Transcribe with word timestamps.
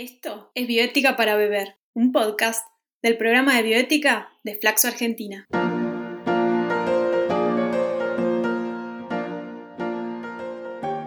Esto 0.00 0.52
es 0.54 0.68
Bioética 0.68 1.16
para 1.16 1.34
Beber, 1.34 1.76
un 1.92 2.12
podcast 2.12 2.64
del 3.02 3.16
programa 3.16 3.56
de 3.56 3.64
bioética 3.64 4.28
de 4.44 4.54
Flaxo 4.54 4.86
Argentina. 4.86 5.48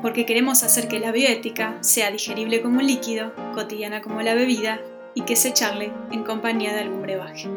Porque 0.01 0.25
queremos 0.25 0.63
hacer 0.63 0.89
que 0.89 0.99
la 0.99 1.13
bioética 1.13 1.81
sea 1.81 2.11
digerible 2.11 2.61
como 2.61 2.79
un 2.79 2.87
líquido, 2.87 3.33
cotidiana 3.53 4.01
como 4.01 4.21
la 4.23 4.33
bebida 4.33 4.81
y 5.15 5.21
que 5.21 5.37
se 5.37 5.53
charle 5.53 5.93
en 6.11 6.25
compañía 6.25 6.73
de 6.73 6.81
algún 6.81 7.01
brebaje. 7.01 7.47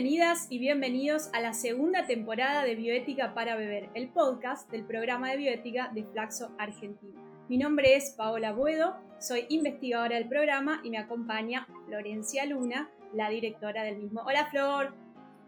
Bienvenidas 0.00 0.46
y 0.48 0.60
bienvenidos 0.60 1.28
a 1.32 1.40
la 1.40 1.52
segunda 1.52 2.06
temporada 2.06 2.62
de 2.62 2.76
Bioética 2.76 3.34
para 3.34 3.56
Beber, 3.56 3.90
el 3.94 4.08
podcast 4.10 4.70
del 4.70 4.84
programa 4.84 5.28
de 5.32 5.38
bioética 5.38 5.90
de 5.92 6.04
Flaxo 6.04 6.54
Argentina. 6.56 7.20
Mi 7.48 7.58
nombre 7.58 7.96
es 7.96 8.14
Paola 8.16 8.52
Buedo, 8.52 8.94
soy 9.18 9.46
investigadora 9.48 10.14
del 10.14 10.28
programa 10.28 10.80
y 10.84 10.90
me 10.90 10.98
acompaña 10.98 11.66
Florencia 11.86 12.46
Luna, 12.46 12.88
la 13.12 13.28
directora 13.28 13.82
del 13.82 13.96
mismo. 13.96 14.22
Hola 14.24 14.46
Flor. 14.46 14.94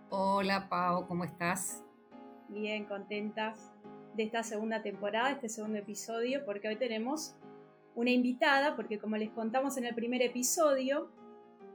Hola 0.08 0.68
Pao, 0.68 1.06
¿cómo 1.06 1.22
estás? 1.22 1.84
Bien, 2.48 2.86
contentas 2.86 3.70
de 4.16 4.24
esta 4.24 4.42
segunda 4.42 4.82
temporada, 4.82 5.30
este 5.30 5.48
segundo 5.48 5.78
episodio, 5.78 6.44
porque 6.44 6.66
hoy 6.66 6.76
tenemos 6.76 7.36
una 7.94 8.10
invitada, 8.10 8.74
porque 8.74 8.98
como 8.98 9.16
les 9.16 9.30
contamos 9.30 9.76
en 9.76 9.84
el 9.84 9.94
primer 9.94 10.22
episodio, 10.22 11.08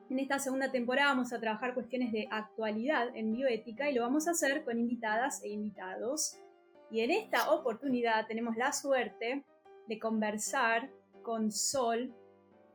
en 0.10 0.20
esta 0.20 0.40
segunda 0.40 0.72
temporada 0.72 1.10
vamos 1.10 1.34
a 1.34 1.40
trabajar 1.40 1.74
cuestiones 1.74 2.12
de 2.12 2.28
actualidad 2.30 3.16
en 3.16 3.34
bioética 3.34 3.90
y 3.90 3.94
lo 3.94 4.02
vamos 4.02 4.28
a 4.28 4.32
hacer 4.32 4.64
con 4.64 4.78
invitadas 4.78 5.44
e 5.44 5.50
invitados. 5.50 6.38
Y 6.92 7.02
en 7.02 7.12
esta 7.12 7.52
oportunidad 7.52 8.28
tenemos 8.28 8.56
la 8.56 8.72
suerte 8.72 9.44
de 9.88 10.00
conversar 10.00 10.92
con 11.24 11.52
Sol, 11.52 12.14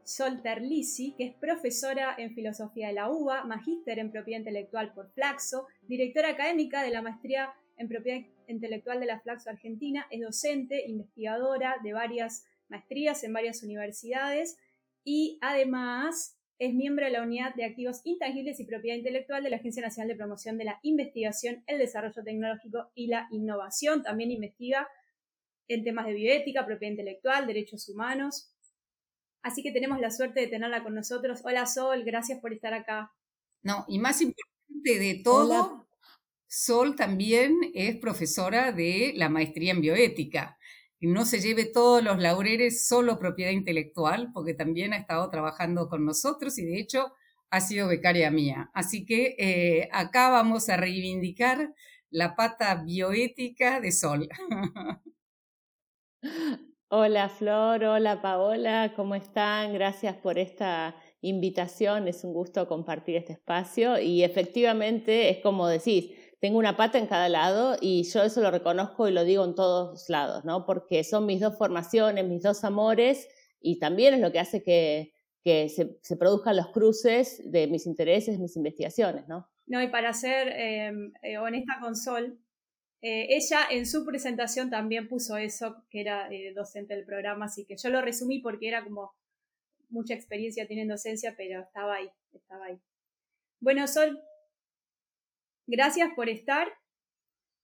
Sol 0.02 0.42
Terlisi, 0.42 1.14
que 1.16 1.26
es 1.26 1.34
profesora 1.34 2.14
en 2.18 2.34
filosofía 2.34 2.88
de 2.88 2.94
la 2.94 3.08
UBA, 3.08 3.44
magíster 3.44 4.00
en 4.00 4.10
propiedad 4.10 4.40
intelectual 4.40 4.92
por 4.92 5.12
Flaxo, 5.12 5.68
directora 5.82 6.30
académica 6.30 6.82
de 6.82 6.90
la 6.90 7.02
maestría 7.02 7.54
en 7.76 7.88
propiedad 7.88 8.26
intelectual 8.48 8.98
de 8.98 9.06
la 9.06 9.20
Flaxo 9.20 9.50
Argentina, 9.50 10.06
es 10.10 10.20
docente, 10.20 10.84
investigadora 10.88 11.76
de 11.82 11.92
varias 11.92 12.44
maestrías 12.68 13.22
en 13.22 13.32
varias 13.32 13.62
universidades 13.62 14.58
y 15.04 15.38
además 15.40 16.39
es 16.60 16.74
miembro 16.74 17.06
de 17.06 17.10
la 17.10 17.22
Unidad 17.22 17.54
de 17.54 17.64
Activos 17.64 18.02
Intangibles 18.04 18.60
y 18.60 18.66
Propiedad 18.66 18.98
Intelectual 18.98 19.42
de 19.42 19.48
la 19.48 19.56
Agencia 19.56 19.80
Nacional 19.82 20.08
de 20.08 20.14
Promoción 20.14 20.58
de 20.58 20.64
la 20.64 20.78
Investigación, 20.82 21.64
el 21.66 21.78
Desarrollo 21.78 22.22
Tecnológico 22.22 22.90
y 22.94 23.06
la 23.06 23.28
Innovación. 23.30 24.02
También 24.02 24.30
investiga 24.30 24.86
en 25.68 25.84
temas 25.84 26.04
de 26.04 26.12
bioética, 26.12 26.66
propiedad 26.66 26.90
intelectual, 26.90 27.46
derechos 27.46 27.88
humanos. 27.88 28.52
Así 29.42 29.62
que 29.62 29.72
tenemos 29.72 30.00
la 30.00 30.10
suerte 30.10 30.40
de 30.40 30.48
tenerla 30.48 30.82
con 30.82 30.94
nosotros. 30.94 31.40
Hola 31.44 31.64
Sol, 31.64 32.04
gracias 32.04 32.40
por 32.40 32.52
estar 32.52 32.74
acá. 32.74 33.10
No, 33.62 33.86
y 33.88 33.98
más 33.98 34.20
importante 34.20 34.98
de 34.98 35.22
todo, 35.24 35.88
Sol 36.46 36.94
también 36.94 37.56
es 37.72 37.96
profesora 37.96 38.70
de 38.72 39.14
la 39.16 39.30
maestría 39.30 39.72
en 39.72 39.80
bioética 39.80 40.58
no 41.08 41.24
se 41.24 41.40
lleve 41.40 41.64
todos 41.64 42.02
los 42.02 42.18
laureles 42.18 42.86
solo 42.86 43.18
propiedad 43.18 43.52
intelectual, 43.52 44.30
porque 44.34 44.54
también 44.54 44.92
ha 44.92 44.98
estado 44.98 45.28
trabajando 45.30 45.88
con 45.88 46.04
nosotros 46.04 46.58
y 46.58 46.66
de 46.66 46.78
hecho 46.78 47.12
ha 47.50 47.60
sido 47.60 47.88
becaria 47.88 48.30
mía. 48.30 48.70
Así 48.74 49.04
que 49.04 49.34
eh, 49.38 49.88
acá 49.92 50.30
vamos 50.30 50.68
a 50.68 50.76
reivindicar 50.76 51.74
la 52.10 52.36
pata 52.36 52.74
bioética 52.84 53.80
de 53.80 53.92
Sol. 53.92 54.28
Hola 56.92 57.28
Flor, 57.28 57.84
hola 57.84 58.20
Paola, 58.20 58.94
¿cómo 58.96 59.14
están? 59.14 59.72
Gracias 59.72 60.16
por 60.16 60.40
esta 60.40 60.96
invitación, 61.20 62.08
es 62.08 62.24
un 62.24 62.32
gusto 62.32 62.66
compartir 62.66 63.14
este 63.14 63.34
espacio 63.34 64.00
y 64.00 64.24
efectivamente 64.24 65.30
es 65.30 65.38
como 65.38 65.68
decís, 65.68 66.10
tengo 66.40 66.58
una 66.58 66.76
pata 66.76 66.98
en 66.98 67.06
cada 67.06 67.28
lado 67.28 67.76
y 67.80 68.02
yo 68.04 68.22
eso 68.22 68.40
lo 68.40 68.50
reconozco 68.50 69.06
y 69.06 69.12
lo 69.12 69.24
digo 69.24 69.44
en 69.44 69.54
todos 69.54 70.08
lados, 70.08 70.44
¿no? 70.44 70.64
Porque 70.64 71.04
son 71.04 71.26
mis 71.26 71.40
dos 71.40 71.56
formaciones, 71.56 72.26
mis 72.26 72.42
dos 72.42 72.64
amores 72.64 73.28
y 73.60 73.78
también 73.78 74.14
es 74.14 74.20
lo 74.20 74.32
que 74.32 74.40
hace 74.40 74.62
que, 74.62 75.12
se, 75.68 76.16
produzcan 76.16 76.56
los 76.56 76.68
cruces 76.68 77.42
de 77.44 77.66
mis 77.66 77.86
intereses, 77.86 78.38
mis 78.38 78.56
investigaciones, 78.56 79.28
¿no? 79.28 79.48
No, 79.66 79.82
y 79.82 79.88
para 79.88 80.12
ser 80.12 80.48
em, 80.48 81.12
eh, 81.22 81.38
honesta 81.38 81.78
con 81.80 81.94
Sol, 81.94 82.38
eh, 83.02 83.28
ella 83.30 83.60
en 83.70 83.86
su 83.86 84.04
presentación 84.04 84.70
también 84.70 85.08
puso 85.08 85.36
eso, 85.36 85.84
que 85.90 86.00
era 86.00 86.32
eh, 86.32 86.52
docente 86.54 86.94
del 86.94 87.04
programa, 87.04 87.46
así 87.46 87.64
que 87.66 87.76
yo 87.76 87.90
lo 87.90 88.00
resumí 88.00 88.40
porque 88.40 88.68
era 88.68 88.82
como 88.82 89.12
mucha 89.90 90.14
experiencia 90.14 90.66
tiene 90.66 90.82
en 90.82 90.88
docencia, 90.88 91.34
pero 91.36 91.60
estaba 91.60 91.96
ahí, 91.96 92.10
estaba 92.32 92.66
ahí. 92.66 92.78
Bueno, 93.60 93.86
Sol, 93.86 94.22
Gracias 95.66 96.10
por 96.14 96.28
estar. 96.28 96.68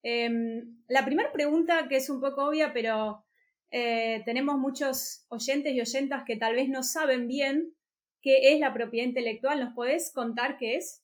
Em, 0.02 0.82
la 0.88 1.04
primera 1.04 1.32
pregunta, 1.32 1.88
que 1.88 1.96
es 1.96 2.08
un 2.10 2.20
poco 2.20 2.44
obvia, 2.44 2.72
pero 2.72 3.24
eh, 3.70 4.22
tenemos 4.24 4.56
muchos 4.56 5.24
oyentes 5.28 5.74
y 5.74 5.80
oyentas 5.80 6.24
que 6.24 6.36
tal 6.36 6.54
vez 6.54 6.68
no 6.68 6.82
saben 6.82 7.26
bien 7.26 7.74
qué 8.22 8.52
es 8.52 8.60
la 8.60 8.72
propiedad 8.72 9.06
intelectual. 9.06 9.60
¿Nos 9.60 9.74
podés 9.74 10.12
contar 10.12 10.58
qué 10.58 10.76
es? 10.76 11.02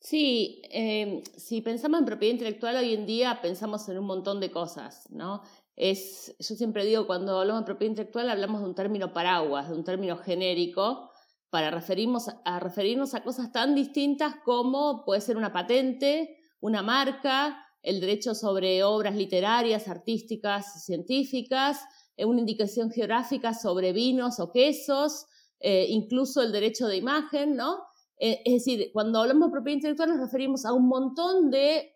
Sí, 0.00 0.62
em, 0.70 1.22
si 1.36 1.62
pensamos 1.62 1.98
en 1.98 2.06
propiedad 2.06 2.34
intelectual 2.34 2.76
hoy 2.76 2.94
en 2.94 3.06
día 3.06 3.40
pensamos 3.42 3.88
en 3.88 3.98
un 3.98 4.06
montón 4.06 4.38
de 4.38 4.50
cosas, 4.50 5.10
¿no? 5.10 5.42
Es, 5.74 6.36
yo 6.38 6.54
siempre 6.54 6.84
digo, 6.84 7.06
cuando 7.06 7.40
hablamos 7.40 7.62
de 7.62 7.66
propiedad 7.66 7.90
intelectual 7.90 8.30
hablamos 8.30 8.60
de 8.60 8.68
un 8.68 8.74
término 8.74 9.12
paraguas, 9.12 9.68
de 9.68 9.74
un 9.74 9.84
término 9.84 10.16
genérico, 10.16 11.05
para 11.50 11.70
referirnos 11.70 12.28
a, 12.44 12.60
referirnos 12.60 13.14
a 13.14 13.22
cosas 13.22 13.52
tan 13.52 13.74
distintas 13.74 14.34
como 14.44 15.04
puede 15.04 15.20
ser 15.20 15.36
una 15.36 15.52
patente, 15.52 16.38
una 16.60 16.82
marca, 16.82 17.62
el 17.82 18.00
derecho 18.00 18.34
sobre 18.34 18.82
obras 18.82 19.14
literarias, 19.14 19.86
artísticas, 19.88 20.84
científicas, 20.84 21.78
eh, 22.16 22.24
una 22.24 22.40
indicación 22.40 22.90
geográfica 22.90 23.54
sobre 23.54 23.92
vinos 23.92 24.40
o 24.40 24.50
quesos, 24.50 25.26
eh, 25.60 25.86
incluso 25.88 26.42
el 26.42 26.50
derecho 26.50 26.88
de 26.88 26.96
imagen, 26.96 27.54
¿no? 27.54 27.78
Eh, 28.18 28.42
es 28.44 28.64
decir, 28.64 28.90
cuando 28.92 29.20
hablamos 29.20 29.48
de 29.48 29.52
propiedad 29.52 29.76
intelectual 29.76 30.08
nos 30.10 30.20
referimos 30.20 30.64
a 30.64 30.72
un 30.72 30.88
montón 30.88 31.50
de 31.50 31.92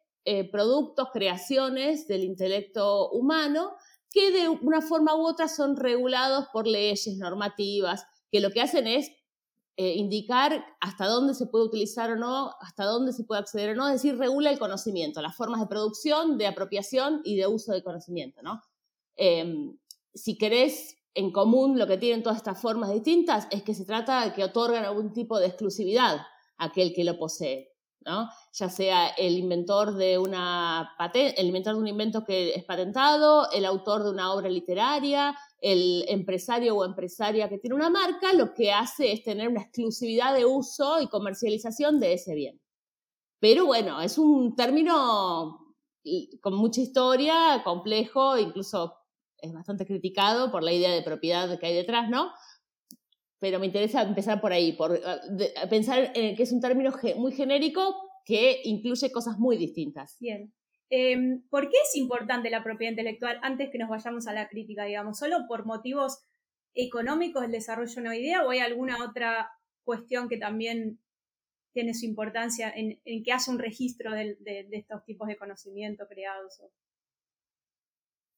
productos, 0.52 1.08
creaciones 1.12 2.06
del 2.06 2.22
intelecto 2.22 3.10
humano 3.10 3.72
que 4.12 4.30
de 4.30 4.48
una 4.48 4.80
forma 4.80 5.16
u 5.16 5.26
otra 5.26 5.48
son 5.48 5.76
regulados 5.76 6.46
por 6.52 6.68
leyes, 6.68 7.16
normativas, 7.16 8.06
que 8.30 8.40
lo 8.40 8.50
que 8.50 8.60
hacen 8.60 8.86
es 8.86 9.10
eh, 9.76 9.94
indicar 9.94 10.64
hasta 10.80 11.06
dónde 11.06 11.34
se 11.34 11.46
puede 11.46 11.64
utilizar 11.64 12.10
o 12.10 12.16
no, 12.16 12.52
hasta 12.60 12.84
dónde 12.84 13.12
se 13.12 13.24
puede 13.24 13.40
acceder 13.40 13.70
o 13.70 13.74
no, 13.74 13.88
es 13.88 13.94
decir, 13.94 14.18
regula 14.18 14.50
el 14.50 14.58
conocimiento, 14.58 15.22
las 15.22 15.36
formas 15.36 15.60
de 15.60 15.66
producción, 15.66 16.36
de 16.38 16.46
apropiación 16.46 17.22
y 17.24 17.36
de 17.36 17.46
uso 17.46 17.72
del 17.72 17.82
conocimiento, 17.82 18.42
¿no? 18.42 18.60
Em, 19.16 19.78
si 20.14 20.36
querés 20.36 20.96
en 21.14 21.32
común 21.32 21.78
lo 21.78 21.86
que 21.86 21.98
tienen 21.98 22.22
todas 22.22 22.38
estas 22.38 22.60
formas 22.60 22.92
distintas 22.92 23.48
es 23.50 23.62
que 23.62 23.74
se 23.74 23.84
trata 23.84 24.24
de 24.24 24.32
que 24.32 24.44
otorgan 24.44 24.84
algún 24.84 25.12
tipo 25.12 25.38
de 25.38 25.46
exclusividad 25.46 26.16
a 26.56 26.64
aquel 26.66 26.92
que 26.92 27.04
lo 27.04 27.18
posee, 27.18 27.69
¿no? 28.04 28.28
Ya 28.52 28.68
sea 28.68 29.08
el 29.08 29.36
inventor 29.36 29.94
de 29.94 30.18
una 30.18 30.94
patente, 30.96 31.40
el 31.40 31.48
inventor 31.48 31.74
de 31.74 31.80
un 31.80 31.88
invento 31.88 32.24
que 32.24 32.54
es 32.54 32.64
patentado, 32.64 33.50
el 33.52 33.64
autor 33.64 34.04
de 34.04 34.10
una 34.10 34.32
obra 34.32 34.48
literaria, 34.48 35.36
el 35.60 36.04
empresario 36.08 36.76
o 36.76 36.84
empresaria 36.84 37.48
que 37.48 37.58
tiene 37.58 37.76
una 37.76 37.90
marca 37.90 38.32
lo 38.32 38.54
que 38.54 38.72
hace 38.72 39.12
es 39.12 39.22
tener 39.22 39.48
una 39.48 39.62
exclusividad 39.62 40.34
de 40.34 40.46
uso 40.46 41.00
y 41.00 41.08
comercialización 41.08 42.00
de 42.00 42.14
ese 42.14 42.34
bien. 42.34 42.60
Pero 43.38 43.66
bueno, 43.66 44.00
es 44.00 44.18
un 44.18 44.54
término 44.54 45.74
con 46.40 46.54
mucha 46.54 46.80
historia, 46.80 47.62
complejo, 47.64 48.38
incluso 48.38 48.96
es 49.38 49.52
bastante 49.52 49.86
criticado 49.86 50.50
por 50.50 50.62
la 50.62 50.72
idea 50.72 50.90
de 50.92 51.02
propiedad 51.02 51.58
que 51.58 51.66
hay 51.66 51.74
detrás, 51.74 52.08
¿no? 52.10 52.30
Pero 53.40 53.58
me 53.58 53.66
interesa 53.66 54.02
empezar 54.02 54.40
por 54.40 54.52
ahí, 54.52 54.72
por 54.72 55.00
pensar 55.68 56.12
en 56.14 56.36
que 56.36 56.42
es 56.44 56.52
un 56.52 56.60
término 56.60 56.92
muy 57.16 57.32
genérico 57.32 57.96
que 58.24 58.60
incluye 58.64 59.10
cosas 59.10 59.38
muy 59.38 59.56
distintas. 59.56 60.16
Bien. 60.20 60.52
Em, 60.90 61.42
¿Por 61.48 61.68
qué 61.70 61.76
es 61.82 61.96
importante 61.96 62.50
la 62.50 62.62
propiedad 62.62 62.92
intelectual 62.92 63.38
antes 63.42 63.70
que 63.70 63.78
nos 63.78 63.88
vayamos 63.88 64.26
a 64.26 64.32
la 64.32 64.48
crítica, 64.48 64.84
digamos? 64.84 65.18
¿Solo 65.18 65.46
por 65.48 65.64
motivos 65.64 66.18
económicos 66.74 67.44
el 67.44 67.52
desarrollo 67.52 67.94
de 67.94 68.00
una 68.00 68.16
idea 68.16 68.44
o 68.44 68.50
hay 68.50 68.58
alguna 68.58 69.02
otra 69.04 69.50
cuestión 69.84 70.28
que 70.28 70.36
también 70.36 71.00
tiene 71.72 71.94
su 71.94 72.06
importancia 72.06 72.72
en, 72.74 73.00
que 73.04 73.32
haya 73.32 73.52
un 73.52 73.58
registro 73.58 74.12
de, 74.12 74.36
estos 74.72 75.04
tipos 75.04 75.28
de 75.28 75.36
conocimiento 75.36 76.06
creados? 76.08 76.60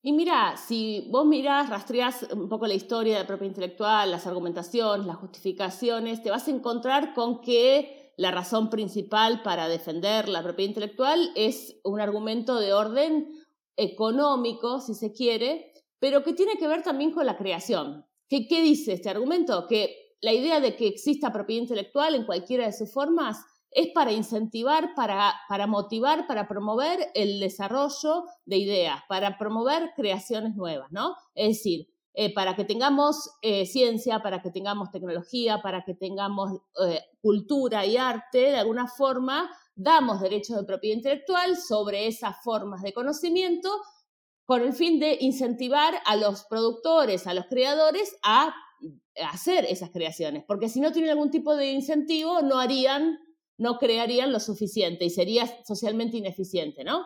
Y 0.05 0.13
mira, 0.13 0.57
si 0.57 1.07
vos 1.11 1.25
mirás, 1.25 1.71
rastreás 1.71 2.27
un 2.33 2.49
poco 2.49 2.67
la 2.67 2.75
historia 2.75 3.15
de 3.15 3.21
la 3.21 3.27
propiedad 3.27 3.53
intelectual, 3.53 4.11
las 4.11 4.27
argumentaciones, 4.27 5.07
las 5.07 5.17
justificaciones, 5.17 6.23
te 6.25 6.31
vas 6.31 6.49
a 6.49 6.51
encontrar 6.51 7.15
con 7.15 7.41
que 7.41 8.13
la 8.17 8.33
razón 8.33 8.69
principal 8.69 9.43
para 9.43 9.69
defender 9.69 10.29
la 10.29 10.43
propiedad 10.43 10.71
intelectual 10.71 11.31
es 11.37 11.77
un 11.85 12.01
argumento 12.01 12.59
de 12.59 12.73
orden 12.73 13.29
económico, 13.77 14.81
si 14.81 14.95
se 14.95 15.13
quiere, 15.13 15.73
pero 16.01 16.25
que 16.25 16.33
tiene 16.33 16.59
que 16.59 16.67
ver 16.67 16.83
también 16.83 17.13
con 17.13 17.25
la 17.25 17.37
creación. 17.37 18.05
¿Qué, 18.29 18.49
qué 18.49 18.61
dice 18.61 18.95
este 18.95 19.09
argumento? 19.09 19.69
Que 19.69 20.17
la 20.21 20.33
idea 20.33 20.59
de 20.59 20.75
que 20.75 20.89
exista 20.89 21.33
propiedad 21.33 21.63
intelectual 21.63 22.17
en 22.17 22.27
cualquiera 22.27 22.67
de 22.67 22.73
sus 22.73 22.93
formas 22.93 23.39
es 23.75 23.89
para 23.95 24.13
incentivar, 24.13 24.95
para, 24.95 25.67
motivar, 25.67 26.27
para 26.27 26.47
promover 26.47 27.11
el 27.15 27.41
desarrollo 27.41 28.25
de 28.45 28.59
ideas, 28.59 29.01
para 29.09 29.39
promover 29.39 29.93
creaciones 29.97 30.55
nuevas, 30.55 30.91
¿no? 30.91 31.17
Es 31.35 31.59
decir, 31.59 31.89
eh, 32.15 32.35
para 32.35 32.55
que 32.55 32.65
tengamos 32.65 33.31
eh, 33.41 33.65
ciencia, 33.65 34.23
para 34.23 34.43
que 34.43 34.51
tengamos 34.51 34.91
tecnología, 34.91 35.63
para 35.63 35.83
que 35.85 35.95
tengamos 35.95 36.61
eh, 36.87 37.01
cultura 37.23 37.87
y 37.87 37.97
arte, 37.97 38.39
de 38.39 38.59
alguna 38.59 38.87
forma 38.87 39.51
damos 39.75 40.21
derechos 40.21 40.59
de 40.59 40.65
propiedad 40.65 40.97
intelectual 40.97 41.57
sobre 41.57 42.07
esas 42.07 42.37
formas 42.45 42.83
de 42.83 42.93
conocimiento 42.93 43.71
con 44.45 44.61
el 44.61 44.75
fin 44.75 45.01
de 45.01 45.17
incentivar 45.21 45.95
a 46.05 46.17
los 46.17 46.45
productores, 46.45 47.27
a 47.27 47.33
los 47.33 47.47
creadores 47.47 48.15
a 48.23 48.55
hacer 49.31 49.65
esas 49.65 49.91
creaciones, 49.91 50.45
porque 50.47 50.69
si 50.69 50.81
no 50.81 50.93
tienen 50.93 51.13
algún 51.13 51.31
tipo 51.31 51.57
de 51.57 51.71
incentivo, 51.71 52.43
no 52.43 52.59
harían 52.59 53.19
no 53.59 53.79
crearían 53.79 54.33
lo 54.33 54.41
suficiente 54.41 55.05
y 55.05 55.11
sería 55.11 55.47
socialmente 55.65 56.17
ineficiente, 56.17 56.85
¿no? 56.85 57.05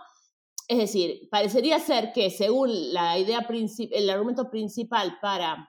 Es 0.68 0.78
decir, 0.78 1.28
parecería 1.30 1.78
ser 1.78 2.12
que 2.12 2.30
según 2.30 2.92
la 2.92 3.18
idea 3.18 3.46
el 3.92 4.10
argumento 4.10 4.50
principal 4.50 5.18
para 5.20 5.68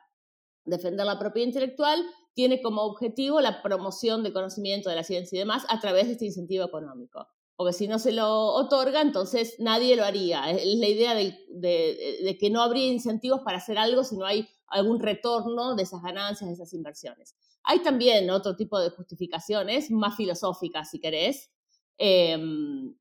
defender 0.65 1.05
la 1.05 1.19
propiedad 1.19 1.47
intelectual 1.47 2.03
tiene 2.33 2.61
como 2.61 2.83
objetivo 2.83 3.41
la 3.41 3.61
promoción 3.61 4.23
del 4.23 4.33
conocimiento 4.33 4.89
de 4.89 4.95
la 4.95 5.03
ciencia 5.03 5.35
y 5.35 5.39
demás 5.39 5.65
a 5.69 5.79
través 5.79 6.07
de 6.07 6.13
este 6.13 6.25
incentivo 6.25 6.65
económico. 6.65 7.27
Porque 7.55 7.73
si 7.73 7.87
no 7.87 7.97
se 7.97 8.11
lo 8.11 8.53
otorga, 8.53 9.01
entonces 9.01 9.55
nadie 9.59 9.95
lo 9.95 10.03
haría. 10.03 10.49
Es 10.51 10.63
la 10.77 10.87
idea 10.87 11.15
de, 11.15 11.35
de 11.49 12.37
que 12.39 12.49
no 12.51 12.61
habría 12.61 12.85
incentivos 12.85 13.41
para 13.43 13.57
hacer 13.57 13.79
algo 13.79 14.03
si 14.03 14.17
no 14.17 14.25
hay 14.25 14.47
algún 14.67 14.99
retorno 14.99 15.75
de 15.75 15.83
esas 15.83 16.03
ganancias, 16.03 16.47
de 16.47 16.53
esas 16.53 16.73
inversiones. 16.73 17.35
Hay 17.69 17.79
también 17.79 18.29
otro 18.29 18.55
tipo 18.55 18.79
de 18.79 18.91
justificaciones, 18.91 19.91
más 19.91 20.15
filosóficas 20.15 20.89
si 20.89 21.01
querés, 21.01 21.51
em, 21.97 22.95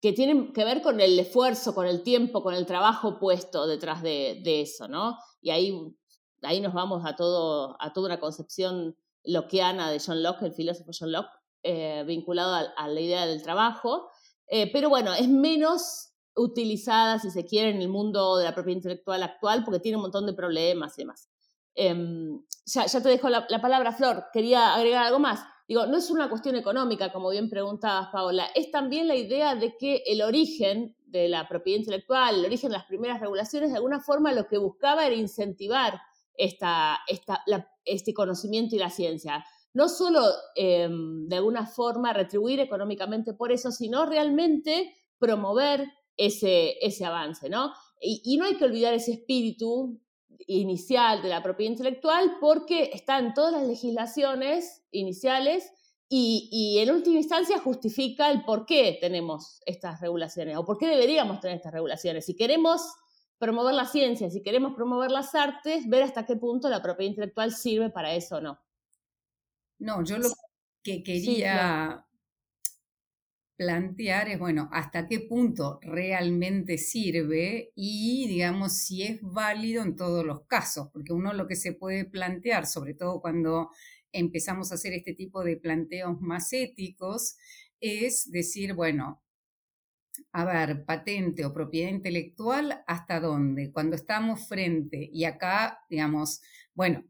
que 0.00 0.14
tienen 0.14 0.54
que 0.54 0.64
ver 0.64 0.80
con 0.80 1.00
el 1.00 1.18
esfuerzo, 1.18 1.74
con 1.74 1.86
el 1.86 2.02
tiempo, 2.02 2.42
con 2.42 2.54
el 2.54 2.64
trabajo 2.64 3.18
puesto 3.18 3.66
detrás 3.66 4.02
de, 4.02 4.40
eso, 4.62 4.88
¿no? 4.88 5.18
Y 5.42 5.50
ahí, 5.50 5.74
ahí 6.42 6.60
nos 6.60 6.72
vamos 6.72 7.04
a, 7.04 7.14
todo, 7.14 7.76
a 7.78 7.92
toda 7.92 8.06
una 8.06 8.20
concepción 8.20 8.96
lockeana 9.24 9.90
de 9.90 10.00
John 10.00 10.22
Locke, 10.22 10.46
el 10.46 10.52
filósofo 10.54 10.92
John 10.98 11.12
Locke, 11.12 11.32
eh, 11.62 12.04
vinculado 12.06 12.70
a, 12.74 12.88
la 12.88 13.00
idea 13.00 13.26
del 13.26 13.42
trabajo. 13.42 14.08
Eh, 14.46 14.72
pero 14.72 14.88
bueno, 14.88 15.12
es 15.12 15.28
menos 15.28 16.14
utilizada, 16.34 17.18
si 17.18 17.30
se 17.30 17.44
quiere, 17.44 17.68
en 17.68 17.82
el 17.82 17.88
mundo 17.90 18.38
de 18.38 18.44
la 18.44 18.54
propiedad 18.54 18.78
intelectual 18.78 19.22
actual, 19.22 19.62
porque 19.62 19.80
tiene 19.80 19.96
un 19.96 20.02
montón 20.02 20.24
de 20.24 20.32
problemas 20.32 20.96
y 20.96 21.02
demás. 21.02 21.27
Em, 21.80 22.42
ya, 22.66 22.86
te 22.86 23.08
dejo 23.08 23.28
la, 23.28 23.46
palabra, 23.46 23.92
Flor. 23.92 24.24
Quería 24.32 24.74
agregar 24.74 25.06
algo 25.06 25.20
más. 25.20 25.44
Digo, 25.68 25.86
no 25.86 25.96
es 25.96 26.10
una 26.10 26.28
cuestión 26.28 26.56
económica, 26.56 27.12
como 27.12 27.30
bien 27.30 27.48
preguntabas, 27.48 28.08
Paola, 28.10 28.46
es 28.52 28.72
también 28.72 29.06
la 29.06 29.14
idea 29.14 29.54
de 29.54 29.76
que 29.76 30.02
el 30.06 30.22
origen 30.22 30.96
de 31.06 31.28
la 31.28 31.46
propiedad 31.46 31.78
intelectual, 31.78 32.40
el 32.40 32.46
origen 32.46 32.70
de 32.70 32.78
las 32.78 32.86
primeras 32.86 33.20
regulaciones, 33.20 33.70
de 33.70 33.76
alguna 33.76 34.00
forma 34.00 34.32
lo 34.32 34.48
que 34.48 34.58
buscaba 34.58 35.06
era 35.06 35.14
incentivar 35.14 36.00
esta, 36.34 36.98
esta, 37.06 37.44
este 37.84 38.12
conocimiento 38.12 38.74
y 38.74 38.80
la 38.80 38.90
ciencia. 38.90 39.44
No 39.72 39.88
solo 39.88 40.22
em, 40.56 41.28
de 41.28 41.36
alguna 41.36 41.64
forma 41.64 42.12
retribuir 42.12 42.58
económicamente 42.58 43.34
por 43.34 43.52
eso, 43.52 43.70
sino 43.70 44.04
realmente 44.04 44.96
promover 45.20 45.86
ese, 46.16 46.84
ese 46.84 47.04
avance, 47.04 47.48
¿no? 47.48 47.72
Y, 48.00 48.20
y, 48.24 48.36
no 48.36 48.46
hay 48.46 48.56
que 48.56 48.64
olvidar 48.64 48.94
ese 48.94 49.12
espíritu 49.12 50.00
inicial 50.46 51.22
de 51.22 51.28
la 51.28 51.42
propiedad 51.42 51.72
intelectual 51.72 52.36
porque 52.40 52.90
está 52.92 53.18
en 53.18 53.34
todas 53.34 53.52
las 53.52 53.66
legislaciones 53.66 54.82
iniciales 54.90 55.70
y, 56.10 56.78
en 56.78 56.90
última 56.90 57.18
instancia 57.18 57.58
justifica 57.58 58.30
el 58.30 58.44
por 58.44 58.64
qué 58.64 58.96
tenemos 59.00 59.60
estas 59.66 60.00
regulaciones 60.00 60.56
o 60.56 60.64
por 60.64 60.78
qué 60.78 60.86
deberíamos 60.86 61.40
tener 61.40 61.56
estas 61.56 61.74
regulaciones. 61.74 62.24
Si 62.24 62.34
queremos 62.34 62.94
promover 63.38 63.74
la 63.74 63.84
ciencia, 63.84 64.30
si 64.30 64.42
queremos 64.42 64.74
promover 64.74 65.10
las 65.10 65.34
artes, 65.34 65.86
ver 65.88 66.02
hasta 66.04 66.24
qué 66.24 66.36
punto 66.36 66.70
la 66.70 66.82
propiedad 66.82 67.10
intelectual 67.10 67.52
sirve 67.52 67.90
para 67.90 68.14
eso 68.14 68.36
o 68.36 68.40
no. 68.40 68.58
No, 69.80 70.02
yo 70.02 70.18
lo 70.18 70.30
que 70.82 71.02
quería 71.02 72.07
plantear 73.58 74.28
es, 74.28 74.38
bueno, 74.38 74.68
hasta 74.72 75.08
qué 75.08 75.18
punto 75.18 75.80
realmente 75.82 76.78
sirve 76.78 77.72
y, 77.74 78.28
digamos, 78.28 78.78
si 78.78 79.02
es 79.02 79.20
válido 79.20 79.82
en 79.82 79.96
todos 79.96 80.24
los 80.24 80.46
casos, 80.46 80.90
porque 80.92 81.12
uno 81.12 81.34
lo 81.34 81.48
que 81.48 81.56
se 81.56 81.72
puede 81.72 82.04
plantear, 82.04 82.66
sobre 82.66 82.94
todo 82.94 83.20
cuando 83.20 83.70
empezamos 84.12 84.70
a 84.70 84.76
hacer 84.76 84.92
este 84.92 85.12
tipo 85.12 85.42
de 85.42 85.56
planteos 85.56 86.20
más 86.20 86.52
éticos, 86.52 87.36
es 87.80 88.30
decir, 88.30 88.74
bueno, 88.74 89.24
a 90.32 90.44
ver, 90.44 90.84
patente 90.84 91.44
o 91.44 91.52
propiedad 91.52 91.90
intelectual, 91.90 92.84
¿hasta 92.86 93.18
dónde? 93.18 93.72
Cuando 93.72 93.96
estamos 93.96 94.46
frente, 94.46 95.10
y 95.12 95.24
acá, 95.24 95.80
digamos, 95.90 96.42
bueno, 96.74 97.04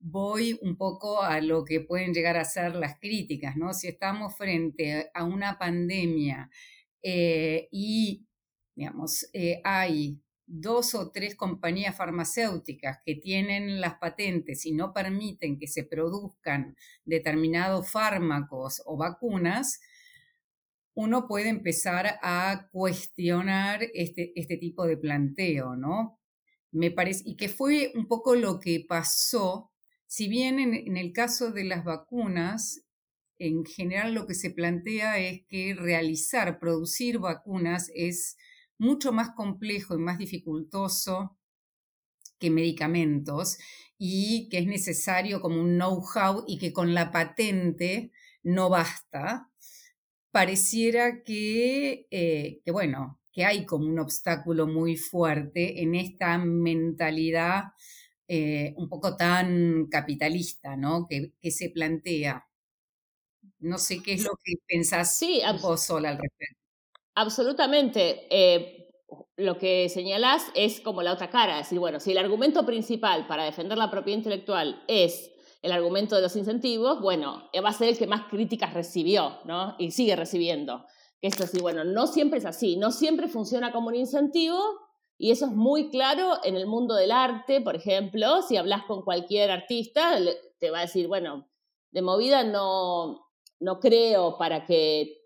voy 0.00 0.58
un 0.62 0.76
poco 0.76 1.22
a 1.22 1.40
lo 1.40 1.64
que 1.64 1.80
pueden 1.80 2.14
llegar 2.14 2.36
a 2.36 2.44
ser 2.44 2.74
las 2.74 2.98
críticas, 2.98 3.56
¿no? 3.56 3.74
Si 3.74 3.88
estamos 3.88 4.36
frente 4.36 5.10
a 5.12 5.24
una 5.24 5.58
pandemia 5.58 6.50
eh, 7.02 7.68
y, 7.70 8.26
digamos, 8.74 9.28
eh, 9.32 9.60
hay 9.64 10.20
dos 10.46 10.94
o 10.94 11.10
tres 11.10 11.36
compañías 11.36 11.96
farmacéuticas 11.96 12.98
que 13.04 13.16
tienen 13.16 13.80
las 13.80 13.98
patentes 13.98 14.64
y 14.64 14.72
no 14.72 14.94
permiten 14.94 15.58
que 15.58 15.66
se 15.66 15.84
produzcan 15.84 16.76
determinados 17.04 17.90
fármacos 17.90 18.82
o 18.86 18.96
vacunas, 18.96 19.80
uno 20.94 21.28
puede 21.28 21.48
empezar 21.48 22.18
a 22.22 22.68
cuestionar 22.72 23.82
este, 23.94 24.32
este 24.34 24.56
tipo 24.56 24.86
de 24.86 24.96
planteo, 24.96 25.76
¿no? 25.76 26.18
Me 26.72 26.90
parece, 26.90 27.22
y 27.26 27.36
que 27.36 27.48
fue 27.48 27.92
un 27.94 28.08
poco 28.08 28.34
lo 28.34 28.58
que 28.58 28.84
pasó 28.88 29.70
si 30.08 30.26
bien 30.26 30.58
en, 30.58 30.96
el 30.96 31.12
caso 31.12 31.52
de 31.52 31.64
las 31.64 31.84
vacunas, 31.84 32.82
en 33.38 33.64
general 33.66 34.14
lo 34.14 34.26
que 34.26 34.34
se 34.34 34.50
plantea 34.50 35.18
es 35.18 35.42
que 35.46 35.74
realizar, 35.74 36.58
producir 36.58 37.18
vacunas 37.18 37.90
es 37.94 38.38
mucho 38.78 39.12
más 39.12 39.30
complejo 39.36 39.94
y 39.94 39.98
más 39.98 40.16
dificultoso 40.16 41.36
que 42.38 42.50
medicamentos 42.50 43.58
y 43.98 44.48
que 44.48 44.58
es 44.58 44.66
necesario 44.66 45.42
como 45.42 45.60
un 45.60 45.76
know-how 45.76 46.42
y 46.46 46.58
que 46.58 46.72
con 46.72 46.94
la 46.94 47.12
patente 47.12 48.10
no 48.42 48.70
basta, 48.70 49.50
pareciera 50.30 51.22
que, 51.22 52.06
eh, 52.10 52.62
bueno, 52.72 53.20
que 53.30 53.44
hay 53.44 53.66
como 53.66 53.86
un 53.86 53.98
obstáculo 53.98 54.66
muy 54.66 54.96
fuerte 54.96 55.82
en 55.82 55.94
esta 55.94 56.38
mentalidad 56.38 57.64
eh, 58.28 58.74
un 58.76 58.88
poco 58.88 59.16
tan 59.16 59.86
capitalista, 59.90 60.76
¿no? 60.76 61.06
Que, 61.08 61.32
se 61.50 61.70
plantea. 61.70 62.46
No 63.60 63.78
sé 63.78 64.02
qué 64.02 64.12
es 64.12 64.24
lo 64.24 64.32
que 64.44 64.52
pensás 64.66 65.16
sí, 65.16 65.40
vos 65.62 65.82
sola 65.82 66.10
al 66.10 66.18
respecto. 66.18 66.60
Absolutamente. 67.14 68.26
Eh, 68.30 68.88
lo 69.36 69.56
que 69.56 69.88
señalás 69.88 70.44
es 70.54 70.80
como 70.80 71.02
la 71.02 71.12
otra 71.12 71.30
cara, 71.30 71.58
es 71.58 71.66
decir, 71.66 71.78
bueno, 71.78 72.00
si 72.00 72.12
el 72.12 72.18
argumento 72.18 72.66
principal 72.66 73.26
para 73.26 73.44
defender 73.44 73.78
la 73.78 73.90
propiedad 73.90 74.18
intelectual 74.18 74.84
es 74.86 75.30
el 75.62 75.72
argumento 75.72 76.14
de 76.16 76.22
los 76.22 76.36
incentivos, 76.36 77.00
bueno, 77.00 77.48
va 77.64 77.70
a 77.70 77.72
ser 77.72 77.88
el 77.88 77.98
que 77.98 78.06
más 78.06 78.28
críticas 78.28 78.74
recibió, 78.74 79.38
¿no? 79.44 79.74
Y 79.78 79.90
sigue 79.90 80.14
recibiendo. 80.16 80.84
Esto 81.20 81.44
es 81.44 81.50
decir, 81.50 81.62
bueno, 81.62 81.84
no 81.84 82.06
siempre 82.06 82.38
es 82.38 82.44
así, 82.44 82.76
no 82.76 82.92
siempre 82.92 83.26
funciona 83.26 83.72
como 83.72 83.88
un 83.88 83.96
incentivo, 83.96 84.60
y 85.18 85.32
eso 85.32 85.46
es 85.46 85.52
muy 85.52 85.90
claro 85.90 86.38
en 86.44 86.56
el 86.56 86.66
mundo 86.66 86.94
del 86.94 87.10
arte, 87.10 87.60
por 87.60 87.74
ejemplo, 87.74 88.40
si 88.42 88.56
hablas 88.56 88.84
con 88.84 89.02
cualquier 89.02 89.50
artista, 89.50 90.16
te 90.58 90.70
va 90.70 90.78
a 90.78 90.82
decir, 90.82 91.08
bueno, 91.08 91.48
de 91.90 92.02
movida 92.02 92.44
no, 92.44 93.28
no 93.58 93.80
creo 93.80 94.38
para 94.38 94.64
que, 94.64 95.24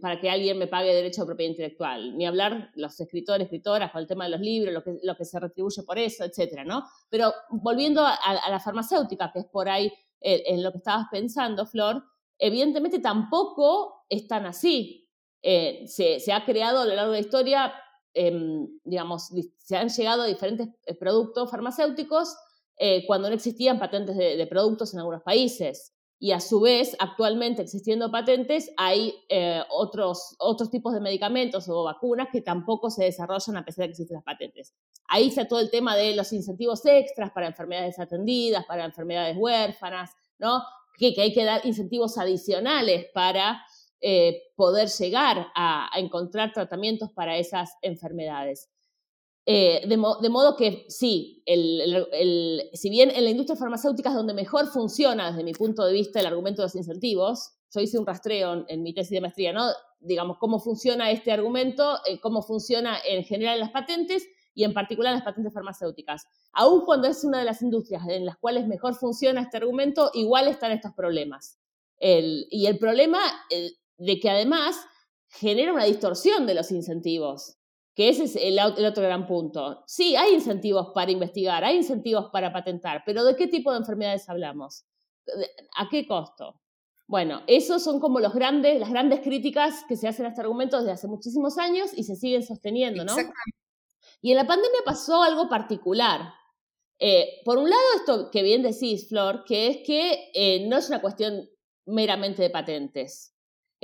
para 0.00 0.18
que 0.18 0.30
alguien 0.30 0.58
me 0.58 0.66
pague 0.66 0.94
derecho 0.94 1.22
a 1.22 1.26
propiedad 1.26 1.50
intelectual, 1.50 2.16
ni 2.16 2.24
hablar 2.24 2.70
los 2.74 2.98
escritores, 2.98 3.44
escritoras, 3.44 3.92
con 3.92 4.00
el 4.00 4.06
tema 4.06 4.24
de 4.24 4.30
los 4.30 4.40
libros, 4.40 4.72
lo 4.72 4.82
que, 4.82 4.98
lo 5.02 5.14
que 5.14 5.26
se 5.26 5.38
retribuye 5.38 5.82
por 5.82 5.98
eso, 5.98 6.24
etcétera, 6.24 6.64
¿no? 6.64 6.84
Pero 7.10 7.34
volviendo 7.50 8.02
a, 8.02 8.18
la 8.48 8.60
farmacéutica, 8.60 9.30
que 9.30 9.40
es 9.40 9.46
por 9.46 9.68
ahí 9.68 9.92
en, 10.20 10.56
en, 10.56 10.62
lo 10.62 10.72
que 10.72 10.78
estabas 10.78 11.06
pensando, 11.10 11.66
Flor, 11.66 12.02
evidentemente 12.38 12.98
tampoco 12.98 14.06
es 14.08 14.26
tan 14.26 14.46
así. 14.46 15.02
Eh, 15.42 15.84
se, 15.86 16.20
se, 16.20 16.32
ha 16.32 16.46
creado 16.46 16.80
a 16.80 16.84
lo 16.86 16.94
largo 16.94 17.12
de 17.12 17.20
la 17.20 17.26
historia 17.26 17.74
em, 18.14 18.66
digamos, 18.84 19.30
se 19.58 19.76
han 19.76 19.88
llegado 19.88 20.22
a 20.22 20.26
diferentes 20.26 20.68
eh, 20.86 20.94
productos 20.94 21.50
farmacéuticos 21.50 22.36
eh, 22.76 23.04
cuando 23.06 23.28
no 23.28 23.34
existían 23.34 23.78
patentes 23.78 24.16
de, 24.16 24.46
productos 24.46 24.94
en 24.94 25.00
algunos 25.00 25.22
países. 25.22 25.92
Y 26.18 26.32
a 26.32 26.40
su 26.40 26.60
vez, 26.60 26.96
actualmente 27.00 27.62
existiendo 27.62 28.10
patentes, 28.10 28.70
hay 28.76 29.14
eh, 29.28 29.62
otros, 29.68 30.36
otros 30.38 30.70
tipos 30.70 30.94
de 30.94 31.00
medicamentos 31.00 31.68
o 31.68 31.84
vacunas 31.84 32.28
que 32.32 32.40
tampoco 32.40 32.88
se 32.88 33.04
desarrollan 33.04 33.56
a 33.56 33.64
pesar 33.64 33.82
de 33.82 33.88
que 33.88 33.92
existen 33.92 34.14
las 34.16 34.24
patentes. 34.24 34.74
Ahí 35.08 35.28
está 35.28 35.46
todo 35.46 35.60
el 35.60 35.70
tema 35.70 35.96
de 35.96 36.16
los 36.16 36.32
incentivos 36.32 36.86
extras 36.86 37.30
para 37.32 37.48
enfermedades 37.48 37.98
atendidas, 37.98 38.64
para 38.64 38.84
enfermedades 38.84 39.36
huérfanas, 39.38 40.12
¿no? 40.38 40.62
Que, 40.96 41.14
hay 41.20 41.32
que 41.34 41.44
dar 41.44 41.66
incentivos 41.66 42.16
adicionales 42.16 43.06
para 43.12 43.62
eh, 44.06 44.52
poder 44.54 44.90
llegar 44.90 45.46
a, 45.54 45.88
encontrar 45.96 46.52
tratamientos 46.52 47.10
para 47.12 47.38
esas 47.38 47.70
enfermedades. 47.80 48.68
Eh, 49.46 49.82
de, 49.88 49.96
modo 49.96 50.56
que 50.56 50.84
sí, 50.88 51.42
si 51.46 52.90
bien 52.90 53.10
en 53.10 53.24
la 53.24 53.30
industria 53.30 53.56
farmacéutica 53.56 54.10
es 54.10 54.14
donde 54.14 54.34
mejor 54.34 54.66
funciona 54.66 55.30
desde 55.30 55.42
mi 55.42 55.54
punto 55.54 55.86
de 55.86 55.94
vista 55.94 56.20
el 56.20 56.26
argumento 56.26 56.60
de 56.60 56.66
los 56.66 56.74
incentivos, 56.74 57.54
yo 57.72 57.80
hice 57.80 57.98
un 57.98 58.04
rastreo 58.04 58.66
en, 58.68 58.82
mi 58.82 58.92
tesis 58.92 59.12
de 59.12 59.22
maestría, 59.22 59.54
¿no? 59.54 59.70
Digamos, 60.00 60.36
cómo 60.36 60.58
funciona 60.58 61.10
este 61.10 61.32
argumento, 61.32 61.96
eh, 62.06 62.20
cómo 62.20 62.42
funciona 62.42 62.98
en 63.08 63.24
general 63.24 63.54
en 63.54 63.60
las 63.60 63.70
patentes 63.70 64.28
y 64.52 64.64
en 64.64 64.74
particular 64.74 65.12
en 65.12 65.20
las 65.20 65.24
patentes 65.24 65.54
farmacéuticas. 65.54 66.26
Aun 66.52 66.84
cuando 66.84 67.08
es 67.08 67.24
una 67.24 67.38
de 67.38 67.46
las 67.46 67.62
industrias 67.62 68.06
en 68.06 68.26
las 68.26 68.36
cuales 68.36 68.66
mejor 68.66 68.96
funciona 68.96 69.40
este 69.40 69.56
argumento, 69.56 70.10
igual 70.12 70.46
están 70.46 70.72
estos 70.72 70.92
problemas. 70.92 71.58
y 72.00 72.66
el 72.66 72.78
problema 72.78 73.18
eh, 73.50 73.70
de 73.98 74.20
que 74.20 74.30
además 74.30 74.76
genera 75.28 75.72
una 75.72 75.84
distorsión 75.84 76.46
de 76.46 76.54
los 76.54 76.70
incentivos 76.70 77.58
que 77.94 78.08
ese 78.08 78.24
es 78.24 78.36
el, 78.36 78.58
otro 78.58 79.02
gran 79.02 79.26
punto. 79.26 79.84
Sí, 79.86 80.16
hay 80.16 80.34
incentivos 80.34 80.88
para 80.94 81.12
investigar, 81.12 81.64
hay 81.64 81.76
incentivos 81.76 82.28
para 82.32 82.52
patentar, 82.52 83.02
pero 83.06 83.24
¿de 83.24 83.36
qué 83.36 83.46
tipo 83.46 83.70
de 83.70 83.78
enfermedades 83.78 84.28
hablamos? 84.28 84.84
¿A 85.76 85.88
qué 85.88 86.06
costo? 86.06 86.60
Bueno, 87.06 87.42
esos 87.46 87.84
son 87.84 88.00
como 88.00 88.18
los 88.18 88.34
grandes, 88.34 88.80
las 88.80 88.90
grandes 88.90 89.20
críticas 89.20 89.84
que 89.88 89.96
se 89.96 90.08
hacen 90.08 90.26
a 90.26 90.30
este 90.30 90.40
argumento 90.40 90.78
desde 90.78 90.92
hace 90.92 91.06
muchísimos 91.06 91.58
años 91.58 91.90
y 91.94 92.04
se 92.04 92.16
siguen 92.16 92.42
sosteniendo, 92.42 93.04
¿no? 93.04 93.14
Y 94.20 94.30
en 94.32 94.38
la 94.38 94.46
pandemia 94.46 94.80
pasó 94.84 95.22
algo 95.22 95.48
particular. 95.48 96.32
Eh, 96.98 97.42
por 97.44 97.58
un 97.58 97.68
lado, 97.68 97.82
esto 97.96 98.30
que 98.30 98.42
bien 98.42 98.62
decís, 98.62 99.08
Flor, 99.08 99.44
que 99.44 99.68
es 99.68 99.76
que 99.86 100.30
eh, 100.34 100.66
no 100.66 100.78
es 100.78 100.88
una 100.88 101.02
cuestión 101.02 101.48
meramente 101.84 102.42
de 102.42 102.50
patentes. 102.50 103.33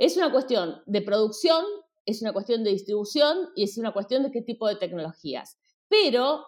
Es 0.01 0.17
una 0.17 0.31
cuestión 0.31 0.81
de 0.87 1.01
producción 1.01 1.63
es 2.05 2.21
una 2.21 2.33
cuestión 2.33 2.63
de 2.63 2.71
distribución 2.71 3.49
y 3.55 3.63
es 3.63 3.77
una 3.77 3.93
cuestión 3.93 4.23
de 4.23 4.31
qué 4.31 4.41
tipo 4.41 4.67
de 4.67 4.75
tecnologías. 4.75 5.57
Pero 5.87 6.45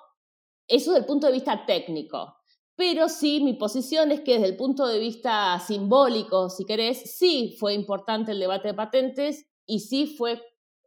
eso 0.67 0.91
desde 0.91 1.01
el 1.01 1.05
punto 1.05 1.27
de 1.27 1.33
vista 1.33 1.65
técnico. 1.65 2.36
Pero 2.75 3.07
sí, 3.07 3.41
mi 3.41 3.53
posición 3.53 4.12
es 4.12 4.22
que 4.22 4.33
desde 4.33 4.48
el 4.48 4.57
punto 4.57 4.88
de 4.88 4.98
vista 4.98 5.60
simbólico, 5.60 6.50
si 6.50 6.65
querés, 6.65 7.15
sí 7.17 7.55
fue 7.60 7.74
importante 7.74 8.31
el 8.31 8.39
debate 8.39 8.69
de 8.69 8.74
patentes 8.74 9.45
y 9.65 9.81
sí 9.81 10.07
fue 10.17 10.41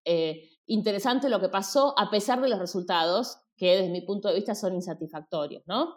eh, 0.05 0.43
interesante 0.67 1.29
lo 1.29 1.41
que 1.41 1.49
pasó 1.49 1.95
a 1.97 2.11
pesar 2.11 2.41
de 2.41 2.49
los 2.49 2.59
resultados, 2.59 3.39
que 3.57 3.77
desde 3.77 3.91
mi 3.91 4.01
punto 4.01 4.29
de 4.29 4.35
vista 4.35 4.55
son 4.55 4.75
insatisfactorios, 4.75 5.63
¿no? 5.67 5.95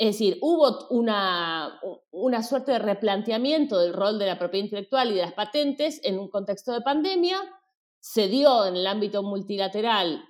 Es 0.00 0.14
decir, 0.14 0.38
hubo 0.40 0.86
una, 0.88 1.78
una 2.10 2.42
suerte 2.42 2.72
de 2.72 2.78
replanteamiento 2.78 3.78
del 3.78 3.92
rol 3.92 4.18
de 4.18 4.24
la 4.24 4.38
propiedad 4.38 4.64
intelectual 4.64 5.10
y 5.10 5.16
de 5.16 5.20
las 5.20 5.34
patentes 5.34 6.00
en 6.02 6.18
un 6.18 6.30
contexto 6.30 6.72
de 6.72 6.80
pandemia, 6.80 7.36
se 7.98 8.26
dio 8.28 8.64
en 8.64 8.76
el 8.76 8.86
ámbito 8.86 9.22
multilateral 9.22 10.24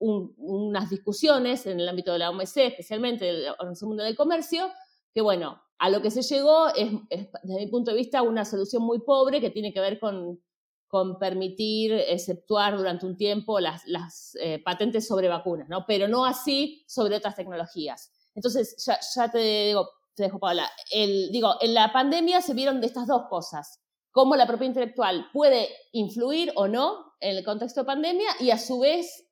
unas 0.00 0.90
discusiones 0.90 1.64
en 1.66 1.78
el 1.78 1.88
ámbito 1.88 2.12
de 2.12 2.18
la 2.18 2.30
OMC, 2.30 2.56
especialmente 2.56 3.24
de 3.24 3.32
la 3.34 3.52
Organización 3.52 3.96
del 3.98 4.16
Comercio, 4.16 4.68
que 5.14 5.20
bueno, 5.20 5.62
a 5.78 5.90
lo 5.90 6.02
que 6.02 6.10
se 6.10 6.22
llegó 6.22 6.66
es, 6.74 6.90
desde 7.08 7.60
mi 7.60 7.68
punto 7.68 7.92
de 7.92 7.98
vista, 7.98 8.22
una 8.22 8.44
solución 8.44 8.82
muy 8.82 8.98
pobre 9.02 9.40
que 9.40 9.50
tiene 9.50 9.72
que 9.72 9.78
ver 9.78 10.00
con, 10.00 10.42
con 10.88 11.20
permitir 11.20 11.92
exceptuar 11.92 12.76
durante 12.76 13.06
un 13.06 13.16
tiempo 13.16 13.60
las, 13.60 13.86
las 13.86 14.36
eh, 14.40 14.60
patentes 14.60 15.06
sobre 15.06 15.28
vacunas, 15.28 15.68
¿no? 15.68 15.84
pero 15.86 16.08
no 16.08 16.24
así 16.24 16.84
sobre 16.88 17.14
otras 17.14 17.36
tecnologías. 17.36 18.12
Entonces, 18.38 18.84
ya, 18.86 18.98
ya 19.16 19.30
te 19.30 19.38
digo, 19.38 19.88
te 20.14 20.22
dejo, 20.22 20.38
Paula, 20.38 20.70
el, 20.92 21.30
digo, 21.32 21.56
en 21.60 21.74
la 21.74 21.92
pandemia 21.92 22.40
se 22.40 22.54
vieron 22.54 22.80
de 22.80 22.86
estas 22.86 23.08
dos 23.08 23.22
cosas 23.28 23.80
cómo 24.18 24.36
la 24.36 24.46
propiedad 24.46 24.70
intelectual 24.70 25.28
puede 25.32 25.68
influir 25.92 26.52
o 26.56 26.68
no 26.68 27.14
en 27.20 27.36
el 27.36 27.44
contexto 27.44 27.82
de 27.82 27.86
pandemia 27.86 28.28
y 28.40 28.50
a 28.50 28.58
su 28.58 28.80
vez, 28.80 29.28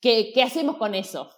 ¿qué, 0.00 0.32
qué 0.34 0.42
hacemos 0.42 0.76
con 0.76 0.94
eso? 0.94 1.30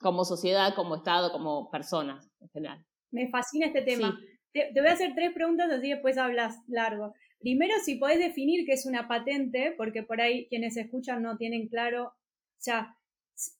Como 0.00 0.24
sociedad, 0.24 0.74
como 0.74 0.96
Estado, 0.96 1.32
como 1.32 1.70
personas 1.70 2.30
en 2.40 2.48
general. 2.48 2.86
Me 3.10 3.28
fascina 3.28 3.66
este 3.66 3.82
tema. 3.82 4.18
Te, 4.52 4.70
voy 4.74 4.86
a 4.88 4.92
hacer 4.92 5.12
tres 5.14 5.32
preguntas, 5.34 5.70
así 5.70 5.90
después 5.90 6.16
hablas 6.18 6.56
largo. 6.66 7.14
Primero, 7.40 7.74
si 7.84 7.96
podés 7.96 8.18
definir 8.18 8.64
qué 8.64 8.72
es 8.72 8.86
una 8.86 9.06
patente, 9.06 9.74
porque 9.76 10.02
por 10.02 10.20
ahí 10.20 10.46
quienes 10.48 10.76
escuchan 10.76 11.22
no 11.22 11.36
tienen 11.36 11.68
claro, 11.68 12.06
o 12.06 12.60
sea, 12.60 12.96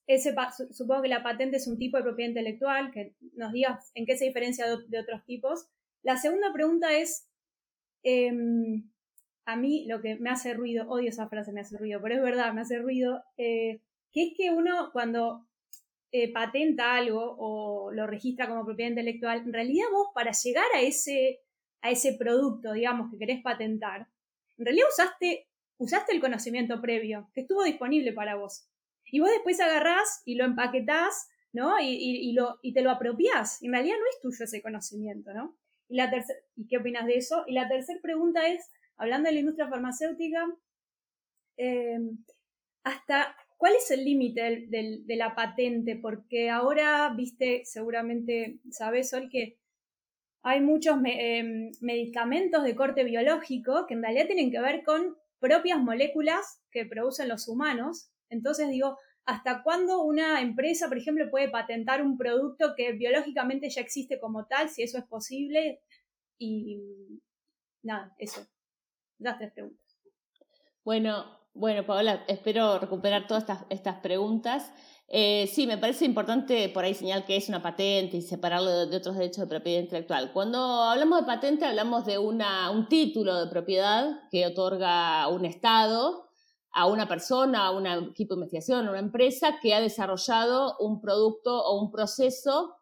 ese, 0.07 0.35
supongo 0.71 1.03
que 1.03 1.09
la 1.09 1.23
patente 1.23 1.57
es 1.57 1.67
un 1.67 1.79
tipo 1.79 1.97
de 1.97 2.03
propiedad 2.03 2.31
intelectual, 2.31 2.91
que 2.91 3.15
nos 3.35 3.53
digas 3.53 3.91
en 3.95 4.07
qué 4.07 4.17
se 4.17 4.27
diferencia 4.27 4.67
de 4.67 4.99
otros 4.99 5.25
tipos. 5.25 5.69
La 6.03 6.17
segunda 6.17 6.53
pregunta 6.53 6.97
es, 6.97 7.29
Em, 8.03 8.91
a 9.45 9.57
mí 9.57 9.87
lo 9.87 10.01
que 10.01 10.17
me 10.17 10.31
hace 10.31 10.55
ruido, 10.55 10.89
odio 10.89 11.11
esa 11.11 11.29
frase, 11.29 11.53
me 11.53 11.61
hace 11.61 11.79
ruido, 11.79 12.01
pero 12.03 12.17
es 12.17 12.23
verdad, 12.23 12.53
me 12.53 12.61
hace 12.63 12.79
ruido, 12.79 13.23
eh, 13.37 13.81
que 14.13 14.29
es 14.29 14.35
que 14.37 14.51
uno 14.51 14.91
cuando 14.93 15.47
eh, 16.13 16.33
patenta 16.33 16.97
algo 16.97 17.37
o 17.39 17.93
lo 17.93 18.07
registra 18.07 18.49
como 18.49 18.65
propiedad 18.65 18.91
intelectual, 18.91 19.39
en 19.41 19.53
realidad 19.53 19.87
vos 19.93 20.09
para 20.15 20.33
llegar 20.33 20.67
a 20.75 20.81
ese, 20.81 21.41
a 21.83 21.91
ese 21.91 22.15
producto, 22.15 22.73
digamos, 22.73 23.11
que 23.11 23.19
querés 23.19 23.43
patentar, 23.43 24.09
en 24.59 24.65
realidad 24.65 24.87
usaste, 24.91 25.49
usaste 25.79 26.15
el 26.15 26.21
conocimiento 26.21 26.81
previo, 26.81 27.31
que 27.35 27.43
estuvo 27.43 27.63
disponible 27.65 28.13
para 28.13 28.37
vos. 28.37 28.69
Y 29.11 29.21
vos 29.21 29.31
después 29.31 29.61
agarrás 29.61 30.23
y 30.25 30.35
lo 30.35 30.45
empaquetás, 30.45 31.29
¿no? 31.53 31.81
Y, 31.81 32.35
y, 32.63 32.73
te 32.73 32.83
lo 32.83 32.91
apropiás. 32.91 33.63
En 33.63 33.73
realidad 33.73 33.97
no 33.99 34.05
es 34.11 34.21
tuyo 34.21 34.45
ese 34.45 34.63
conocimiento, 34.63 35.33
¿no? 35.33 35.57
Y, 35.89 35.97
la 35.97 36.11
¿Y 36.57 36.67
qué 36.67 36.79
opinas 36.79 37.07
de 37.07 37.17
eso? 37.17 37.45
Y 37.47 37.53
la 37.53 37.69
tercera 37.69 38.01
pregunta 38.03 38.47
es, 38.49 38.71
hablando 38.97 39.29
de 39.29 39.35
la 39.35 39.41
industria 39.41 39.69
farmacéutica, 39.69 40.47
em, 41.57 42.19
¿hasta 42.85 43.37
cuál 43.57 43.75
es 43.75 43.91
el 43.91 44.05
límite 44.05 44.67
de 44.69 45.17
la 45.17 45.35
patente? 45.35 45.97
Porque 45.97 46.51
ahora, 46.51 47.13
viste, 47.17 47.63
seguramente 47.65 48.61
sabes, 48.71 49.11
Sol, 49.11 49.29
que 49.31 49.59
hay 50.43 50.61
muchos 50.61 50.97
em, 51.05 51.73
medicamentos 51.81 52.63
de 52.65 52.77
corte 52.77 53.05
biológico 53.05 53.87
que 53.87 53.95
en 53.95 54.03
realidad 54.03 54.27
tienen 54.27 54.51
que 54.51 54.61
ver 54.61 54.83
con 54.83 55.17
propias 55.41 55.79
moléculas 55.79 56.63
que 56.71 56.87
producen 56.87 57.29
los 57.29 57.49
humanos. 57.49 58.11
Entonces 58.31 58.69
digo, 58.71 58.99
hasta 59.25 59.63
cuándo 59.63 60.03
una 60.03 60.41
empresa, 60.41 60.89
por 60.89 60.97
ejemplo, 60.97 61.31
puede 61.31 61.51
patentar 61.51 62.03
un 62.03 62.17
producto 62.17 62.75
que 62.75 62.93
biológicamente 62.93 63.69
ya 63.69 63.83
existe 63.83 64.19
como 64.19 64.47
tal, 64.47 64.71
si 64.71 64.83
eso 64.83 64.97
es 64.97 65.05
posible. 65.05 65.83
Y 66.39 67.21
nada, 67.83 68.15
eso. 68.19 68.47
Las 69.19 69.37
tres 69.37 69.53
preguntas. 69.53 69.85
Bueno, 70.83 71.27
bueno, 71.53 71.85
Paola, 71.85 72.25
espero 72.29 72.79
recuperar 72.79 73.27
todas 73.27 73.45
estas, 73.69 73.97
preguntas. 74.01 74.73
Eh, 75.09 75.47
sí, 75.53 75.67
me 75.67 75.77
parece 75.77 76.05
importante 76.05 76.69
por 76.69 76.85
ahí 76.85 76.95
señalar 76.95 77.27
que 77.27 77.37
es 77.37 77.49
una 77.49 77.61
patente 77.61 78.17
y 78.17 78.23
separarlo 78.23 78.87
de, 78.87 78.97
otros 78.97 79.17
derechos 79.17 79.43
de 79.43 79.47
propiedad 79.49 79.81
intelectual. 79.81 80.33
Cuando 80.33 80.59
hablamos 80.85 81.21
de 81.21 81.27
patente 81.27 81.67
hablamos 81.67 82.07
de 82.07 82.17
una, 82.17 82.71
un 82.71 82.89
título 82.89 83.45
de 83.45 83.51
propiedad 83.51 84.21
que 84.31 84.47
otorga 84.47 85.29
un 85.29 85.45
Estado 85.45 86.28
a 86.79 86.87
una 86.87 87.09
persona, 87.09 87.67
a 87.67 87.71
un 87.73 87.87
equipo 87.89 88.35
de 88.35 88.39
investigación, 88.39 88.87
a 88.87 88.91
una 88.91 89.01
empresa 89.01 89.59
que 89.61 89.75
ha 89.75 89.81
desarrollado 89.81 90.77
un 90.79 91.01
producto 91.01 91.61
o 91.61 91.83
un 91.83 91.91
proceso, 91.91 92.77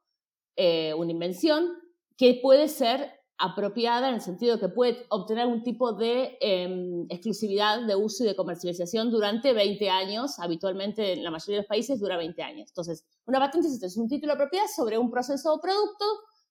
eh, 0.54 0.92
una 0.92 1.12
invención, 1.12 1.72
que 2.18 2.38
puede 2.42 2.68
ser 2.68 3.10
apropiada 3.38 4.10
en 4.10 4.16
el 4.16 4.20
sentido 4.20 4.60
que 4.60 4.68
puede 4.68 5.06
obtener 5.08 5.46
un 5.46 5.62
tipo 5.62 5.94
de 5.94 6.36
em, 6.42 7.06
exclusividad 7.08 7.86
de 7.86 7.96
uso 7.96 8.24
y 8.24 8.26
de 8.26 8.36
comercialización 8.36 9.10
durante 9.10 9.54
20 9.54 9.88
años. 9.88 10.38
Habitualmente 10.40 11.14
en 11.14 11.24
la 11.24 11.30
mayoría 11.30 11.56
de 11.56 11.62
los 11.62 11.68
países 11.68 11.98
dura 11.98 12.18
20 12.18 12.42
años. 12.42 12.68
Entonces, 12.68 13.02
una 13.24 13.38
patente 13.38 13.66
es 13.66 13.96
un 13.96 14.08
título 14.08 14.34
de 14.34 14.38
propiedad 14.38 14.66
sobre 14.74 14.98
un 14.98 15.10
proceso 15.10 15.54
o 15.54 15.60
producto 15.60 16.04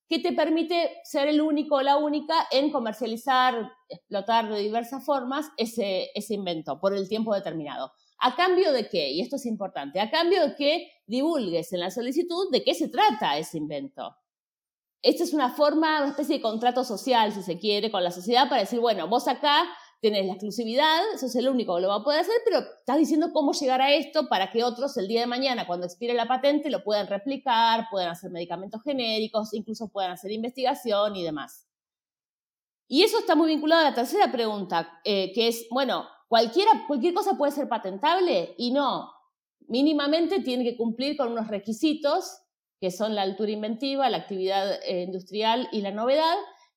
que 0.08 0.20
te 0.20 0.34
permite 0.34 0.92
ser 1.04 1.28
el 1.28 1.42
único 1.42 1.76
o 1.76 1.82
la 1.82 1.98
única 1.98 2.48
en 2.52 2.72
comercializar, 2.72 3.72
explotar 3.90 4.50
de 4.50 4.60
diversas 4.60 5.04
formas 5.04 5.48
ese, 5.58 6.10
ese 6.14 6.36
invento 6.36 6.80
por 6.80 6.94
el 6.94 7.10
tiempo 7.10 7.34
determinado. 7.34 7.92
¿A 8.20 8.36
cambio 8.36 8.72
de 8.72 8.88
qué? 8.88 9.12
Y 9.12 9.22
esto 9.22 9.36
es 9.36 9.46
importante, 9.46 10.00
a 10.00 10.12
cambio 10.12 10.48
de 10.48 10.56
que 10.56 10.92
divulgues 11.06 11.74
en 11.74 11.80
la 11.80 11.92
solicitud 11.92 12.52
de 12.52 12.64
qué 12.64 12.74
se 12.74 12.90
trata 12.90 13.38
ese 13.38 13.58
invento. 13.58 14.16
Esta 15.02 15.24
es 15.24 15.34
una 15.34 15.50
forma, 15.50 16.00
una 16.02 16.10
especie 16.10 16.38
de 16.38 16.42
contrato 16.42 16.84
social, 16.84 17.32
si 17.32 17.44
se 17.44 17.60
quiere, 17.60 17.92
con 17.92 18.04
la 18.04 18.12
sociedad 18.12 18.50
para 18.50 18.62
decir, 18.62 18.80
bueno, 18.80 19.08
vos 19.08 19.28
acá 19.28 19.66
tenés 20.02 20.25
la 20.25 20.34
exclusividad, 20.34 21.02
eso 21.14 21.25
es 21.25 21.36
el 21.36 21.48
único 21.50 21.75
que 21.75 21.82
lo 21.82 21.88
va 21.88 21.96
a 21.96 22.04
poder 22.04 22.22
hacer, 22.22 22.36
pero 22.44 22.60
estás 22.60 22.98
diciendo 22.98 23.32
cómo 23.34 23.54
llegar 23.54 23.82
a 23.82 23.94
esto 23.94 24.28
para 24.28 24.52
que 24.52 24.64
otros 24.64 24.96
el 24.98 25.08
día 25.08 25.22
de 25.22 25.28
mañana, 25.28 25.66
cuando 25.66 25.86
expire 25.86 26.14
la 26.14 26.28
patente, 26.28 26.70
lo 26.70 26.84
puedan 26.84 27.08
replicar, 27.08 27.88
puedan 27.90 28.10
hacer 28.10 28.32
medicamentos 28.32 28.84
genéricos, 28.84 29.54
incluso 29.54 29.90
puedan 29.90 30.12
hacer 30.12 30.32
investigación 30.32 31.16
y 31.16 31.24
demás. 31.24 31.68
Y 32.88 33.04
eso 33.04 33.20
está 33.20 33.36
muy 33.36 33.48
vinculado 33.48 33.82
a 33.82 33.90
la 33.90 33.96
tercera 33.96 34.32
pregunta, 34.32 35.00
eh, 35.04 35.32
que 35.34 35.48
es, 35.48 35.68
bueno, 35.72 36.06
cualquiera, 36.28 36.72
cualquier 36.88 37.14
cosa 37.14 37.38
puede 37.38 37.52
ser 37.52 37.68
patentable 37.68 38.54
y 38.58 38.72
no, 38.72 39.12
mínimamente 39.68 40.42
tiene 40.42 40.64
que 40.64 40.78
cumplir 40.78 41.18
con 41.18 41.32
unos 41.32 41.48
requisitos 41.48 42.42
que 42.80 42.92
son 42.92 43.16
la 43.16 43.24
altura 43.24 43.52
inventiva, 43.52 44.10
la 44.10 44.18
actividad 44.18 44.80
eh, 44.84 45.04
industrial 45.04 45.68
y 45.72 45.82
la 45.82 45.92
novedad. 45.92 46.36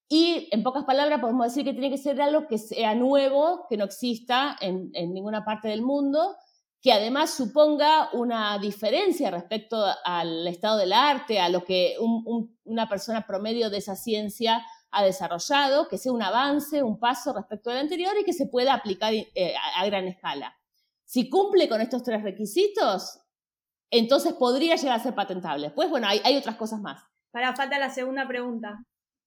Y 0.08 0.48
en 0.50 0.62
pocas 0.62 0.84
palabras 0.84 1.20
podemos 1.20 1.46
decir 1.46 1.64
que 1.64 1.72
tiene 1.72 1.90
que 1.90 1.98
ser 1.98 2.20
algo 2.22 2.46
que 2.46 2.58
sea 2.58 2.94
nuevo, 2.94 3.66
que 3.68 3.76
no 3.76 3.84
exista 3.84 4.56
en, 4.60 4.90
ninguna 4.92 5.44
parte 5.44 5.68
del 5.68 5.82
mundo, 5.82 6.36
que 6.80 6.92
además 6.92 7.30
suponga 7.30 8.08
una 8.12 8.58
diferencia 8.58 9.30
respecto 9.30 9.84
al 10.04 10.46
estado 10.46 10.78
del 10.78 10.92
arte, 10.92 11.40
a 11.40 11.48
lo 11.48 11.64
que 11.64 11.96
una 12.64 12.88
persona 12.88 13.26
promedio 13.26 13.68
de 13.68 13.78
esa 13.78 13.96
ciencia 13.96 14.64
ha 14.90 15.04
desarrollado, 15.04 15.88
que 15.88 15.98
sea 15.98 16.12
un 16.12 16.22
avance, 16.22 16.82
un 16.82 16.98
paso 16.98 17.34
respecto 17.34 17.70
al 17.70 17.78
anterior 17.78 18.14
y 18.18 18.24
que 18.24 18.32
se 18.32 18.46
pueda 18.46 18.72
aplicar 18.72 19.12
eh, 19.12 19.54
a 19.76 19.84
gran 19.84 20.06
escala. 20.06 20.56
Si 21.04 21.28
cumple 21.28 21.68
con 21.68 21.80
estos 21.80 22.02
tres 22.02 22.22
requisitos, 22.22 23.20
entonces 23.90 24.34
podría 24.34 24.76
llegar 24.76 24.98
a 24.98 25.02
ser 25.02 25.14
patentable. 25.14 25.70
Pues 25.70 25.88
bueno, 25.90 26.06
hay, 26.06 26.36
otras 26.36 26.56
cosas 26.56 26.80
más. 26.80 27.02
Para 27.30 27.54
falta 27.54 27.78
la 27.78 27.90
segunda 27.90 28.26
pregunta. 28.26 28.84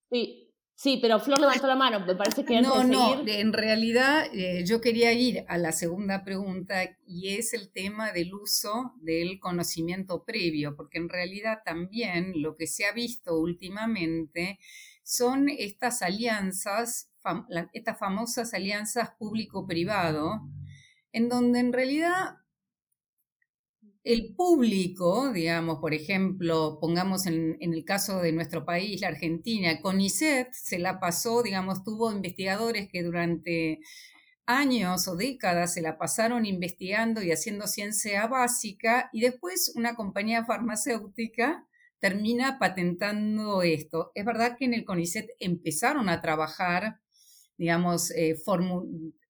Sí, 0.09 0.50
sí, 0.75 0.99
pero 1.01 1.19
Flor 1.19 1.39
levantó 1.39 1.67
la 1.67 1.75
mano, 1.75 2.05
me 2.05 2.15
parece 2.15 2.43
que 2.43 2.61
No, 2.61 2.83
no, 2.83 3.23
en 3.25 3.53
realidad 3.53 4.25
eh, 4.33 4.63
yo 4.65 4.81
quería 4.81 5.13
ir 5.13 5.45
a 5.47 5.57
la 5.57 5.71
segunda 5.71 6.23
pregunta 6.23 6.83
y 7.05 7.35
es 7.35 7.53
el 7.53 7.71
tema 7.71 8.11
del 8.11 8.33
uso 8.33 8.93
del 9.01 9.39
conocimiento 9.39 10.23
previo, 10.23 10.75
porque 10.75 10.97
en 10.97 11.09
realidad 11.09 11.59
también 11.63 12.41
lo 12.41 12.55
que 12.55 12.67
se 12.67 12.85
ha 12.85 12.91
visto 12.91 13.39
últimamente 13.39 14.59
son 15.03 15.49
estas 15.49 16.01
alianzas, 16.01 17.11
estas 17.73 17.99
famosas 17.99 18.53
alianzas 18.53 19.11
público-privado, 19.17 20.41
en 21.11 21.29
donde 21.29 21.59
en 21.59 21.73
realidad 21.73 22.40
el 24.03 24.33
público, 24.35 25.31
digamos, 25.31 25.79
por 25.79 25.93
ejemplo, 25.93 26.79
pongamos 26.81 27.27
en, 27.27 27.57
el 27.59 27.85
caso 27.85 28.19
de 28.19 28.31
nuestro 28.31 28.65
país, 28.65 29.01
la 29.01 29.09
Argentina, 29.09 29.79
CONICET 29.81 30.51
se 30.53 30.79
la 30.79 30.99
pasó, 30.99 31.43
digamos, 31.43 31.83
tuvo 31.83 32.11
investigadores 32.11 32.89
que 32.89 33.03
durante 33.03 33.79
años 34.47 35.07
o 35.07 35.15
décadas 35.15 35.73
se 35.75 35.81
la 35.81 35.97
pasaron 35.99 36.45
investigando 36.45 37.21
y 37.21 37.31
haciendo 37.31 37.67
ciencia 37.67 38.25
básica 38.27 39.09
y 39.13 39.21
después 39.21 39.71
una 39.75 39.95
compañía 39.95 40.45
farmacéutica 40.45 41.67
termina 41.99 42.57
patentando 42.57 43.61
esto. 43.61 44.11
Es 44.15 44.25
verdad 44.25 44.57
que 44.57 44.65
en 44.65 44.73
el 44.73 44.83
CONICET 44.83 45.29
empezaron 45.39 46.09
a 46.09 46.21
trabajar, 46.21 46.99
digamos, 47.55 48.09
eh, 48.11 48.35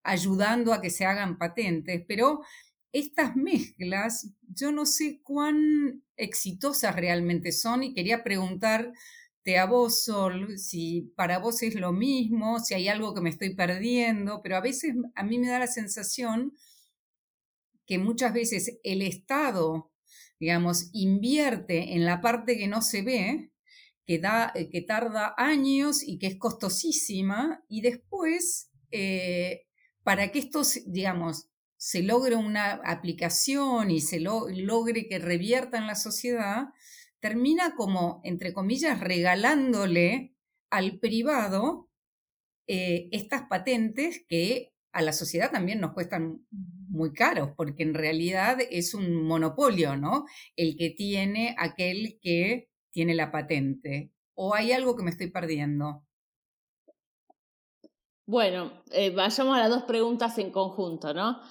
ayudando 0.04 0.74
a 0.74 0.82
que 0.82 0.90
se 0.90 1.06
hagan 1.06 1.38
patentes, 1.38 2.04
pero 2.08 2.42
estas 2.94 3.36
mezclas, 3.36 4.34
yo 4.48 4.72
no 4.72 4.86
sé 4.86 5.22
cuán 5.24 6.04
exitosas 6.18 6.96
realmente 6.96 7.52
son 7.52 7.84
y 7.84 7.94
quería 7.94 8.24
preguntarte 8.24 9.58
a 9.58 9.66
vos, 9.66 10.04
Sol, 10.04 10.58
si 10.58 11.14
para 11.16 11.40
vos 11.40 11.64
es 11.64 11.76
lo 11.76 11.94
mismo, 11.94 12.60
si 12.60 12.74
hay 12.74 12.88
algo 12.88 13.14
que 13.14 13.22
me 13.22 13.30
estoy 13.30 13.56
perdiendo, 13.56 14.42
pero 14.44 14.58
a 14.58 14.62
veces 14.62 14.96
a 15.16 15.24
mí 15.24 15.40
me 15.40 15.48
da 15.48 15.60
la 15.60 15.68
sensación 15.68 16.54
que 17.86 17.98
muchas 17.98 18.34
veces 18.34 18.80
el 18.84 19.02
Estado, 19.02 19.92
digamos, 20.40 20.90
invierte 20.94 21.94
en 21.94 22.06
la 22.06 22.22
parte 22.22 22.58
que 22.58 22.68
no 22.68 22.82
se 22.82 23.02
ve, 23.02 23.52
que, 24.06 24.20
da, 24.20 24.52
eh, 24.56 24.70
que 24.70 24.82
tarda 24.82 25.34
años 25.38 26.04
y 26.04 26.18
que 26.18 26.28
es 26.28 26.38
costosísima, 26.38 27.64
y 27.68 27.82
después, 27.82 28.70
eh, 28.92 29.64
para 30.04 30.32
que 30.32 30.40
esto, 30.40 30.62
digamos, 30.88 31.51
se 31.82 32.04
logre 32.04 32.36
una 32.36 32.74
aplicación 32.86 33.90
y 33.90 34.02
se 34.02 34.20
logre 34.20 35.08
que 35.08 35.18
revierta 35.18 35.80
en 35.80 35.88
la 35.88 35.96
sociedad, 35.96 36.68
termina 37.20 37.74
como, 37.76 38.22
entre 38.24 38.54
comillas, 38.54 39.00
regalándole 39.00 40.36
al 40.70 41.00
privado 41.00 41.90
eh, 42.68 43.10
estas 43.12 43.48
patentes 43.50 44.24
que 44.30 44.76
a 44.92 45.02
la 45.02 45.12
sociedad 45.12 45.50
también 45.50 45.82
nos 45.82 45.94
cuestan 45.94 46.46
muy 46.52 47.14
caros, 47.14 47.50
porque 47.58 47.82
en 47.82 47.96
realidad 47.96 48.60
es 48.70 48.94
un 48.94 49.16
monopolio, 49.24 49.98
¿no? 49.98 50.26
El 50.56 50.78
que 50.78 50.92
tiene 50.92 51.56
aquel 51.58 52.20
que 52.22 52.70
tiene 52.92 53.16
la 53.16 53.32
patente. 53.32 54.12
¿O 54.36 54.54
hay 54.54 54.72
algo 54.72 54.96
que 54.96 55.02
me 55.02 55.10
estoy 55.10 55.32
perdiendo? 55.32 56.06
Bueno, 58.28 58.72
eh, 58.92 59.10
vayamos 59.10 59.58
a 59.58 59.62
las 59.62 59.70
dos 59.72 59.84
preguntas 59.84 60.38
en 60.38 60.52
conjunto, 60.52 61.12
¿no? 61.14 61.42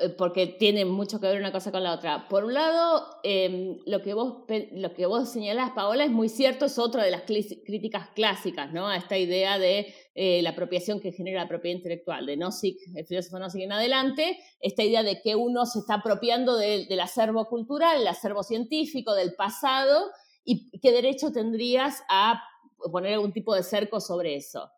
Eh, 0.00 0.10
porque 0.10 0.46
tienen 0.46 0.88
mucho 0.88 1.18
que 1.18 1.26
ver 1.26 1.40
una 1.40 1.50
cosa 1.50 1.72
con 1.72 1.82
la 1.82 1.92
otra. 1.92 2.28
Por 2.28 2.44
un 2.44 2.54
lado, 2.54 3.04
em, 3.24 3.78
lo, 3.84 4.00
que 4.00 4.14
vos, 4.14 4.44
lo 4.72 4.94
que 4.94 5.06
vos 5.06 5.28
señalás, 5.28 5.72
Paola, 5.72 6.04
es 6.04 6.10
muy 6.10 6.28
cierto, 6.28 6.66
es 6.66 6.78
otra 6.78 7.02
de 7.02 7.10
las 7.10 7.22
críticas 7.22 8.08
clásicas, 8.14 8.72
¿no? 8.72 8.86
A 8.86 8.96
esta 8.96 9.18
idea 9.18 9.58
de 9.58 9.92
eh, 10.14 10.40
la 10.42 10.50
apropiación 10.50 11.00
que 11.00 11.10
genera 11.10 11.42
la 11.42 11.48
propiedad 11.48 11.78
intelectual, 11.78 12.26
de 12.26 12.36
Nozick, 12.36 12.78
el 12.94 13.06
filósofo 13.06 13.40
Nozick 13.40 13.62
en 13.62 13.72
adelante, 13.72 14.38
esta 14.60 14.84
idea 14.84 15.02
de 15.02 15.20
que 15.20 15.34
uno 15.34 15.66
se 15.66 15.80
está 15.80 15.94
apropiando 15.94 16.56
del 16.56 17.00
acervo 17.00 17.46
cultural, 17.46 18.00
el 18.00 18.06
acervo 18.06 18.44
científico, 18.44 19.14
del 19.14 19.34
pasado, 19.34 20.10
y 20.44 20.70
qué 20.78 20.92
derecho 20.92 21.32
tendrías 21.32 22.02
a 22.08 22.40
poner 22.92 23.14
algún 23.14 23.32
tipo 23.32 23.52
de 23.52 23.64
cerco 23.64 24.00
sobre 24.00 24.36
eso. 24.36 24.70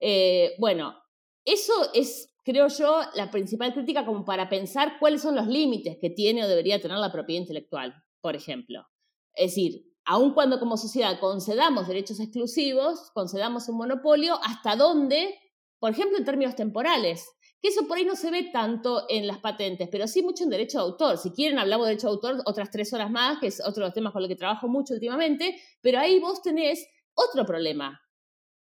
Eh, 0.00 0.54
bueno, 0.58 0.96
eso 1.44 1.72
es 1.94 2.33
creo 2.44 2.68
yo, 2.68 3.00
la 3.14 3.30
principal 3.30 3.72
crítica 3.72 4.04
como 4.04 4.24
para 4.24 4.48
pensar 4.48 4.98
cuáles 5.00 5.22
son 5.22 5.34
los 5.34 5.46
límites 5.46 5.96
que 6.00 6.10
tiene 6.10 6.44
o 6.44 6.48
debería 6.48 6.80
tener 6.80 6.98
la 6.98 7.10
propiedad 7.10 7.40
intelectual, 7.40 7.94
por 8.20 8.36
ejemplo. 8.36 8.86
Es 9.34 9.52
decir, 9.52 9.86
aun 10.04 10.34
cuando 10.34 10.60
como 10.60 10.76
sociedad 10.76 11.18
concedamos 11.18 11.88
derechos 11.88 12.20
exclusivos, 12.20 13.10
concedamos 13.14 13.68
un 13.68 13.78
monopolio, 13.78 14.38
¿hasta 14.44 14.76
dónde? 14.76 15.34
Por 15.78 15.90
ejemplo, 15.90 16.18
en 16.18 16.24
términos 16.24 16.54
temporales, 16.54 17.26
que 17.60 17.68
eso 17.68 17.88
por 17.88 17.96
ahí 17.96 18.04
no 18.04 18.14
se 18.14 18.30
ve 18.30 18.50
tanto 18.52 19.06
en 19.08 19.26
las 19.26 19.38
patentes, 19.38 19.88
pero 19.90 20.06
sí 20.06 20.22
mucho 20.22 20.44
en 20.44 20.50
derecho 20.50 20.78
de 20.78 20.84
autor. 20.84 21.16
Si 21.16 21.30
quieren, 21.30 21.58
hablamos 21.58 21.86
de 21.86 21.92
derecho 21.92 22.08
de 22.08 22.12
autor 22.12 22.42
otras 22.44 22.70
tres 22.70 22.92
horas 22.92 23.10
más, 23.10 23.38
que 23.38 23.46
es 23.46 23.60
otro 23.60 23.82
de 23.82 23.88
los 23.88 23.94
temas 23.94 24.12
con 24.12 24.20
los 24.20 24.28
que 24.28 24.36
trabajo 24.36 24.68
mucho 24.68 24.92
últimamente, 24.92 25.58
pero 25.80 25.98
ahí 25.98 26.20
vos 26.20 26.42
tenés 26.42 26.86
otro 27.14 27.46
problema, 27.46 28.03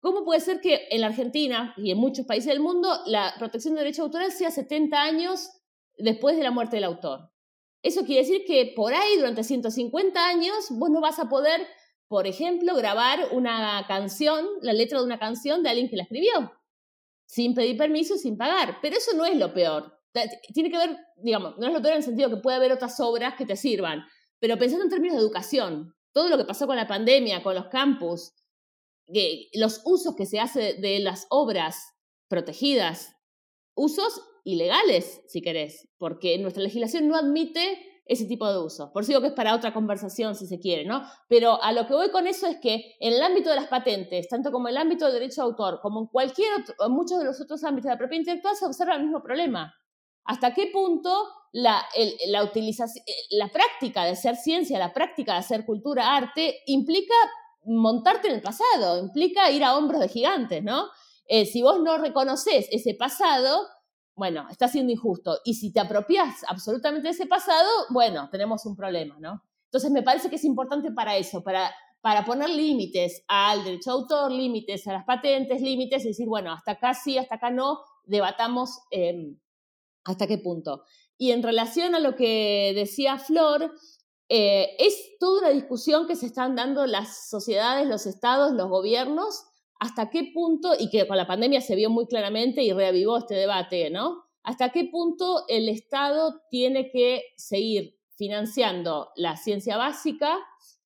¿Cómo 0.02 0.26
puede 0.26 0.40
ser 0.40 0.62
que 0.62 0.88
en 0.90 1.02
la 1.02 1.08
Argentina 1.08 1.76
y 1.78 1.92
en 1.92 1.98
muchos 1.98 2.26
países 2.26 2.48
del 2.48 2.60
mundo 2.60 2.90
la 3.06 3.36
protección 3.38 3.76
de 3.76 3.82
derecho 3.82 4.02
autoral 4.02 4.32
sea 4.32 4.50
70 4.50 5.00
años 5.00 5.52
después 5.96 6.36
de 6.36 6.44
la 6.44 6.50
muerte 6.50 6.78
del 6.78 6.86
autor? 6.86 7.32
Eso 7.84 8.04
quiere 8.04 8.22
decir 8.22 8.44
que 8.46 8.74
por 8.76 8.94
ahí, 8.94 9.18
durante 9.18 9.44
150 9.44 10.28
años, 10.28 10.56
vos 10.72 10.90
no 10.90 11.02
vas 11.02 11.20
a 11.20 11.30
poder, 11.30 11.68
por 12.08 12.26
ejemplo, 12.26 12.76
grabar 12.76 13.30
una 13.32 13.86
canción, 13.88 14.48
la 14.62 14.74
letra 14.74 15.00
de 15.00 15.06
una 15.06 15.20
canción 15.20 15.62
de 15.62 15.70
alguien 15.70 15.90
que 15.90 15.98
la 15.98 16.04
escribió, 16.04 16.52
sin 17.28 17.54
pedir 17.54 17.78
permiso, 17.78 18.18
sin 18.18 18.38
pagar. 18.38 18.80
Pero 18.82 18.98
eso 18.98 19.16
no 19.16 19.26
es 19.26 19.36
lo 19.38 19.54
peor. 19.54 20.00
Tiene 20.54 20.72
que 20.72 20.78
ver, 20.78 20.98
digamos, 21.18 21.58
no 21.60 21.68
es 21.68 21.74
lo 21.74 21.82
peor 21.82 21.94
en 21.94 22.00
el 22.00 22.04
sentido 22.04 22.30
que 22.30 22.38
puede 22.38 22.58
haber 22.58 22.72
otras 22.72 23.00
obras 23.00 23.36
que 23.36 23.46
te 23.46 23.56
sirvan, 23.56 24.04
pero 24.40 24.58
pensando 24.58 24.84
en 24.84 24.90
términos 24.90 25.18
de 25.18 25.24
educación, 25.24 25.96
todo 26.12 26.28
lo 26.28 26.38
que 26.38 26.46
pasó 26.46 26.66
con 26.66 26.76
la 26.76 26.88
pandemia, 26.88 27.44
con 27.44 27.56
los 27.56 27.68
campus, 27.68 28.34
los 29.54 29.82
usos 29.86 30.16
que 30.16 30.26
se 30.26 30.40
hace 30.40 30.74
de 30.76 31.00
las 31.00 31.28
obras 31.30 31.76
protegidas, 32.28 33.16
usos 33.76 34.22
ilegales, 34.44 35.22
si 35.28 35.42
querés, 35.42 35.90
porque 35.98 36.38
nuestra 36.38 36.64
legislación 36.64 37.08
no 37.08 37.16
admite 37.16 37.78
ese 38.06 38.26
tipo 38.26 38.52
de 38.52 38.60
usos. 38.60 38.90
Por 38.92 39.04
eso 39.04 39.12
digo 39.12 39.22
que 39.22 39.28
es 39.28 39.34
para 39.34 39.56
otra 39.56 39.74
conversación, 39.74 40.36
si 40.36 40.46
se 40.46 40.60
quiere, 40.60 40.86
¿no? 40.86 41.04
Pero 41.30 41.62
a 41.62 41.72
lo 41.72 41.88
que 41.88 41.94
voy 41.94 42.10
con 42.10 42.28
eso 42.28 42.48
es 42.48 42.58
que 42.58 42.96
en 43.00 43.14
el 43.14 43.22
ámbito 43.22 43.50
de 43.50 43.56
las 43.56 43.68
patentes, 43.68 44.28
tanto 44.28 44.52
como 44.52 44.68
en 44.68 44.76
el 44.76 44.82
ámbito 44.82 45.06
del 45.06 45.14
derecho 45.14 45.42
de 45.42 45.48
autor, 45.48 45.80
como 45.82 46.02
en 46.02 46.08
cualquier 46.08 46.50
muchos 46.90 47.20
de 47.20 47.26
los 47.26 47.40
otros 47.40 47.64
ámbitos 47.64 47.86
de 47.86 47.96
la 47.96 47.98
propiedad 47.98 48.22
intelectual, 48.22 48.56
se 48.56 48.66
observa 48.66 48.96
el 48.96 49.04
mismo 49.04 49.22
problema. 49.24 49.74
¿Hasta 50.26 50.54
qué 50.54 50.70
punto 50.74 51.26
la, 51.54 51.84
la, 52.28 52.44
utilización, 52.44 53.04
la 53.32 53.50
práctica 53.50 54.04
de 54.04 54.12
hacer 54.12 54.36
ciencia, 54.36 54.78
la 54.78 54.94
práctica 54.94 55.34
de 55.34 55.40
hacer 55.40 55.66
cultura, 55.66 56.16
arte, 56.16 56.60
implica 56.66 57.16
montarte 57.66 58.28
en 58.28 58.36
el 58.36 58.42
pasado, 58.42 59.00
implica 59.00 59.50
ir 59.52 59.64
a 59.64 59.78
hombros 59.78 60.02
de 60.02 60.10
gigantes, 60.10 60.64
¿no? 60.64 60.88
Eh, 61.28 61.46
si 61.46 61.62
vos 61.62 61.80
no 61.82 61.98
reconoces 61.98 62.68
ese 62.72 62.94
pasado, 62.94 63.68
bueno, 64.16 64.48
está 64.50 64.68
siendo 64.68 64.92
injusto. 64.92 65.40
Y 65.46 65.54
si 65.56 65.72
te 65.72 65.80
apropias 65.80 66.44
absolutamente 66.48 67.08
de 67.08 67.14
ese 67.14 67.28
pasado, 67.28 67.70
bueno, 67.90 68.30
tenemos 68.30 68.66
un 68.66 68.76
problema, 68.76 69.18
¿no? 69.20 69.42
Entonces 69.66 69.92
me 69.92 70.04
parece 70.04 70.30
que 70.30 70.36
es 70.36 70.44
importante 70.44 70.92
para 70.92 71.16
eso, 71.16 71.44
para, 71.44 71.72
para 72.02 72.26
poner 72.26 72.50
límites 72.50 73.24
al 73.28 73.64
derecho 73.64 73.92
de 73.92 73.98
autor, 74.02 74.32
límites 74.32 74.86
a 74.88 74.94
las 74.94 75.06
patentes, 75.06 75.62
límites, 75.62 76.04
y 76.04 76.10
decir, 76.10 76.28
bueno, 76.28 76.52
hasta 76.52 76.74
acá 76.74 76.94
sí, 76.94 77.18
hasta 77.18 77.36
acá 77.36 77.52
no, 77.52 77.80
debatamos 78.04 78.82
em, 78.92 79.38
hasta 80.04 80.28
qué 80.28 80.38
punto. 80.38 80.84
Y 81.18 81.32
en 81.32 81.44
relación 81.44 81.96
a 81.96 82.00
lo 82.00 82.16
que 82.16 82.74
decía 82.76 83.18
Flor, 83.18 83.72
eh, 84.34 84.78
es 84.80 85.18
toda 85.20 85.42
una 85.42 85.50
discusión 85.50 86.08
que 86.08 86.16
se 86.16 86.26
están 86.26 86.56
dando 86.56 86.86
las 86.86 87.28
sociedades, 87.30 87.86
los 87.86 88.06
estados, 88.06 88.54
los 88.54 88.70
gobiernos, 88.70 89.44
hasta 89.78 90.10
qué 90.10 90.32
punto, 90.34 90.72
y 90.80 90.90
que 90.90 91.06
con 91.06 91.18
la 91.18 91.28
pandemia 91.28 91.60
se 91.60 91.76
vio 91.76 91.90
muy 91.90 92.08
claramente 92.08 92.64
y 92.64 92.72
reavivó 92.72 93.18
este 93.18 93.36
debate, 93.36 93.90
¿no? 93.90 94.24
Hasta 94.42 94.70
qué 94.72 94.86
punto 94.86 95.44
el 95.50 95.68
Estado 95.68 96.44
tiene 96.50 96.90
que 96.92 97.24
seguir 97.36 98.00
financiando 98.16 99.10
la 99.18 99.36
ciencia 99.36 99.76
básica 99.76 100.40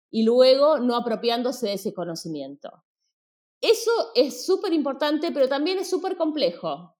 y 0.09 0.23
luego 0.23 0.79
no 0.79 0.95
apropiándose 0.95 1.67
de 1.67 1.73
ese 1.73 1.93
conocimiento. 1.93 2.71
Eso 3.61 3.91
es 4.15 4.43
súper 4.43 4.73
importante, 4.73 5.31
pero 5.31 5.47
también 5.47 5.77
es 5.77 5.87
súper 5.87 6.17
complejo. 6.17 6.94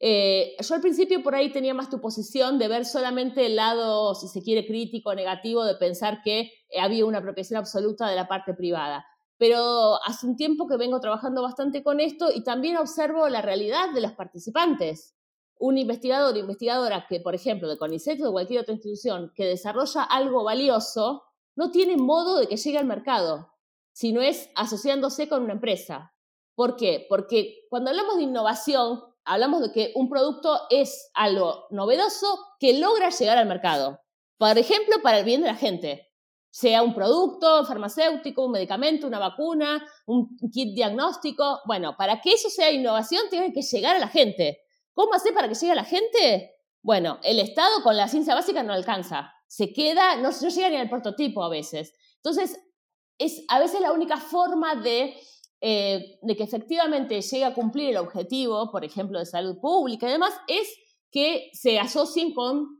Eh, 0.00 0.54
yo 0.60 0.74
al 0.74 0.80
principio 0.80 1.22
por 1.22 1.34
ahí 1.34 1.50
tenía 1.50 1.74
más 1.74 1.90
tu 1.90 2.00
posición 2.00 2.58
de 2.58 2.68
ver 2.68 2.84
solamente 2.84 3.46
el 3.46 3.56
lado, 3.56 4.14
si 4.14 4.28
se 4.28 4.42
quiere, 4.42 4.66
crítico, 4.66 5.14
negativo, 5.14 5.64
de 5.64 5.74
pensar 5.74 6.22
que 6.22 6.52
había 6.78 7.04
una 7.04 7.18
apropiación 7.18 7.58
absoluta 7.58 8.08
de 8.08 8.16
la 8.16 8.28
parte 8.28 8.54
privada. 8.54 9.04
Pero 9.38 9.98
hace 10.04 10.26
un 10.26 10.36
tiempo 10.36 10.66
que 10.68 10.76
vengo 10.76 11.00
trabajando 11.00 11.42
bastante 11.42 11.82
con 11.82 12.00
esto 12.00 12.28
y 12.34 12.42
también 12.42 12.76
observo 12.76 13.28
la 13.28 13.42
realidad 13.42 13.92
de 13.92 14.00
los 14.00 14.12
participantes. 14.12 15.16
Un 15.58 15.78
investigador 15.78 16.34
o 16.34 16.38
investigadora 16.38 17.06
que, 17.08 17.20
por 17.20 17.34
ejemplo, 17.34 17.68
de 17.68 17.78
CONICET 17.78 18.20
o 18.20 18.26
de 18.26 18.32
cualquier 18.32 18.60
otra 18.60 18.74
institución 18.74 19.32
que 19.34 19.44
desarrolla 19.44 20.02
algo 20.04 20.44
valioso, 20.44 21.24
no 21.56 21.72
tiene 21.72 21.96
modo 21.96 22.38
de 22.38 22.46
que 22.46 22.56
llegue 22.56 22.78
al 22.78 22.86
mercado, 22.86 23.52
sino 23.92 24.20
es 24.20 24.50
asociándose 24.54 25.28
con 25.28 25.42
una 25.42 25.54
empresa. 25.54 26.14
¿Por 26.54 26.76
qué? 26.76 27.06
Porque 27.08 27.66
cuando 27.68 27.90
hablamos 27.90 28.16
de 28.16 28.22
innovación, 28.22 29.02
hablamos 29.28 29.60
de 29.60 29.72
que 29.72 29.92
un 29.94 30.08
producto 30.08 30.62
es 30.70 31.10
algo 31.14 31.66
novedoso 31.70 32.26
que 32.58 32.78
logra 32.78 33.10
llegar 33.10 33.38
al 33.38 33.46
mercado. 33.46 34.00
Por 34.36 34.58
ejemplo, 34.58 34.96
para 35.02 35.18
el 35.18 35.24
bien 35.24 35.42
de 35.42 35.48
la 35.48 35.54
gente. 35.54 36.06
Sea 36.50 36.82
un 36.82 36.94
producto 36.94 37.64
farmacéutico, 37.66 38.46
un 38.46 38.52
medicamento, 38.52 39.06
una 39.06 39.18
vacuna, 39.18 39.86
un 40.06 40.36
kit 40.52 40.74
diagnóstico. 40.74 41.60
Bueno, 41.66 41.94
para 41.96 42.20
que 42.20 42.32
eso 42.32 42.48
sea 42.50 42.72
innovación, 42.72 43.28
tiene 43.30 43.52
que 43.52 43.62
llegar 43.62 43.96
a 43.96 44.00
la 44.00 44.08
gente. 44.08 44.62
¿Cómo 44.92 45.14
hacer 45.14 45.34
para 45.34 45.48
que 45.48 45.54
llegue 45.54 45.72
a 45.72 45.76
la 45.76 45.84
gente? 45.84 46.54
Bueno, 46.82 47.18
el 47.22 47.38
Estado 47.38 47.82
con 47.82 47.96
la 47.96 48.08
ciencia 48.08 48.34
básica 48.34 48.62
no 48.62 48.72
alcanza 48.72 49.34
se 49.48 49.72
queda, 49.72 50.16
no, 50.16 50.30
llega 50.30 50.68
ni 50.68 50.76
al 50.76 50.90
prototipo 50.90 51.42
a 51.42 51.48
veces. 51.48 51.94
Entonces, 52.16 52.60
es 53.18 53.44
a 53.48 53.58
veces 53.58 53.80
la 53.80 53.92
única 53.92 54.18
forma 54.18 54.76
de, 54.76 55.16
eh, 55.60 56.18
de 56.22 56.36
que 56.36 56.44
efectivamente 56.44 57.20
llegue 57.20 57.44
a 57.44 57.54
cumplir 57.54 57.90
el 57.90 57.96
objetivo, 57.96 58.70
por 58.70 58.84
ejemplo, 58.84 59.18
de 59.18 59.26
salud 59.26 59.58
pública 59.60 60.08
y 60.08 60.12
demás, 60.12 60.34
es 60.46 60.68
que 61.10 61.50
se 61.52 61.78
asocien 61.78 62.32
con 62.34 62.78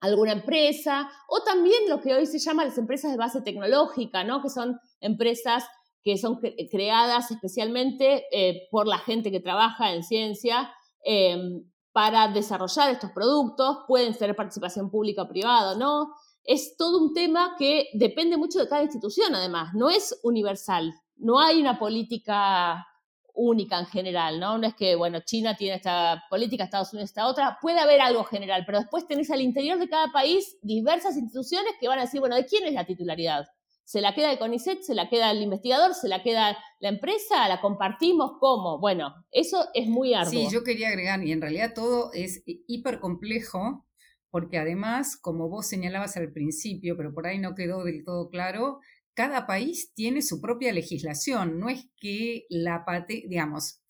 alguna 0.00 0.32
empresa 0.32 1.10
o 1.28 1.42
también 1.42 1.88
lo 1.88 2.00
que 2.00 2.14
hoy 2.14 2.26
se 2.26 2.38
llama 2.38 2.64
las 2.64 2.78
empresas 2.78 3.10
de 3.10 3.16
base 3.16 3.42
tecnológica, 3.42 4.24
¿no? 4.24 4.42
que 4.42 4.48
son 4.48 4.78
empresas 5.00 5.64
que 6.02 6.16
son 6.16 6.40
creadas 6.70 7.30
especialmente 7.30 8.24
eh, 8.32 8.68
por 8.70 8.86
la 8.86 8.98
gente 8.98 9.30
que 9.30 9.40
trabaja 9.40 9.92
en 9.92 10.02
ciencia 10.02 10.72
em, 11.04 11.64
para 11.92 12.28
desarrollar 12.28 12.90
estos 12.90 13.10
productos, 13.10 13.78
pueden 13.86 14.14
ser 14.14 14.34
participación 14.36 14.90
pública 14.90 15.22
o 15.22 15.28
privada, 15.28 15.74
¿no? 15.74 16.14
Es 16.44 16.76
todo 16.76 16.98
un 16.98 17.12
tema 17.12 17.56
que 17.58 17.88
depende 17.92 18.36
mucho 18.36 18.60
de 18.60 18.68
cada 18.68 18.82
institución, 18.82 19.34
además, 19.34 19.74
no 19.74 19.90
es 19.90 20.18
universal, 20.22 20.94
no 21.18 21.40
hay 21.40 21.60
una 21.60 21.78
política 21.78 22.86
única 23.34 23.78
en 23.78 23.86
general, 23.86 24.40
¿no? 24.40 24.58
No 24.58 24.66
es 24.66 24.74
que, 24.74 24.96
bueno, 24.96 25.20
China 25.24 25.56
tiene 25.56 25.76
esta 25.76 26.24
política, 26.28 26.64
Estados 26.64 26.92
Unidos 26.92 27.10
esta 27.10 27.28
otra, 27.28 27.58
puede 27.62 27.78
haber 27.78 28.00
algo 28.00 28.24
general, 28.24 28.64
pero 28.66 28.78
después 28.78 29.06
tenés 29.06 29.30
al 29.30 29.40
interior 29.40 29.78
de 29.78 29.88
cada 29.88 30.10
país 30.12 30.58
diversas 30.62 31.16
instituciones 31.16 31.72
que 31.80 31.86
van 31.86 32.00
a 32.00 32.02
decir, 32.02 32.18
bueno, 32.18 32.34
¿de 32.34 32.46
quién 32.46 32.64
es 32.64 32.74
la 32.74 32.84
titularidad? 32.84 33.46
¿Se 33.84 34.00
la 34.00 34.14
queda 34.14 34.32
el 34.32 34.38
CONICET? 34.38 34.82
¿Se 34.82 34.94
la 34.94 35.08
queda 35.08 35.30
el 35.30 35.40
investigador? 35.40 35.94
¿Se 35.94 36.08
la 36.08 36.22
queda 36.22 36.58
la 36.80 36.88
empresa? 36.88 37.48
¿La 37.48 37.60
compartimos? 37.60 38.32
¿Cómo? 38.38 38.80
Bueno, 38.80 39.14
eso 39.30 39.66
es 39.72 39.86
muy 39.86 40.12
arduo. 40.12 40.30
Sí, 40.30 40.48
yo 40.52 40.62
quería 40.62 40.88
agregar, 40.88 41.24
y 41.24 41.32
en 41.32 41.40
realidad 41.40 41.72
todo 41.74 42.12
es 42.12 42.42
hiper 42.44 43.00
complejo, 43.00 43.86
porque 44.30 44.58
además, 44.58 45.16
como 45.16 45.48
vos 45.48 45.68
señalabas 45.68 46.16
al 46.16 46.32
principio, 46.32 46.96
pero 46.96 47.14
por 47.14 47.26
ahí 47.26 47.38
no 47.38 47.54
quedó 47.54 47.84
del 47.84 48.04
todo 48.04 48.28
claro, 48.28 48.80
cada 49.18 49.48
país 49.48 49.90
tiene 49.94 50.22
su 50.22 50.40
propia 50.40 50.72
legislación. 50.72 51.58
No 51.58 51.68
es 51.68 51.88
que 51.96 52.46
la 52.50 52.84
parte, 52.84 53.24
digamos, 53.26 53.80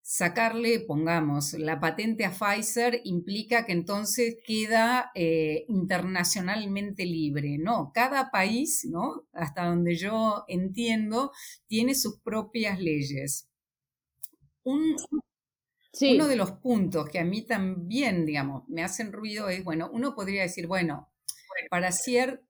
sacarle, 0.00 0.80
pongamos, 0.80 1.52
la 1.52 1.80
patente 1.80 2.24
a 2.24 2.30
Pfizer 2.30 3.02
implica 3.04 3.66
que 3.66 3.72
entonces 3.72 4.38
queda 4.42 5.10
eh, 5.14 5.66
internacionalmente 5.68 7.04
libre. 7.04 7.58
No, 7.58 7.90
cada 7.92 8.30
país, 8.30 8.88
¿no? 8.90 9.26
Hasta 9.34 9.66
donde 9.66 9.96
yo 9.96 10.46
entiendo, 10.48 11.30
tiene 11.66 11.94
sus 11.94 12.20
propias 12.20 12.80
leyes. 12.80 13.50
Uno 14.62 16.26
de 16.26 16.36
los 16.36 16.52
puntos 16.52 17.10
que 17.10 17.18
a 17.18 17.24
mí 17.24 17.42
también, 17.42 18.24
digamos, 18.24 18.66
me 18.66 18.82
hacen 18.82 19.12
ruido 19.12 19.50
es, 19.50 19.62
bueno, 19.62 19.90
uno 19.92 20.14
podría 20.14 20.40
decir, 20.40 20.66
bueno, 20.66 21.12
para 21.68 21.92
ser... 21.92 22.42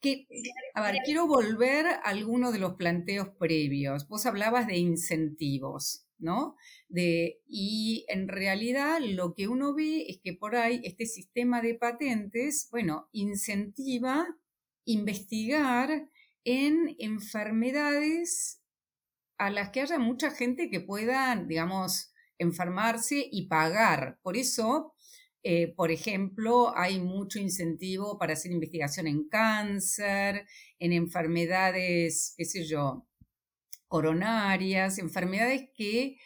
Que, 0.00 0.26
a 0.74 0.82
ver, 0.82 1.00
quiero 1.04 1.26
volver 1.26 1.86
a 1.86 2.00
alguno 2.00 2.52
de 2.52 2.58
los 2.58 2.74
planteos 2.74 3.28
previos. 3.38 4.06
Vos 4.08 4.26
hablabas 4.26 4.66
de 4.66 4.76
incentivos. 4.76 6.06
¿no? 6.18 6.56
De, 6.88 7.42
y 7.46 8.06
en 8.08 8.28
realidad 8.28 9.00
lo 9.00 9.34
que 9.34 9.48
uno 9.48 9.74
ve 9.74 10.06
es 10.08 10.18
que 10.22 10.32
por 10.32 10.56
ahí 10.56 10.80
este 10.84 11.04
sistema 11.04 11.60
de 11.60 11.74
patentes, 11.74 12.68
bueno, 12.70 13.08
incentiva 13.12 14.26
investigar 14.86 16.08
en 16.44 16.96
enfermedades 16.98 18.62
a 19.36 19.50
las 19.50 19.70
que 19.70 19.82
haya 19.82 19.98
mucha 19.98 20.30
gente 20.30 20.70
que 20.70 20.80
pueda, 20.80 21.36
digamos, 21.36 22.12
enfermarse 22.38 23.28
y 23.30 23.48
pagar. 23.48 24.18
Por 24.22 24.36
eso, 24.36 24.94
eh, 25.48 25.72
por 25.76 25.92
ejemplo, 25.92 26.76
hay 26.76 26.98
mucho 26.98 27.38
incentivo 27.38 28.18
para 28.18 28.32
hacer 28.32 28.50
investigación 28.50 29.06
en 29.06 29.28
cáncer, 29.28 30.44
en 30.80 30.92
enfermedades, 30.92 32.34
qué 32.36 32.44
sé 32.44 32.64
yo, 32.64 33.06
coronarias, 33.86 34.98
enfermedades 34.98 35.68
que 35.76 36.16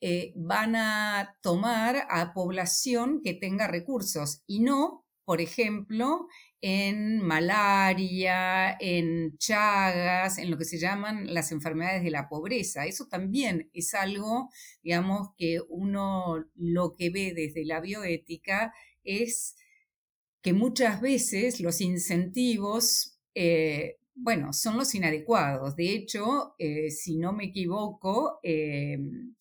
eh, 0.00 0.32
van 0.34 0.74
a 0.74 1.38
tomar 1.42 2.08
a 2.10 2.32
población 2.34 3.20
que 3.22 3.34
tenga 3.34 3.68
recursos. 3.68 4.42
Y 4.48 4.58
no, 4.58 5.05
por 5.26 5.40
ejemplo, 5.40 6.28
en 6.60 7.20
malaria, 7.20 8.76
en 8.80 9.36
chagas, 9.38 10.38
en 10.38 10.50
lo 10.50 10.56
que 10.56 10.64
se 10.64 10.78
llaman 10.78 11.34
las 11.34 11.50
enfermedades 11.50 12.04
de 12.04 12.12
la 12.12 12.28
pobreza. 12.28 12.86
Eso 12.86 13.08
también 13.08 13.68
es 13.74 13.92
algo, 13.94 14.48
digamos, 14.82 15.30
que 15.36 15.60
uno 15.68 16.46
lo 16.54 16.94
que 16.94 17.10
ve 17.10 17.34
desde 17.34 17.66
la 17.66 17.80
bioética 17.80 18.72
es 19.02 19.56
que 20.42 20.52
muchas 20.52 21.00
veces 21.00 21.60
los 21.60 21.80
incentivos 21.80 23.18
eh, 23.34 23.98
bueno, 24.14 24.52
son 24.52 24.78
los 24.78 24.94
inadecuados. 24.94 25.76
De 25.76 25.92
hecho, 25.92 26.54
eh, 26.58 26.90
si 26.90 27.18
no 27.18 27.32
me 27.32 27.44
equivoco, 27.44 28.40
eh, 28.42 28.98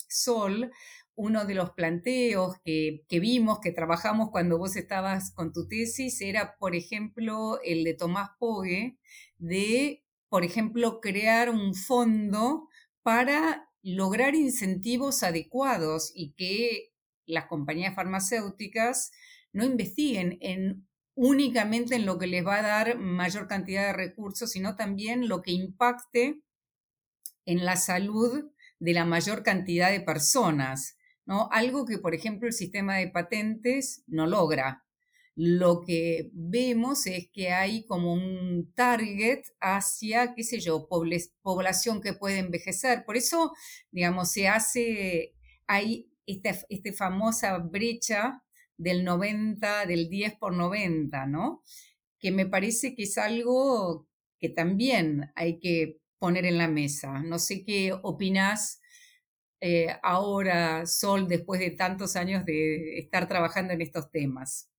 Sol, 0.08 0.72
uno 1.16 1.46
de 1.46 1.56
los 1.56 1.72
planteos 1.72 2.58
que, 2.64 3.04
que, 3.08 3.20
vimos, 3.20 3.60
que 3.60 3.72
trabajamos 3.72 4.30
cuando 4.32 4.58
vos 4.58 4.76
estabas 4.76 5.32
con 5.32 5.54
tu 5.54 5.68
tesis, 5.68 6.22
era, 6.22 6.58
por 6.58 6.76
ejemplo, 6.76 7.60
el 7.64 7.84
de 7.84 7.94
Tomás 7.94 8.32
Pogue, 8.38 8.98
de, 9.38 10.04
por 10.30 10.44
ejemplo, 10.44 11.00
crear 11.00 11.50
un 11.50 11.74
fondo 11.74 12.68
para 13.02 13.70
lograr 13.82 14.36
incentivos 14.36 15.24
adecuados 15.24 16.12
y 16.14 16.34
que 16.34 16.92
las 17.26 17.46
compañías 17.46 17.96
farmacéuticas 17.96 19.12
no 19.54 19.64
investiguen 19.64 20.38
en 20.42 20.88
únicamente 21.16 21.96
en 21.96 22.06
lo 22.06 22.18
que 22.18 22.28
les 22.28 22.46
va 22.46 22.58
a 22.58 22.62
dar 22.62 22.98
mayor 22.98 23.48
cantidad 23.48 23.88
de 23.88 23.94
recursos, 23.94 24.52
sino 24.52 24.76
también 24.76 25.30
lo 25.30 25.42
que 25.42 25.52
impacte 25.52 26.42
en 27.46 27.64
la 27.64 27.78
salud 27.78 28.52
de 28.80 28.94
la 28.94 29.06
mayor 29.06 29.44
cantidad 29.44 29.92
de 29.92 30.02
personas, 30.02 30.98
¿no? 31.26 31.50
Algo 31.52 31.86
que, 31.86 31.98
por 31.98 32.14
ejemplo, 32.16 32.48
el 32.48 32.54
sistema 32.54 32.98
de 32.98 33.10
patentes 33.10 34.04
no 34.08 34.28
logra. 34.28 34.86
Lo 35.36 35.82
que 35.82 36.30
vemos 36.34 37.08
es 37.08 37.30
que 37.34 37.52
hay 37.52 37.86
como 37.86 38.14
un 38.14 38.72
target 38.74 39.42
hacia, 39.60 40.34
qué 40.34 40.44
sé 40.44 40.60
yo, 40.60 40.88
población 41.42 42.02
que 42.02 42.14
puede 42.14 42.38
envejecer. 42.40 43.04
Por 43.06 43.18
eso, 43.18 43.54
digamos, 43.92 44.32
se 44.32 44.48
hace, 44.48 45.36
hay 45.68 46.10
esta, 46.26 46.52
esta 46.70 46.94
famosa 46.94 47.58
brecha 47.58 48.44
del 48.78 49.04
90, 49.04 49.86
del 49.86 50.10
10 50.10 50.36
por 50.36 50.54
90, 50.54 51.26
¿no? 51.26 51.62
Que 52.20 52.32
me 52.32 52.46
parece 52.46 52.96
que 52.96 53.04
es 53.04 53.18
algo 53.18 54.08
que 54.40 54.50
también 54.50 55.32
hay 55.36 55.60
que 55.60 56.00
poner 56.18 56.46
en 56.46 56.58
la 56.58 56.68
mesa. 56.68 57.22
No 57.24 57.40
sé 57.40 57.64
qué 57.64 57.94
opinás 58.04 58.80
eh, 59.62 59.88
ahora, 60.04 60.86
Sol, 60.86 61.28
después 61.28 61.60
de 61.60 61.72
tantos 61.72 62.16
años 62.16 62.46
de 62.46 63.00
estar 63.00 63.28
trabajando 63.28 63.74
en 63.74 63.82
estos 63.82 64.12
temas? 64.12 64.70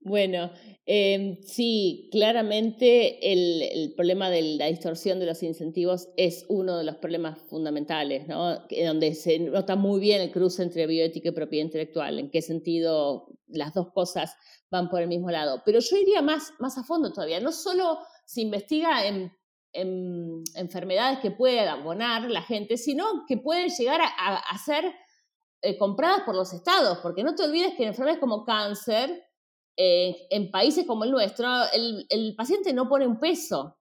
Bueno, 0.00 0.52
em, 0.86 1.42
sí, 1.42 2.08
claramente 2.10 3.32
el, 3.32 3.92
problema 3.94 4.30
de 4.30 4.42
la 4.56 4.66
distorsión 4.66 5.18
de 5.18 5.26
los 5.26 5.42
incentivos 5.42 6.08
es 6.16 6.46
uno 6.48 6.78
de 6.78 6.84
los 6.84 6.96
problemas 6.96 7.38
fundamentales, 7.48 8.26
¿no? 8.26 8.60
donde 8.86 9.14
se 9.14 9.38
nota 9.38 9.76
muy 9.76 10.00
bien 10.00 10.22
el 10.22 10.30
cruce 10.30 10.62
entre 10.62 10.86
bioética 10.86 11.28
y 11.28 11.32
propiedad 11.32 11.66
intelectual, 11.66 12.18
en 12.18 12.30
qué 12.30 12.40
sentido 12.40 13.28
las 13.48 13.74
dos 13.74 13.92
cosas 13.92 14.34
van 14.70 14.88
por 14.88 15.02
el 15.02 15.08
mismo 15.08 15.30
lado. 15.30 15.62
Pero 15.66 15.80
yo 15.80 15.96
iría 15.96 16.22
más, 16.22 16.52
más 16.58 16.78
a 16.78 16.84
fondo 16.84 17.12
todavía, 17.12 17.40
no 17.40 17.52
solo 17.52 17.98
se 18.24 18.40
investiga 18.40 19.06
en, 19.06 19.32
enfermedades 19.72 21.18
que 21.20 21.30
puede 21.30 21.60
abonar 21.60 22.30
la 22.30 22.42
gente, 22.42 22.76
sino 22.76 23.24
que 23.26 23.36
pueden 23.36 23.68
llegar 23.68 24.00
a, 24.02 24.58
ser 24.58 24.92
eh, 25.62 25.76
compradas 25.76 26.22
por 26.24 26.34
los 26.34 26.52
estados, 26.52 26.98
porque 26.98 27.22
no 27.22 27.34
te 27.34 27.44
olvides 27.44 27.74
que 27.74 27.86
enfermedades 27.86 28.20
como 28.20 28.44
cáncer, 28.44 29.24
eh, 29.76 30.26
en 30.30 30.50
países 30.50 30.86
como 30.86 31.04
el 31.04 31.12
nuestro, 31.12 31.48
el, 31.72 32.34
paciente 32.36 32.72
no 32.72 32.88
pone 32.88 33.06
un 33.06 33.20
peso. 33.20 33.78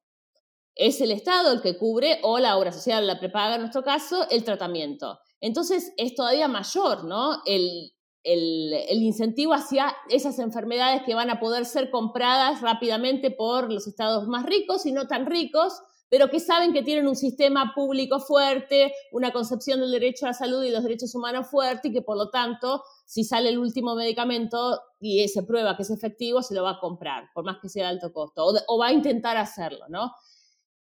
Es 0.75 1.01
el 1.01 1.09
Estado 1.09 1.51
el 1.51 1.61
que 1.61 1.77
cubre, 1.77 2.19
o 2.21 2.37
la 2.37 2.55
obra 2.57 2.71
social 2.71 3.07
la 3.07 3.19
prepaga 3.19 3.55
en 3.55 3.61
nuestro 3.61 3.83
caso, 3.83 4.29
el 4.29 4.43
tratamiento. 4.43 5.19
Entonces 5.41 5.93
es 5.97 6.13
todavía 6.13 6.47
mayor, 6.47 7.05
¿no? 7.05 7.41
El, 7.45 7.93
el, 8.27 9.01
incentivo 9.01 9.53
hacia 9.53 9.95
esas 10.09 10.37
enfermedades 10.39 11.03
que 11.05 11.15
van 11.15 11.29
a 11.29 11.39
poder 11.39 11.65
ser 11.65 11.89
compradas 11.89 12.61
rápidamente 12.61 13.31
por 13.31 13.71
los 13.71 13.87
estados 13.87 14.27
más 14.27 14.45
ricos 14.45 14.85
y 14.85 14.91
no 14.91 15.07
tan 15.07 15.25
ricos, 15.25 15.81
pero 16.09 16.29
que 16.29 16.39
saben 16.39 16.73
que 16.73 16.83
tienen 16.83 17.07
un 17.07 17.15
sistema 17.15 17.73
público 17.73 18.19
fuerte, 18.19 18.93
una 19.11 19.31
concepción 19.31 19.79
del 19.79 19.91
derecho 19.91 20.25
a 20.25 20.29
la 20.29 20.33
salud 20.33 20.63
y 20.63 20.71
los 20.71 20.83
derechos 20.83 21.15
humanos 21.15 21.47
fuerte 21.47 21.87
y 21.87 21.93
que 21.93 22.01
por 22.01 22.17
lo 22.17 22.29
tanto 22.29 22.83
si 23.05 23.23
sale 23.23 23.49
el 23.49 23.57
último 23.57 23.95
medicamento 23.95 24.81
y 24.99 25.25
se 25.29 25.43
prueba 25.43 25.75
que 25.77 25.83
es 25.83 25.89
efectivo, 25.89 26.41
se 26.43 26.53
lo 26.53 26.63
va 26.63 26.71
a 26.71 26.79
comprar, 26.79 27.29
por 27.33 27.45
más 27.45 27.57
que 27.61 27.69
sea 27.69 27.85
de 27.85 27.91
alto 27.91 28.11
costo, 28.11 28.45
o, 28.67 28.77
va 28.77 28.87
a 28.87 28.93
intentar 28.93 29.37
hacerlo, 29.37 29.85
¿no? 29.89 30.11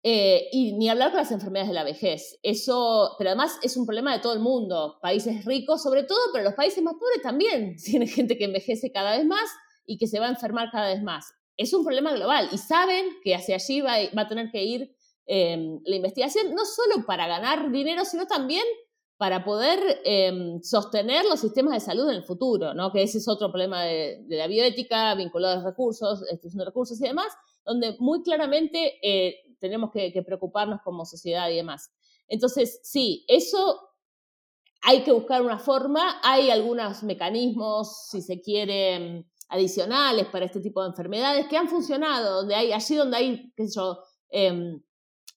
Eh, 0.05 0.49
y 0.53 0.75
ni 0.75 0.89
hablar 0.89 1.11
con 1.11 1.19
las 1.19 1.33
enfermedades 1.33 1.69
de 1.69 1.75
la 1.75 1.85
vejez. 1.85 2.39
Eso, 2.43 3.17
pero 3.19 3.31
además 3.31 3.59
es 3.63 3.77
un 3.77 3.85
problema 3.85 4.13
de 4.13 4.21
todo 4.21 4.33
el 4.33 4.41
mundo. 4.41 4.99
Países 5.03 5.45
ricos, 5.45 5.83
sobre 5.83 6.05
todo, 6.05 6.19
pero 6.33 6.45
los 6.45 6.55
países 6.55 6.83
más 6.83 6.95
pobres 6.95 7.23
también 7.23 7.77
tienen 7.85 8.09
gente 8.09 8.39
que 8.39 8.45
envejece 8.45 8.93
cada 8.93 9.17
vez 9.17 9.27
más 9.27 9.51
y 9.87 9.99
que 9.99 10.07
se 10.07 10.21
va 10.21 10.27
a 10.27 10.31
enfermar 10.31 10.71
cada 10.71 10.89
vez 10.89 11.03
más. 11.03 11.27
Es 11.57 11.75
un 11.75 11.85
problema 11.85 12.13
global 12.13 12.49
y 12.53 12.59
saben 12.59 13.07
que 13.25 13.35
hacia 13.35 13.57
allí 13.57 13.81
va, 13.81 13.95
a 13.95 14.29
tener 14.29 14.51
que 14.53 14.63
ir 14.63 14.95
eh, 15.27 15.59
la 15.85 15.97
investigación, 15.97 16.55
no 16.55 16.65
solo 16.65 17.05
para 17.05 17.27
ganar 17.27 17.73
dinero, 17.73 18.05
sino 18.05 18.27
también 18.27 18.65
para 19.17 19.45
poder 19.45 19.81
em, 20.05 20.63
sostener 20.63 21.25
los 21.25 21.41
sistemas 21.41 21.75
de 21.75 21.81
salud 21.81 22.09
en 22.09 22.17
el 22.17 22.23
futuro, 22.23 22.73
¿no? 22.73 22.93
que 22.93 23.03
ese 23.03 23.19
es 23.19 23.27
otro 23.27 23.51
problema 23.51 23.83
de, 23.83 24.25
la 24.29 24.47
bioética 24.47 25.13
vinculado 25.17 25.55
a 25.55 25.57
los 25.57 25.65
recursos, 25.65 26.23
extracción 26.31 26.61
de 26.61 26.65
recursos 26.67 27.01
y 27.01 27.09
demás, 27.09 27.27
donde 27.67 27.97
muy 27.99 28.23
claramente 28.23 29.01
eh, 29.03 29.35
tenemos 29.59 29.90
que, 29.90 30.23
preocuparnos 30.25 30.81
como 30.83 31.05
sociedad 31.05 31.49
y 31.51 31.57
demás. 31.57 31.90
Entonces, 32.27 32.81
sí, 32.83 33.25
eso 33.29 33.81
hay 34.83 35.03
que 35.03 35.12
buscar 35.12 35.42
una 35.42 35.59
forma, 35.59 36.21
hay 36.23 36.51
algunos 36.51 37.03
mecanismos, 37.03 38.09
si 38.11 38.23
se 38.23 38.40
quiere, 38.40 39.25
adicionales 39.49 40.27
para 40.27 40.44
este 40.44 40.61
tipo 40.61 40.83
de 40.83 40.88
enfermedades 40.88 41.47
que 41.49 41.57
han 41.57 41.68
funcionado, 41.68 42.37
donde 42.37 42.55
hay, 42.55 42.73
allí 42.73 42.94
donde 42.94 43.16
hay, 43.16 43.53
qué 43.57 43.66
sé 43.66 43.75
yo, 43.77 43.99
em, 44.31 44.83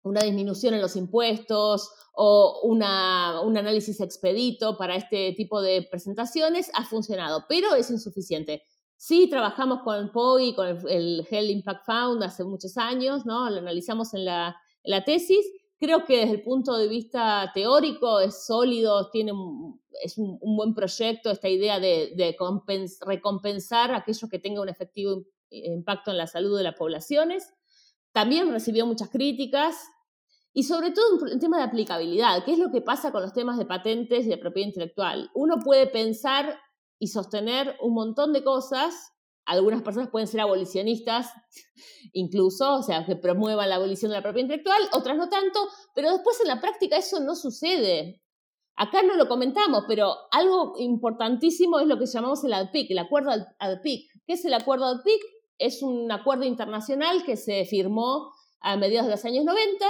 una 0.03 0.21
disminución 0.21 0.73
en 0.73 0.81
los 0.81 0.95
impuestos 0.95 1.91
o 2.13 2.61
una, 2.63 3.41
un 3.41 3.57
análisis 3.57 4.01
expedito 4.01 4.77
para 4.77 4.95
este 4.95 5.33
tipo 5.33 5.61
de 5.61 5.87
presentaciones 5.89 6.71
ha 6.73 6.85
funcionado, 6.85 7.45
pero 7.47 7.75
es 7.75 7.89
insuficiente. 7.89 8.63
Sí, 9.03 9.27
trabajamos 9.27 9.81
con 9.81 10.11
POI, 10.11 10.53
con 10.53 10.67
el, 10.67 11.25
Health 11.27 11.49
Impact 11.49 11.85
Fund 11.87 12.21
hace 12.21 12.43
muchos 12.43 12.77
años, 12.77 13.25
¿no? 13.25 13.49
Lo 13.49 13.57
analizamos 13.57 14.13
en 14.13 14.25
la, 14.25 14.55
tesis. 15.03 15.43
Creo 15.79 16.05
que 16.05 16.17
desde 16.17 16.33
el 16.33 16.43
punto 16.43 16.77
de 16.77 16.87
vista 16.87 17.49
teórico 17.51 18.19
es 18.19 18.45
sólido, 18.45 19.09
tiene 19.09 19.31
es 20.03 20.19
un, 20.19 20.37
buen 20.55 20.75
proyecto 20.75 21.31
esta 21.31 21.49
idea 21.49 21.79
de, 21.79 22.13
recompensar 23.03 23.91
aquello 23.91 24.29
que 24.29 24.37
tenga 24.37 24.61
un 24.61 24.69
efectivo 24.69 25.23
impacto 25.49 26.11
en 26.11 26.17
la 26.17 26.27
salud 26.27 26.55
de 26.55 26.65
las 26.65 26.75
poblaciones. 26.75 27.51
También 28.11 28.51
recibió 28.51 28.85
muchas 28.85 29.09
críticas, 29.09 29.77
y 30.53 30.61
sobre 30.61 30.91
todo 30.91 31.05
un, 31.15 31.39
tema 31.39 31.57
de 31.57 31.63
aplicabilidad, 31.63 32.45
¿qué 32.45 32.51
es 32.51 32.59
lo 32.59 32.69
que 32.69 32.81
pasa 32.81 33.11
con 33.11 33.23
los 33.23 33.33
temas 33.33 33.57
de 33.57 33.65
patentes 33.65 34.27
y 34.27 34.29
de 34.29 34.37
propiedad 34.37 34.67
intelectual? 34.67 35.31
Uno 35.33 35.57
puede 35.57 35.87
pensar 35.87 36.59
y 37.01 37.07
sostener 37.07 37.75
un 37.81 37.95
montón 37.95 38.31
de 38.31 38.43
cosas, 38.43 38.93
algunas 39.45 39.81
personas 39.81 40.11
pueden 40.11 40.27
ser 40.27 40.39
abolicionistas 40.39 41.31
incluso, 42.13 42.75
o 42.75 42.83
sea, 42.83 43.05
que 43.07 43.15
promuevan 43.15 43.69
la 43.69 43.77
abolición 43.77 44.11
de 44.11 44.17
la 44.17 44.21
propiedad 44.21 44.45
intelectual, 44.45 44.81
otras 44.93 45.17
no 45.17 45.27
tanto, 45.27 45.67
pero 45.95 46.11
después 46.11 46.39
en 46.41 46.47
la 46.47 46.61
práctica 46.61 46.97
eso 46.97 47.19
no 47.19 47.35
sucede. 47.35 48.21
Acá 48.75 49.01
no 49.01 49.15
lo 49.15 49.27
comentamos, 49.27 49.85
pero 49.87 50.13
algo 50.31 50.75
importantísimo 50.77 51.79
es 51.79 51.87
lo 51.87 51.97
que 51.97 52.05
llamamos 52.05 52.43
el 52.43 52.53
ADPIC, 52.53 52.91
el 52.91 52.99
acuerdo 52.99 53.31
ADPIC. 53.57 54.11
¿Qué 54.27 54.33
es 54.33 54.45
el 54.45 54.53
acuerdo 54.53 54.85
ADPIC? 54.85 55.21
Es 55.57 55.81
un 55.81 56.11
acuerdo 56.11 56.43
internacional 56.43 57.23
que 57.25 57.35
se 57.35 57.65
firmó 57.65 58.31
a 58.59 58.77
mediados 58.77 59.07
de 59.07 59.13
los 59.13 59.25
años 59.25 59.43
90 59.43 59.85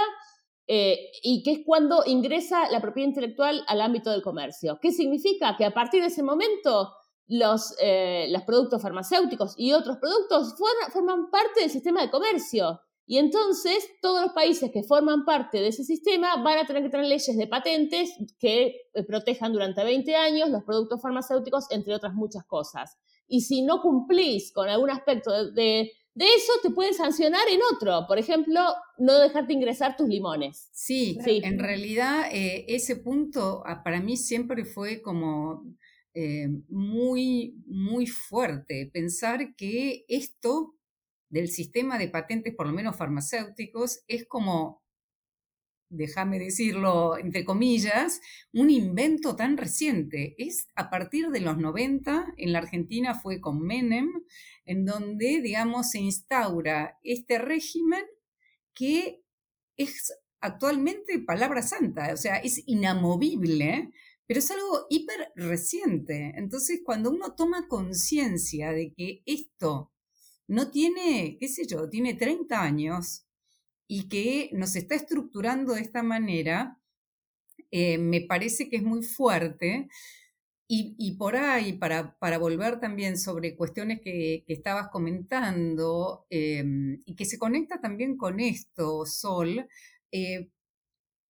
eh, 0.66 1.10
y 1.22 1.42
que 1.42 1.52
es 1.52 1.58
cuando 1.66 2.04
ingresa 2.06 2.70
la 2.70 2.80
propiedad 2.80 3.08
intelectual 3.08 3.62
al 3.66 3.82
ámbito 3.82 4.10
del 4.10 4.22
comercio. 4.22 4.78
¿Qué 4.80 4.92
significa? 4.92 5.56
Que 5.58 5.66
a 5.66 5.74
partir 5.74 6.00
de 6.00 6.06
ese 6.06 6.22
momento 6.22 6.90
los, 7.28 7.74
eh, 7.80 8.26
los 8.30 8.42
productos 8.42 8.82
farmacéuticos 8.82 9.54
y 9.56 9.72
otros 9.72 9.98
productos 9.98 10.54
forman 10.92 11.30
parte 11.30 11.60
del 11.60 11.70
sistema 11.70 12.02
de 12.02 12.10
comercio. 12.10 12.80
Y 13.04 13.18
entonces 13.18 13.88
todos 14.00 14.22
los 14.22 14.32
países 14.32 14.70
que 14.72 14.82
forman 14.84 15.24
parte 15.24 15.60
de 15.60 15.68
ese 15.68 15.84
sistema 15.84 16.42
van 16.42 16.58
a 16.58 16.66
tener 16.66 16.82
que 16.82 16.88
tener 16.88 17.06
leyes 17.06 17.36
de 17.36 17.46
patentes 17.46 18.10
que 18.38 18.66
eh, 18.94 19.04
protejan 19.04 19.52
durante 19.52 19.82
20 19.82 20.14
años 20.14 20.50
los 20.50 20.62
productos 20.62 21.02
farmacéuticos, 21.02 21.70
entre 21.70 21.94
otras 21.94 22.14
muchas 22.14 22.44
cosas. 22.44 22.96
Y 23.26 23.42
si 23.42 23.62
no 23.62 23.80
cumplís 23.82 24.52
con 24.52 24.68
algún 24.68 24.90
aspecto 24.90 25.52
de 25.52 25.92
de 26.14 26.26
eso 26.26 26.52
te 26.62 26.70
pueden 26.70 26.94
sancionar 26.94 27.48
en 27.50 27.60
otro. 27.74 28.06
Por 28.06 28.18
ejemplo, 28.18 28.60
no 28.98 29.18
dejarte 29.18 29.52
ingresar 29.52 29.96
tus 29.96 30.08
limones. 30.08 30.68
Sí, 30.72 31.18
sí. 31.24 31.40
en 31.42 31.58
realidad 31.58 32.26
eh, 32.30 32.66
ese 32.68 32.96
punto 32.96 33.62
ah, 33.66 33.82
para 33.82 34.00
mí 34.00 34.16
siempre 34.16 34.64
fue 34.64 35.00
como 35.00 35.64
eh, 36.14 36.48
muy, 36.68 37.62
muy 37.66 38.06
fuerte. 38.06 38.90
Pensar 38.92 39.54
que 39.56 40.04
esto 40.08 40.74
del 41.30 41.48
sistema 41.48 41.98
de 41.98 42.08
patentes, 42.08 42.54
por 42.54 42.66
lo 42.66 42.72
menos 42.74 42.96
farmacéuticos, 42.96 44.04
es 44.08 44.26
como, 44.26 44.82
déjame 45.88 46.38
decirlo 46.38 47.16
entre 47.16 47.44
comillas, 47.44 48.20
un 48.52 48.68
invento 48.68 49.34
tan 49.36 49.56
reciente. 49.56 50.34
Es 50.36 50.68
a 50.74 50.90
partir 50.90 51.28
de 51.30 51.40
los 51.40 51.56
90, 51.56 52.34
en 52.36 52.52
la 52.52 52.58
Argentina 52.58 53.14
fue 53.14 53.40
con 53.40 53.62
Menem, 53.62 54.10
en 54.66 54.84
donde, 54.84 55.40
digamos, 55.40 55.90
se 55.90 56.00
instaura 56.00 56.98
este 57.02 57.38
régimen 57.38 58.04
que 58.74 59.22
es 59.76 60.12
actualmente 60.42 61.18
palabra 61.20 61.62
santa, 61.62 62.12
o 62.12 62.16
sea, 62.16 62.36
es 62.36 62.62
inamovible, 62.66 63.90
pero 64.32 64.40
es 64.40 64.50
algo 64.50 64.86
hiper 64.88 65.30
reciente. 65.36 66.32
Entonces, 66.36 66.80
cuando 66.82 67.10
uno 67.10 67.34
toma 67.34 67.68
conciencia 67.68 68.72
de 68.72 68.94
que 68.94 69.22
esto 69.26 69.92
no 70.48 70.70
tiene, 70.70 71.36
qué 71.38 71.48
sé 71.48 71.66
yo, 71.66 71.90
tiene 71.90 72.14
30 72.14 72.62
años 72.62 73.26
y 73.86 74.08
que 74.08 74.48
nos 74.54 74.74
está 74.74 74.94
estructurando 74.94 75.74
de 75.74 75.82
esta 75.82 76.02
manera, 76.02 76.80
eh, 77.70 77.98
me 77.98 78.22
parece 78.22 78.70
que 78.70 78.76
es 78.76 78.82
muy 78.82 79.02
fuerte 79.02 79.88
y, 80.66 81.18
por 81.18 81.36
ahí, 81.36 81.74
para, 81.74 82.18
para, 82.18 82.38
volver 82.38 82.80
también 82.80 83.18
sobre 83.18 83.54
cuestiones 83.54 84.00
que, 84.00 84.44
estabas 84.48 84.88
comentando 84.88 86.24
em, 86.30 87.02
y 87.04 87.16
que 87.16 87.26
se 87.26 87.38
conecta 87.38 87.82
también 87.82 88.16
con 88.16 88.40
esto, 88.40 89.04
Sol, 89.04 89.68
eh, 90.10 90.48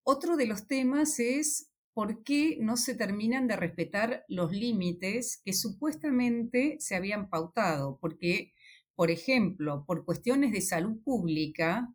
otro 0.04 0.36
de 0.36 0.46
los 0.46 0.68
temas 0.68 1.18
es 1.18 1.71
por 1.94 2.22
qué 2.24 2.56
no 2.60 2.76
se 2.76 2.94
terminan 2.94 3.46
de 3.46 3.56
respetar 3.56 4.24
los 4.28 4.52
límites 4.52 5.40
que 5.44 5.52
supuestamente 5.52 6.76
se 6.78 6.94
habían 6.94 7.28
pautado. 7.28 7.98
Porque, 8.00 8.52
por 8.94 9.10
ejemplo, 9.10 9.84
por 9.86 10.04
cuestiones 10.04 10.52
de 10.52 10.60
salud 10.60 11.02
pública, 11.02 11.94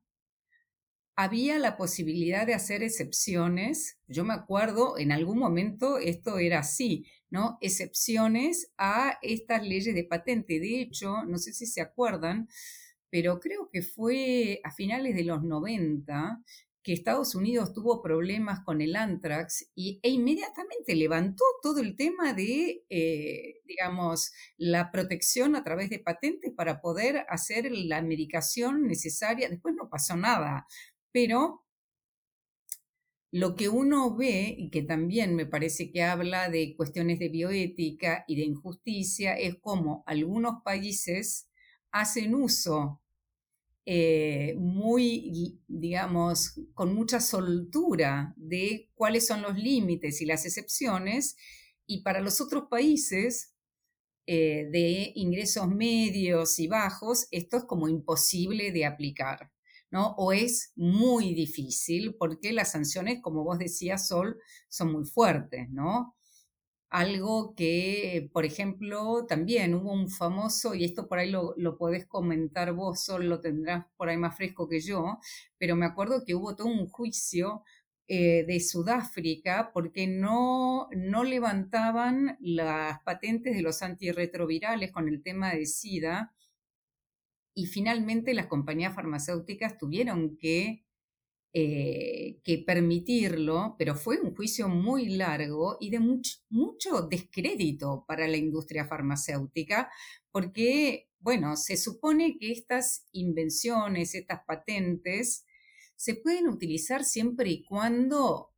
había 1.16 1.58
la 1.58 1.78
posibilidad 1.78 2.46
de 2.46 2.54
hacer 2.54 2.84
excepciones. 2.84 4.00
Yo 4.08 4.24
me 4.24 4.34
acuerdo, 4.34 4.98
en 4.98 5.12
algún 5.12 5.40
momento 5.40 5.98
esto 5.98 6.38
era 6.38 6.60
así. 6.60 7.06
¿no? 7.30 7.58
excepciones 7.62 8.72
a 8.78 9.18
estas 9.22 9.64
leyes 9.64 9.94
de 9.96 10.04
patente. 10.04 10.60
De 10.60 10.82
hecho, 10.82 11.24
no 11.26 11.38
sé 11.38 11.54
si 11.54 11.66
se 11.66 11.82
acuerdan, 11.82 12.48
pero 13.10 13.40
creo 13.40 13.70
que 13.72 13.82
fue 13.82 14.60
a 14.64 14.72
finales 14.72 15.16
de 15.16 15.24
los 15.24 15.44
90 15.44 16.42
que 16.88 16.93
Estados 16.93 17.36
Unidos 17.36 17.73
tuvo 17.73 18.02
problemas 18.02 18.62
con 18.63 18.80
el 18.80 18.95
anthrax 18.95 19.69
y, 19.76 20.00
e 20.04 20.10
inmediatamente 20.10 20.95
levantó 20.95 21.43
todo 21.62 21.82
el 21.82 21.97
tema 21.97 22.34
de, 22.34 22.86
eh, 22.89 23.56
digamos, 23.65 24.32
la 24.56 24.89
protección 24.89 25.58
a 25.58 25.65
través 25.65 25.89
de 25.89 26.00
patentes 26.00 26.54
para 26.56 26.80
poder 26.80 27.26
hacer 27.28 27.69
la 27.73 28.02
medicación 28.02 28.88
necesaria. 28.88 29.50
Después 29.50 29.76
no 29.76 29.89
pasó 29.89 30.15
nada, 30.15 30.65
pero 31.12 31.65
lo 33.34 33.58
que 33.58 33.67
uno 33.67 34.15
ve, 34.15 34.56
y 34.58 34.69
que 34.69 34.82
también 34.82 35.36
me 35.36 35.45
parece 35.45 35.91
que 35.91 36.04
habla 36.04 36.50
de 36.50 36.73
cuestiones 36.78 37.19
de 37.19 37.28
bioética 37.28 38.23
y 38.30 38.38
de 38.38 38.43
injusticia, 38.43 39.38
es 39.38 39.58
cómo 39.60 40.06
algunos 40.08 40.63
países 40.63 41.50
hacen 41.91 42.34
uso 42.34 43.02
eh, 43.89 44.54
muy, 44.58 45.62
digamos, 45.69 46.60
con 46.73 46.93
mucha 46.93 47.21
soltura 47.21 48.34
de 48.36 48.91
cuáles 48.95 49.26
son 49.26 49.41
los 49.41 49.58
límites 49.58 50.19
y 50.19 50.26
las 50.26 50.45
excepciones, 50.45 51.38
y 51.86 52.02
para 52.02 52.19
los 52.19 52.41
otros 52.41 52.65
países 52.69 53.54
eh, 54.26 54.67
de 54.73 55.13
ingresos 55.15 55.69
medios 55.69 56.60
y 56.60 56.67
bajos, 56.67 57.30
esto 57.32 57.56
es 57.56 57.63
como 57.63 57.88
imposible 57.88 58.73
de 58.73 58.86
aplicar, 58.86 59.54
¿no? 59.89 60.15
O 60.17 60.34
es 60.34 60.73
muy 60.76 61.34
difícil 61.34 62.13
porque 62.19 62.52
las 62.52 62.73
sanciones, 62.73 63.21
como 63.21 63.45
vos 63.45 63.58
decías, 63.58 64.10
Sol, 64.10 64.38
son 64.67 64.91
muy 64.91 65.06
fuertes, 65.06 65.69
¿no? 65.69 66.17
Algo 66.89 67.54
que, 67.56 68.30
por 68.32 68.45
ejemplo, 68.45 69.26
también 69.28 69.73
hubo 69.76 69.91
un 69.91 70.10
famoso, 70.10 70.73
y 70.73 70.86
esto 70.86 71.08
por 71.08 71.19
ahí 71.19 71.30
lo, 71.30 71.54
lo 71.58 71.78
podés 71.78 72.06
comentar 72.08 72.71
vos, 72.73 73.04
solo 73.04 73.26
lo 73.26 73.41
tendrás 73.41 73.86
por 73.97 74.10
ahí 74.10 74.17
más 74.17 74.38
fresco 74.38 74.69
que 74.69 74.80
yo, 74.80 75.19
pero 75.58 75.76
me 75.76 75.86
acuerdo 75.86 76.23
que 76.26 76.36
hubo 76.36 76.56
todo 76.56 76.67
un 76.67 76.88
juicio 76.88 77.63
eh, 78.10 78.45
de 78.47 78.62
Sudáfrica 78.62 79.71
porque 79.73 80.08
no, 80.08 80.88
no 80.95 81.26
levantaban 81.26 82.38
las 82.39 83.02
patentes 83.02 83.54
de 83.54 83.62
los 83.62 83.82
antirretrovirales 83.82 84.93
con 84.93 85.10
el 85.10 85.21
tema 85.21 85.52
de 85.54 85.65
SIDA 85.65 86.34
y 87.54 87.65
finalmente 87.65 88.34
las 88.34 88.45
compañías 88.45 88.95
farmacéuticas 88.95 89.78
tuvieron 89.78 90.38
que 90.38 90.86
eh, 91.60 92.39
que 92.43 92.60
permitirlo, 92.60 93.76
pero 93.80 93.96
fue 93.96 94.22
un 94.22 94.36
juicio 94.36 94.70
muy 94.70 95.10
largo 95.17 95.78
y 95.80 95.89
de 95.89 96.00
mucho, 96.00 97.08
descrédito 97.10 98.06
para 98.08 98.28
la 98.28 98.38
industria 98.38 98.86
farmacéutica, 98.86 99.89
porque, 100.32 101.10
bueno, 101.17 101.56
se 101.56 101.76
supone 101.76 102.38
que 102.38 102.52
estas 102.52 103.08
invenciones, 103.12 104.13
estas 104.13 104.41
patentes, 104.46 105.48
se 105.96 106.13
pueden 106.13 106.48
utilizar 106.48 107.04
siempre 107.04 107.50
y 107.50 107.63
cuando 107.63 108.54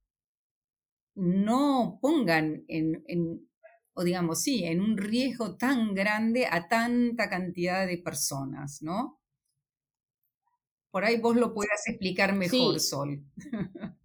no 1.15 1.99
pongan 2.01 2.65
en, 2.67 3.47
o 3.93 4.03
digamos, 4.03 4.41
sí, 4.41 4.65
en 4.65 4.81
un 4.81 4.97
riesgo 4.97 5.55
tan 5.55 5.93
grande 5.93 6.47
a 6.47 6.67
tanta 6.67 7.29
cantidad 7.29 7.87
de 7.87 7.97
personas, 7.99 8.81
¿no? 8.81 9.21
Por 10.91 11.05
ahí 11.05 11.19
vos 11.19 11.35
lo 11.35 11.53
puedas 11.53 11.87
explicar 11.87 12.33
mejor, 12.33 12.79
Sol. 12.79 13.23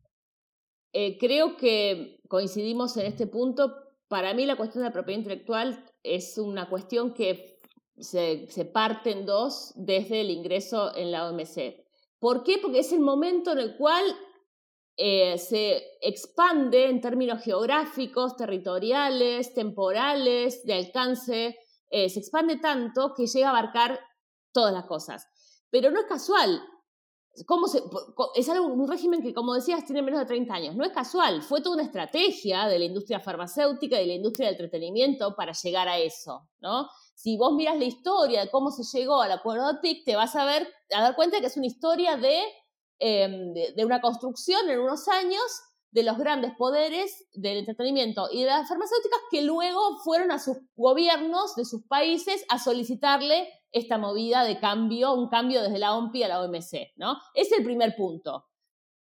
Eh, 0.97 1.18
creo 1.18 1.57
que 1.57 2.20
coincidimos 2.29 2.97
en 2.97 3.07
este 3.07 3.27
punto. 3.27 3.75
Para 4.07 4.33
mí 4.33 4.47
la 4.47 4.55
cuestión 4.55 4.85
de 4.85 4.90
la 4.90 4.92
propiedad 4.92 5.18
intelectual 5.18 5.85
es 6.05 6.38
una 6.38 6.70
cuestión 6.70 7.12
que 7.12 7.59
se, 7.99 8.47
se 8.49 8.64
parte 8.64 9.11
en 9.11 9.27
dos 9.27 9.73
desde 9.75 10.20
el 10.20 10.31
ingreso 10.31 10.94
en 10.94 11.11
la 11.11 11.29
OMC. 11.29 11.85
¿Por 12.20 12.44
qué? 12.44 12.59
Porque 12.59 12.79
es 12.79 12.92
el 12.92 13.01
momento 13.01 13.51
en 13.51 13.59
el 13.59 13.77
cual 13.77 14.05
eh, 14.97 15.37
se 15.38 15.99
expande 16.01 16.88
en 16.88 17.01
términos 17.01 17.42
geográficos, 17.42 18.37
territoriales, 18.37 19.53
temporales, 19.53 20.64
de 20.64 20.75
alcance, 20.75 21.59
eh, 21.90 22.09
se 22.09 22.20
expande 22.20 22.59
tanto 22.59 23.12
que 23.12 23.27
llega 23.27 23.49
a 23.49 23.51
abarcar 23.51 23.99
todas 24.53 24.73
las 24.73 24.87
cosas. 24.87 25.27
Pero 25.70 25.90
no 25.90 25.99
es 26.01 26.07
casual, 26.07 26.62
¿Cómo 27.47 27.66
se, 27.66 27.83
es 28.37 28.49
algo, 28.49 28.66
un 28.66 28.88
régimen 28.88 29.20
que, 29.20 29.35
como 29.35 29.55
decías, 29.55 29.85
tiene 29.85 30.03
menos 30.03 30.20
de 30.20 30.27
30 30.27 30.55
años. 30.55 30.77
No 30.77 30.85
es 30.85 30.92
casual, 30.92 31.42
fue 31.42 31.61
toda 31.61 31.75
una 31.75 31.85
estrategia 31.85 32.66
de 32.68 32.79
la 32.79 32.85
industria 32.85 33.18
farmacéutica 33.18 33.97
y 33.97 34.03
de 34.03 34.07
la 34.07 34.14
industria 34.14 34.47
del 34.47 34.55
entretenimiento 34.55 35.35
para 35.35 35.53
llegar 35.53 35.88
a 35.88 35.99
eso, 35.99 36.49
¿no? 36.61 36.88
Si 37.14 37.37
vos 37.37 37.55
miras 37.55 37.77
la 37.77 37.85
historia 37.85 38.42
de 38.42 38.51
cómo 38.51 38.70
se 38.70 38.85
llegó 38.97 39.20
al 39.20 39.33
acuerdo 39.33 39.73
de 39.73 39.81
TIC, 39.81 40.05
te 40.05 40.16
vas 40.16 40.37
a, 40.37 40.44
ver, 40.44 40.68
a 40.94 41.03
dar 41.03 41.16
cuenta 41.16 41.40
que 41.40 41.47
es 41.47 41.57
una 41.57 41.66
historia 41.66 42.16
de, 42.16 42.40
em, 42.99 43.53
de 43.53 43.85
una 43.85 44.01
construcción 44.01 44.68
en 44.70 44.79
unos 44.79 45.09
años 45.09 45.42
de 45.94 46.02
los 46.02 46.18
grandes 46.18 46.52
poderes 46.57 47.24
del 47.35 47.59
entretenimiento 47.59 48.28
y 48.33 48.40
de 48.40 48.46
las 48.46 48.68
farmacéuticas 48.68 49.20
que 49.30 49.42
luego 49.42 49.96
fueron 50.02 50.33
a 50.33 50.40
sus 50.40 50.57
gobiernos 50.74 51.54
de 51.54 51.64
sus 51.64 51.85
países 51.87 52.44
a 52.48 52.59
solicitarle 52.59 53.48
esta 53.70 53.96
movida 53.96 54.42
de 54.42 54.59
cambio, 54.59 55.14
un 55.14 55.28
cambio 55.28 55.62
desde 55.62 55.78
la 55.78 55.96
OMPI 55.96 56.24
a 56.24 56.28
la 56.28 56.42
OMC, 56.42 56.94
¿no? 56.96 57.16
Es 57.33 57.52
el 57.52 57.62
primer 57.62 57.94
punto. 57.94 58.44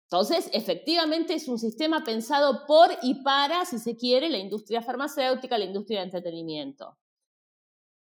Entonces, 0.04 0.50
efectivamente 0.54 1.34
es 1.34 1.50
un 1.50 1.60
sistema 1.60 2.06
pensado 2.06 2.65
por 2.65 2.89
y 3.02 3.21
para, 3.21 3.65
si 3.65 3.80
se 3.80 3.97
quiere, 3.97 4.30
la 4.30 4.38
industria 4.38 4.82
farmacéutica, 4.82 5.58
la 5.58 5.65
industria 5.65 6.00
de 6.00 6.06
entretenimiento, 6.06 6.97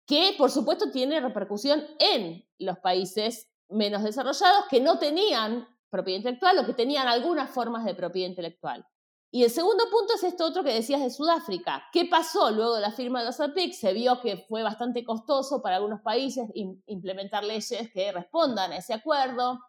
que 0.05 0.33
por 0.37 0.49
supuesto 0.49 0.91
tiene 0.91 1.19
repercusión 1.19 1.85
en 1.99 2.47
los 2.57 2.79
países 2.79 3.49
menos 3.67 4.03
desarrollados 4.03 4.63
que 4.69 4.79
no 4.79 4.97
tenían 4.97 5.67
propiedad 5.89 6.17
intelectual 6.17 6.59
o 6.59 6.65
que 6.65 6.73
tenían 6.73 7.07
algunas 7.07 7.49
formas 7.49 7.85
de 7.85 7.95
propiedad 7.95 8.29
intelectual. 8.29 8.85
Y 9.29 9.43
el 9.43 9.49
segundo 9.49 9.83
punto 9.91 10.13
es 10.15 10.23
esto 10.23 10.45
otro 10.45 10.63
que 10.63 10.73
decías 10.73 11.01
de 11.01 11.09
Sudáfrica. 11.09 11.83
¿Qué 11.91 12.05
pasó 12.05 12.49
luego 12.51 12.75
de 12.75 12.81
la 12.81 12.91
firma 12.91 13.19
de 13.19 13.25
los 13.25 13.39
APIC? 13.39 13.73
Se 13.73 13.91
vio 13.91 14.21
que 14.21 14.37
fue 14.37 14.63
bastante 14.63 15.03
costoso 15.03 15.61
para 15.61 15.75
algunos 15.75 16.01
países 16.01 16.49
implementar 16.85 17.43
leyes 17.43 17.91
que 17.93 18.11
respondan 18.13 18.71
a 18.71 18.77
ese 18.77 18.93
acuerdo. 18.93 19.59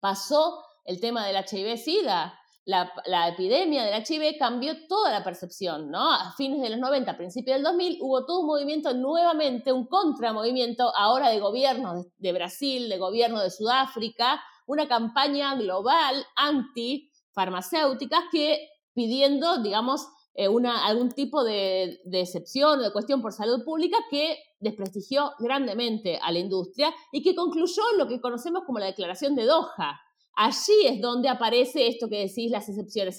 Pasó 0.00 0.64
el 0.84 1.00
tema 1.00 1.24
del 1.24 1.36
HIV-Sida. 1.36 2.38
La, 2.66 2.90
la, 3.04 3.28
epidemia 3.28 3.84
del 3.84 4.02
HIV 4.02 4.38
cambió 4.38 4.86
toda 4.88 5.12
la 5.12 5.22
percepción, 5.22 5.90
¿no? 5.90 6.10
A 6.10 6.32
fines 6.32 6.62
de 6.62 6.70
los 6.70 6.78
90, 6.78 7.10
a 7.10 7.16
principios 7.16 7.56
del 7.56 7.62
2000, 7.62 7.98
hubo 8.00 8.24
todo 8.24 8.40
un 8.40 8.46
movimiento 8.46 8.94
nuevamente, 8.94 9.70
un 9.70 9.86
contramovimiento 9.86 10.90
ahora 10.96 11.28
de 11.28 11.40
gobiernos 11.40 12.06
de 12.16 12.32
Brasil, 12.32 12.88
de 12.88 12.96
gobierno 12.96 13.42
de 13.42 13.50
Sudáfrica, 13.50 14.42
una 14.66 14.88
campaña 14.88 15.54
global 15.56 16.24
anti 16.36 17.10
farmacéuticas 17.32 18.24
que 18.30 18.68
pidiendo, 18.94 19.62
digamos, 19.62 20.06
eh, 20.34 20.48
una, 20.48 20.84
algún 20.84 21.10
tipo 21.10 21.44
de, 21.44 22.00
de, 22.04 22.20
excepción 22.20 22.80
o 22.80 22.82
de 22.82 22.92
cuestión 22.92 23.22
por 23.22 23.32
salud 23.32 23.64
pública 23.64 23.96
que 24.10 24.36
desprestigió 24.58 25.32
grandemente 25.38 26.18
a 26.20 26.32
la 26.32 26.40
industria 26.40 26.92
y 27.12 27.22
que 27.22 27.34
concluyó 27.36 27.82
lo 27.98 28.08
que 28.08 28.20
conocemos 28.20 28.62
como 28.66 28.80
la 28.80 28.86
declaración 28.86 29.36
de 29.36 29.44
Doha. 29.44 30.00
Allí 30.36 30.86
es 30.86 31.00
donde 31.00 31.28
aparece 31.28 31.86
esto 31.86 32.08
que 32.08 32.26
decís, 32.26 32.50
las 32.50 32.68
excepciones. 32.68 33.16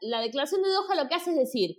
la 0.00 0.20
declaración 0.20 0.62
de 0.62 0.70
Doha 0.70 1.02
lo 1.02 1.08
que 1.08 1.14
hace 1.14 1.30
es 1.30 1.36
decir, 1.36 1.76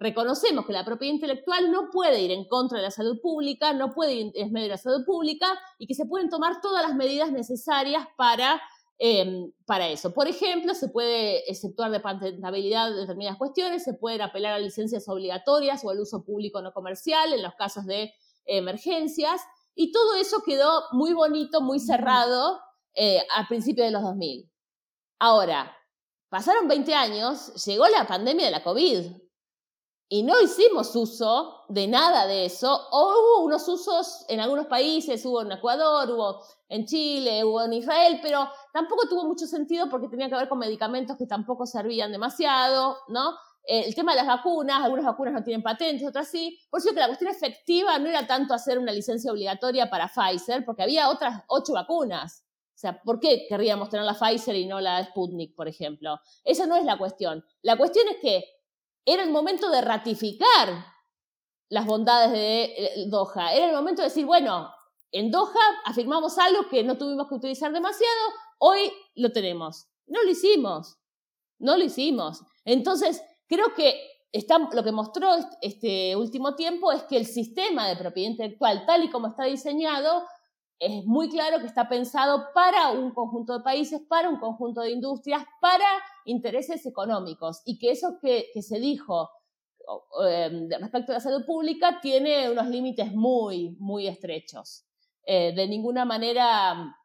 reconocemos 0.00 0.64
que 0.66 0.72
la 0.72 0.84
propiedad 0.84 1.14
intelectual 1.14 1.70
no 1.70 1.90
puede 1.90 2.22
ir 2.22 2.30
en 2.30 2.48
contra 2.48 2.78
de 2.78 2.84
la 2.84 2.90
salud 2.90 3.20
pública, 3.20 3.74
no 3.74 3.92
puede 3.92 4.14
ir 4.14 4.32
en 4.34 4.50
medio 4.50 4.64
de 4.64 4.70
la 4.70 4.78
salud 4.78 5.04
pública 5.04 5.46
y 5.78 5.86
que 5.86 5.94
se 5.94 6.06
pueden 6.06 6.30
tomar 6.30 6.62
todas 6.62 6.82
las 6.82 6.96
medidas 6.96 7.30
necesarias 7.30 8.06
para, 8.16 8.62
em, 8.98 9.52
para 9.66 9.88
eso. 9.88 10.14
Por 10.14 10.26
ejemplo, 10.26 10.72
se 10.74 10.88
puede 10.88 11.48
exceptuar 11.50 11.90
de 11.90 12.00
patentabilidad 12.00 12.94
determinadas 12.94 13.36
cuestiones, 13.36 13.84
se 13.84 13.92
pueden 13.92 14.22
apelar 14.22 14.54
a 14.54 14.58
licencias 14.58 15.06
obligatorias 15.06 15.84
o 15.84 15.90
al 15.90 16.00
uso 16.00 16.24
público 16.24 16.62
no 16.62 16.72
comercial 16.72 17.34
en 17.34 17.42
los 17.42 17.54
casos 17.56 17.84
de 17.84 18.10
emergencias 18.46 19.42
y 19.74 19.92
todo 19.92 20.14
eso 20.14 20.42
quedó 20.46 20.82
muy 20.92 21.12
bonito, 21.12 21.60
muy 21.60 21.78
cerrado 21.78 22.58
eh, 22.94 23.20
a 23.36 23.46
principios 23.48 23.86
de 23.86 23.92
los 23.92 24.02
2000. 24.02 24.50
Ahora, 25.18 25.76
pasaron 26.30 26.68
20 26.68 26.94
años, 26.94 27.66
llegó 27.66 27.86
la 27.88 28.06
pandemia 28.06 28.46
de 28.46 28.52
la 28.52 28.64
COVID 28.64 29.29
y 30.12 30.24
no 30.24 30.40
hicimos 30.40 30.94
uso 30.96 31.62
de 31.68 31.86
nada 31.86 32.26
de 32.26 32.44
eso, 32.46 32.88
o 32.90 33.14
hubo 33.14 33.44
unos 33.44 33.66
usos 33.68 34.24
en 34.28 34.40
algunos 34.40 34.66
países, 34.66 35.24
hubo 35.24 35.42
en 35.42 35.52
Ecuador, 35.52 36.10
hubo 36.10 36.42
en 36.68 36.84
Chile, 36.84 37.44
hubo 37.44 37.62
en 37.62 37.74
Israel, 37.74 38.18
pero 38.20 38.50
tampoco 38.72 39.06
tuvo 39.08 39.24
mucho 39.24 39.46
sentido 39.46 39.88
porque 39.88 40.08
tenía 40.08 40.28
que 40.28 40.34
ver 40.34 40.48
con 40.48 40.58
medicamentos 40.58 41.16
que 41.16 41.26
tampoco 41.26 41.64
servían 41.64 42.10
demasiado, 42.10 42.96
¿no? 43.06 43.36
Eh, 43.64 43.84
el 43.86 43.94
tema 43.94 44.10
de 44.10 44.16
las 44.16 44.26
vacunas, 44.26 44.82
algunas 44.82 45.04
vacunas 45.04 45.32
no 45.32 45.44
tienen 45.44 45.62
patentes, 45.62 46.08
otras 46.08 46.26
sí. 46.26 46.58
Por 46.68 46.80
eso 46.80 46.90
la 46.92 47.06
cuestión 47.06 47.30
efectiva 47.30 47.96
no 48.00 48.08
era 48.08 48.26
tanto 48.26 48.52
hacer 48.52 48.80
una 48.80 48.90
licencia 48.90 49.30
obligatoria 49.30 49.88
para 49.88 50.08
Pfizer, 50.08 50.64
porque 50.64 50.82
había 50.82 51.08
otras 51.08 51.44
ocho 51.46 51.74
vacunas. 51.74 52.44
O 52.74 52.78
sea, 52.80 53.00
¿por 53.00 53.20
qué 53.20 53.46
querríamos 53.48 53.90
tener 53.90 54.04
la 54.04 54.14
Pfizer 54.14 54.56
y 54.56 54.66
no 54.66 54.80
la 54.80 55.04
Sputnik, 55.04 55.54
por 55.54 55.68
ejemplo? 55.68 56.18
Esa 56.42 56.66
no 56.66 56.74
es 56.74 56.84
la 56.84 56.98
cuestión. 56.98 57.44
La 57.62 57.76
cuestión 57.76 58.08
es 58.08 58.16
que 58.20 58.59
era 59.04 59.22
el 59.22 59.30
momento 59.30 59.70
de 59.70 59.80
ratificar 59.80 60.84
las 61.68 61.86
bondades 61.86 62.32
de 62.32 62.64
eh, 62.64 63.06
Doha. 63.08 63.54
Era 63.54 63.66
el 63.66 63.74
momento 63.74 64.02
de 64.02 64.08
decir, 64.08 64.26
bueno, 64.26 64.70
en 65.12 65.30
Doha 65.30 65.60
afirmamos 65.84 66.38
algo 66.38 66.68
que 66.68 66.82
no 66.82 66.98
tuvimos 66.98 67.28
que 67.28 67.34
utilizar 67.34 67.72
demasiado, 67.72 68.20
hoy 68.58 68.92
lo 69.14 69.32
tenemos. 69.32 69.86
No 70.06 70.22
lo 70.22 70.30
hicimos, 70.30 70.98
no 71.58 71.76
lo 71.76 71.84
hicimos. 71.84 72.42
Entonces, 72.64 73.22
creo 73.46 73.74
que 73.74 74.10
lo 74.72 74.84
que 74.84 74.92
mostró 74.92 75.30
este 75.60 76.14
último 76.16 76.54
tiempo 76.54 76.92
es 76.92 77.02
que 77.04 77.16
el 77.16 77.26
sistema 77.26 77.88
de 77.88 77.96
propiedad 77.96 78.30
intelectual, 78.30 78.84
tal 78.86 79.04
y 79.04 79.10
como 79.10 79.28
está 79.28 79.44
diseñado, 79.44 80.24
es 80.80 81.04
muy 81.04 81.28
claro 81.28 81.60
que 81.60 81.66
está 81.66 81.88
pensado 81.88 82.46
para 82.54 82.90
un 82.90 83.12
conjunto 83.12 83.58
de 83.58 83.62
países, 83.62 84.00
para 84.08 84.30
un 84.30 84.38
conjunto 84.38 84.80
de 84.80 84.90
industrias, 84.90 85.44
para 85.60 85.84
intereses 86.24 86.86
económicos 86.86 87.60
y 87.66 87.78
que 87.78 87.90
eso 87.90 88.18
que, 88.20 88.50
se 88.62 88.80
dijo 88.80 89.28
em, 90.26 90.68
respecto 90.80 91.12
a 91.12 91.16
la 91.16 91.20
salud 91.20 91.44
pública 91.44 92.00
tiene 92.00 92.50
unos 92.50 92.66
límites 92.68 93.12
muy, 93.12 93.76
muy 93.78 94.08
estrechos. 94.08 94.86
Eh, 95.26 95.52
de 95.54 95.68
ninguna 95.68 96.06
manera 96.06 96.96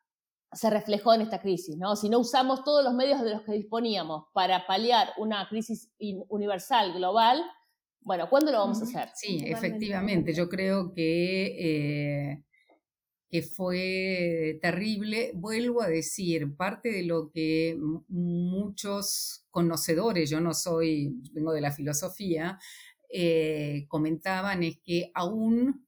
se 0.53 0.69
reflejó 0.69 1.13
en 1.13 1.21
esta 1.21 1.41
crisis, 1.41 1.78
¿no? 1.78 1.97
Si 1.97 2.07
no 2.07 2.19
usamos 2.19 2.63
todos 2.63 2.82
los 2.82 2.93
medios 2.93 3.21
de 3.21 3.32
los 3.32 3.41
que 3.41 3.51
disponíamos 3.51 4.28
para 4.34 4.65
paliar 4.65 5.09
una 5.17 5.49
crisis 5.49 5.91
universal, 6.30 6.93
global, 6.93 7.43
bueno, 7.99 8.30
¿cuándo 8.30 8.53
lo 8.53 8.59
vamos 8.59 8.80
a 8.80 8.84
hacer? 8.86 9.09
Sí, 9.15 9.43
efectivamente, 9.45 10.34
yo 10.34 10.47
creo 10.47 10.93
que, 10.93 12.32
eh, 12.32 12.45
que 13.30 13.41
fue 13.41 14.59
terrible. 14.61 15.32
Vuelvo 15.36 15.82
a 15.82 15.88
decir, 15.88 16.55
parte 16.55 16.91
de 16.91 17.03
lo 17.03 17.30
que 17.32 17.78
muchos 18.07 19.45
conocedores, 19.51 20.30
yo 20.30 20.39
no 20.39 20.53
soy, 20.53 21.21
vengo 21.34 21.53
de 21.53 21.61
la 21.61 21.71
filosofía, 21.71 22.59
eh, 23.09 23.86
comentaban 23.88 24.63
es 24.63 24.78
que 24.84 25.11
aún 25.13 25.86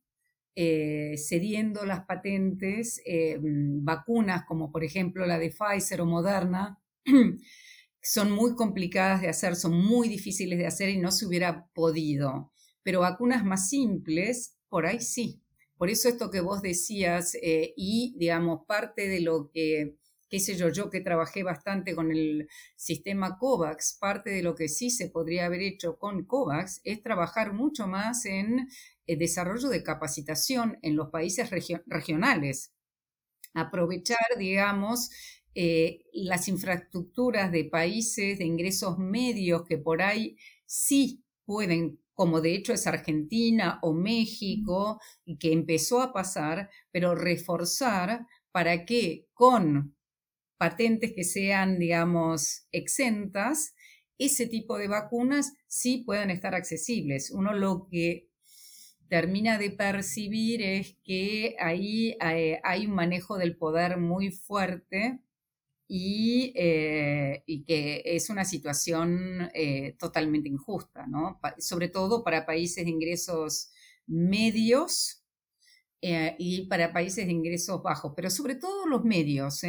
eh, 0.55 1.15
cediendo 1.17 1.85
las 1.85 2.05
patentes, 2.05 3.01
eh, 3.05 3.37
vacunas 3.39 4.43
como 4.47 4.71
por 4.71 4.83
ejemplo 4.83 5.25
la 5.27 5.37
de 5.37 5.51
Pfizer 5.51 6.01
o 6.01 6.05
Moderna, 6.05 6.79
son 8.01 8.31
muy 8.31 8.55
complicadas 8.55 9.21
de 9.21 9.29
hacer, 9.29 9.55
son 9.55 9.73
muy 9.73 10.07
difíciles 10.09 10.57
de 10.57 10.65
hacer 10.67 10.89
y 10.89 10.97
no 10.97 11.11
se 11.11 11.27
hubiera 11.27 11.67
podido. 11.73 12.53
Pero 12.83 13.01
vacunas 13.01 13.43
más 13.45 13.69
simples, 13.69 14.57
por 14.69 14.85
ahí 14.85 14.99
sí. 15.01 15.41
Por 15.77 15.89
eso 15.89 16.09
esto 16.09 16.31
que 16.31 16.41
vos 16.41 16.61
decías 16.61 17.35
eh, 17.41 17.73
y, 17.77 18.15
digamos, 18.17 18.65
parte 18.65 19.07
de 19.07 19.21
lo 19.21 19.49
que, 19.51 19.97
qué 20.29 20.39
sé 20.39 20.55
yo, 20.55 20.69
yo 20.69 20.89
que 20.89 21.01
trabajé 21.01 21.43
bastante 21.43 21.95
con 21.95 22.11
el 22.11 22.47
sistema 22.75 23.37
COVAX, 23.37 23.97
parte 23.99 24.31
de 24.31 24.41
lo 24.41 24.55
que 24.55 24.69
sí 24.69 24.89
se 24.89 25.09
podría 25.09 25.45
haber 25.45 25.61
hecho 25.61 25.97
con 25.97 26.25
COVAX 26.25 26.81
es 26.83 27.01
trabajar 27.01 27.53
mucho 27.53 27.87
más 27.87 28.25
en 28.25 28.67
el 29.05 29.19
desarrollo 29.19 29.69
de 29.69 29.83
capacitación 29.83 30.77
en 30.81 30.95
los 30.95 31.09
países 31.09 31.49
regionales. 31.85 32.73
Aprovechar, 33.53 34.37
digamos, 34.37 35.09
eh, 35.59 36.05
las 36.13 36.47
infraestructuras 36.49 37.51
de 37.51 37.65
países 37.65 38.37
de 38.37 38.45
ingresos 38.45 38.99
medios 38.99 39.63
que 39.63 39.79
por 39.79 40.03
ahí 40.03 40.37
sí 40.67 41.23
pueden, 41.45 41.99
como 42.17 42.41
de 42.41 42.55
hecho 42.55 42.73
es 42.73 42.87
Argentina 42.87 43.77
o 43.83 43.93
México, 43.93 44.99
y 45.23 45.37
que 45.37 45.53
empezó 45.53 46.01
a 46.01 46.11
pasar, 46.11 46.71
pero 46.91 47.13
reforzar 47.13 48.25
para 48.51 48.85
que 48.85 49.27
con 49.33 49.95
patentes 50.57 51.13
que 51.15 51.23
sean, 51.23 51.77
digamos, 51.77 52.65
exentas, 52.71 53.75
ese 54.17 54.47
tipo 54.47 54.79
de 54.79 54.87
vacunas 54.87 55.53
sí 55.67 55.99
puedan 56.07 56.31
estar 56.31 56.55
accesibles. 56.55 57.29
Uno 57.29 57.53
lo 57.53 57.87
que 57.87 58.31
termina 59.09 59.59
de 59.59 59.69
percibir 59.69 60.63
es 60.63 60.97
que 61.03 61.55
ahí 61.59 62.17
eh, 62.19 62.59
hay 62.63 62.87
un 62.87 62.95
manejo 62.95 63.37
del 63.37 63.55
poder 63.57 63.97
muy 63.97 64.31
fuerte 64.31 65.19
y, 65.87 66.51
eh, 66.55 67.43
que 67.65 68.01
es 68.05 68.29
una 68.29 68.45
situación 68.45 69.49
eh, 69.53 69.95
totalmente 69.97 70.49
injusta, 70.49 71.07
¿no? 71.07 71.39
sobre 71.59 71.87
todo 71.87 72.23
para 72.23 72.45
países 72.45 72.85
de 72.85 72.91
ingresos 72.91 73.71
medios 74.05 75.23
y 75.99 76.67
para 76.67 76.93
países 76.93 77.25
de 77.25 77.31
ingresos 77.31 77.81
bajos, 77.81 78.13
pero 78.15 78.29
sobre 78.29 78.55
todo 78.55 78.85
los 78.85 79.03
medios. 79.03 79.61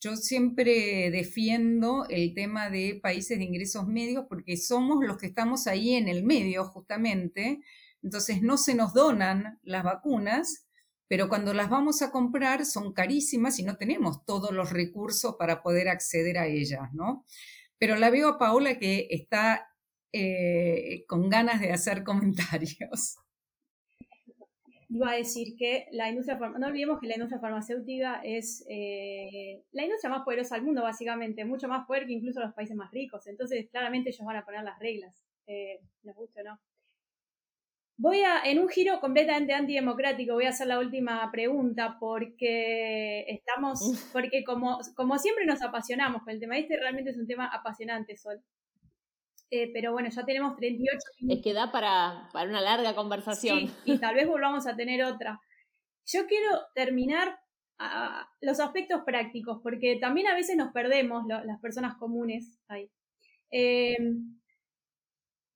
Yo 0.00 0.16
siempre 0.16 1.10
defiendo 1.10 2.06
el 2.08 2.34
tema 2.34 2.70
de 2.70 2.98
países 3.02 3.38
de 3.38 3.44
ingresos 3.44 3.86
medios 3.86 4.24
porque 4.28 4.56
somos 4.56 5.04
los 5.04 5.16
que 5.16 5.26
estamos 5.26 5.66
ahí 5.66 5.94
en 5.94 6.08
el 6.08 6.24
medio 6.24 6.64
justamente 6.64 7.60
entonces 8.02 8.42
no 8.42 8.56
se 8.56 8.74
nos 8.74 8.94
donan 8.94 9.58
las 9.62 9.84
vacunas, 9.84 10.66
pero 11.10 11.28
cuando 11.28 11.52
las 11.52 11.68
vamos 11.68 12.02
a 12.02 12.12
comprar 12.12 12.64
son 12.64 12.92
carísimas 12.92 13.58
y 13.58 13.64
no 13.64 13.76
tenemos 13.76 14.24
todos 14.24 14.52
los 14.52 14.72
recursos 14.72 15.34
para 15.36 15.60
poder 15.60 15.88
acceder 15.88 16.38
a 16.38 16.46
ellas, 16.46 16.92
¿no? 16.92 17.24
Pero 17.78 17.96
la 17.96 18.10
veo 18.10 18.28
a 18.28 18.38
Paola 18.38 18.78
que 18.78 19.08
está 19.10 19.74
eh, 20.12 21.04
con 21.08 21.28
ganas 21.28 21.60
de 21.60 21.72
hacer 21.72 22.04
comentarios. 22.04 23.16
Iba 24.88 25.10
a 25.10 25.16
decir 25.16 25.56
que 25.58 25.88
la 25.90 26.08
industria, 26.08 26.38
no 26.38 26.68
olvidemos 26.68 27.00
que 27.00 27.08
la 27.08 27.14
industria 27.14 27.40
farmacéutica 27.40 28.20
es 28.22 28.64
eh, 28.68 29.64
la 29.72 29.82
industria 29.82 30.10
más 30.10 30.22
poderosa 30.22 30.54
del 30.54 30.64
mundo, 30.64 30.82
básicamente, 30.82 31.44
mucho 31.44 31.66
más 31.66 31.88
fuerte 31.88 32.06
que 32.06 32.12
incluso 32.12 32.38
los 32.38 32.54
países 32.54 32.76
más 32.76 32.92
ricos. 32.92 33.26
Entonces, 33.26 33.68
claramente 33.68 34.10
ellos 34.10 34.24
van 34.24 34.36
a 34.36 34.44
poner 34.44 34.62
las 34.62 34.78
reglas, 34.78 35.26
eh, 35.48 35.80
les 36.04 36.14
guste 36.14 36.42
o 36.42 36.44
no. 36.44 36.60
Voy 38.02 38.22
a, 38.22 38.40
en 38.44 38.58
un 38.58 38.68
giro 38.70 38.98
completamente 38.98 39.52
antidemocrático, 39.52 40.32
voy 40.32 40.46
a 40.46 40.48
hacer 40.48 40.66
la 40.68 40.78
última 40.78 41.30
pregunta 41.30 41.98
porque 42.00 43.26
estamos, 43.28 43.78
porque 44.14 44.42
como, 44.42 44.78
como 44.94 45.18
siempre 45.18 45.44
nos 45.44 45.60
apasionamos 45.60 46.22
con 46.22 46.32
el 46.32 46.40
tema, 46.40 46.56
este 46.56 46.78
realmente 46.78 47.10
es 47.10 47.18
un 47.18 47.26
tema 47.26 47.48
apasionante, 47.48 48.16
Sol. 48.16 48.42
Eh, 49.50 49.70
pero 49.74 49.92
bueno, 49.92 50.08
ya 50.08 50.24
tenemos 50.24 50.56
38 50.56 50.98
minutos. 51.20 51.38
Es 51.38 51.44
que 51.44 51.52
da 51.52 51.70
para, 51.70 52.30
para 52.32 52.48
una 52.48 52.62
larga 52.62 52.94
conversación. 52.94 53.68
Sí, 53.68 53.74
y 53.84 53.98
tal 53.98 54.14
vez 54.14 54.26
volvamos 54.26 54.66
a 54.66 54.74
tener 54.74 55.04
otra. 55.04 55.38
Yo 56.06 56.26
quiero 56.26 56.58
terminar 56.74 57.38
a 57.78 58.26
los 58.40 58.60
aspectos 58.60 59.02
prácticos, 59.04 59.60
porque 59.62 59.98
también 60.00 60.28
a 60.28 60.34
veces 60.34 60.56
nos 60.56 60.72
perdemos 60.72 61.26
las 61.26 61.60
personas 61.60 61.96
comunes 61.98 62.58
ahí. 62.66 62.90
Eh, 63.50 63.98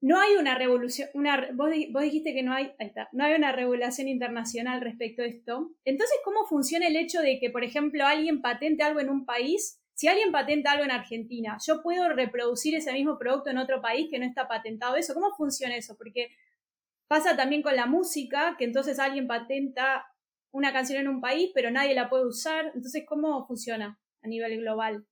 no 0.04 0.20
hay 0.20 0.36
una 0.36 0.54
revolución, 0.54 1.08
una, 1.14 1.48
vos, 1.54 1.70
dijiste 2.02 2.34
que 2.34 2.42
no 2.42 2.52
hay, 2.52 2.74
no 3.12 3.24
hay 3.24 3.32
una 3.36 3.52
regulación 3.52 4.06
internacional 4.06 4.82
respecto 4.82 5.22
a 5.22 5.24
esto. 5.24 5.70
Entonces, 5.86 6.18
¿cómo 6.22 6.44
funciona 6.44 6.88
el 6.88 6.96
hecho 6.96 7.22
de 7.22 7.40
que, 7.40 7.48
por 7.48 7.64
ejemplo, 7.64 8.04
alguien 8.04 8.42
patente 8.42 8.82
algo 8.82 9.00
en 9.00 9.08
un 9.08 9.24
país? 9.24 9.80
Si 9.94 10.06
alguien 10.06 10.30
patenta 10.30 10.72
algo 10.72 10.84
en 10.84 10.90
Argentina, 10.90 11.56
¿yo 11.66 11.82
puedo 11.82 12.06
reproducir 12.10 12.74
ese 12.74 12.92
mismo 12.92 13.18
producto 13.18 13.48
en 13.48 13.56
otro 13.56 13.80
país 13.80 14.08
que 14.10 14.18
no 14.18 14.26
está 14.26 14.46
patentado 14.46 14.96
eso? 14.96 15.14
¿Cómo 15.14 15.34
funciona 15.38 15.74
eso? 15.74 15.96
Porque 15.96 16.28
pasa 17.08 17.34
también 17.34 17.62
con 17.62 17.74
la 17.74 17.86
música, 17.86 18.56
que 18.58 18.66
entonces 18.66 18.98
alguien 18.98 19.26
patenta 19.26 20.04
una 20.50 20.74
canción 20.74 21.00
en 21.00 21.08
un 21.08 21.22
país, 21.22 21.50
pero 21.54 21.70
nadie 21.70 21.94
la 21.94 22.10
puede 22.10 22.26
usar. 22.26 22.72
Entonces, 22.74 23.04
¿cómo 23.08 23.46
funciona 23.46 23.98
a 24.22 24.28
nivel 24.28 24.60
global? 24.60 25.06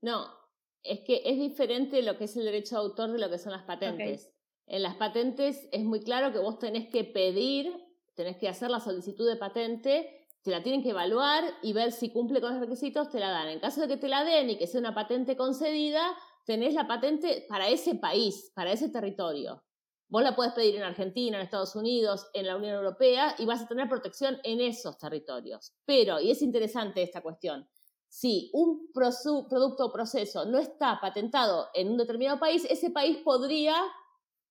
No, 0.00 0.41
es 0.82 1.00
que 1.00 1.22
es 1.24 1.38
diferente 1.38 2.02
lo 2.02 2.16
que 2.16 2.24
es 2.24 2.36
el 2.36 2.44
derecho 2.44 2.76
de 2.76 2.82
autor 2.82 3.12
de 3.12 3.18
lo 3.18 3.30
que 3.30 3.38
son 3.38 3.52
las 3.52 3.64
patentes. 3.64 4.32
En 4.66 4.82
las 4.82 4.96
patentes 4.96 5.68
es 5.72 5.84
muy 5.84 6.02
claro 6.02 6.32
que 6.32 6.38
vos 6.38 6.58
tenés 6.58 6.88
que 6.88 7.04
pedir, 7.04 7.72
tenés 8.14 8.36
que 8.36 8.48
hacer 8.48 8.70
la 8.70 8.80
solicitud 8.80 9.28
de 9.28 9.36
patente, 9.36 10.28
te 10.42 10.50
la 10.50 10.62
tienen 10.62 10.82
que 10.82 10.90
evaluar 10.90 11.44
y 11.62 11.72
ver 11.72 11.92
si 11.92 12.10
cumple 12.10 12.40
con 12.40 12.52
los 12.52 12.60
requisitos, 12.60 13.10
te 13.10 13.20
la 13.20 13.30
dan. 13.30 13.48
En 13.48 13.60
caso 13.60 13.80
de 13.80 13.88
que 13.88 13.96
te 13.96 14.08
la 14.08 14.24
den 14.24 14.50
y 14.50 14.58
que 14.58 14.66
sea 14.66 14.80
una 14.80 14.94
patente 14.94 15.36
concedida, 15.36 16.02
tenés 16.44 16.74
la 16.74 16.88
patente 16.88 17.46
para 17.48 17.68
ese 17.68 17.94
país, 17.94 18.50
para 18.54 18.72
ese 18.72 18.88
territorio. 18.88 19.62
Vos 20.08 20.22
la 20.22 20.36
puedes 20.36 20.52
pedir 20.52 20.76
en 20.76 20.82
Argentina, 20.82 21.38
en 21.38 21.44
Estados 21.44 21.74
Unidos, 21.74 22.28
en 22.34 22.46
la 22.46 22.56
Unión 22.56 22.74
Europea 22.74 23.34
y 23.38 23.46
vas 23.46 23.62
a 23.62 23.68
tener 23.68 23.88
protección 23.88 24.38
en 24.42 24.60
esos 24.60 24.98
territorios. 24.98 25.72
Pero, 25.86 26.20
y 26.20 26.30
es 26.30 26.42
interesante 26.42 27.02
esta 27.02 27.22
cuestión, 27.22 27.66
si 28.12 28.50
un 28.52 28.92
producto 28.92 29.86
o 29.86 29.90
proceso 29.90 30.44
no 30.44 30.58
está 30.58 31.00
patentado 31.00 31.68
en 31.72 31.88
un 31.88 31.96
determinado 31.96 32.38
país, 32.38 32.66
ese 32.68 32.90
país 32.90 33.16
podría 33.24 33.74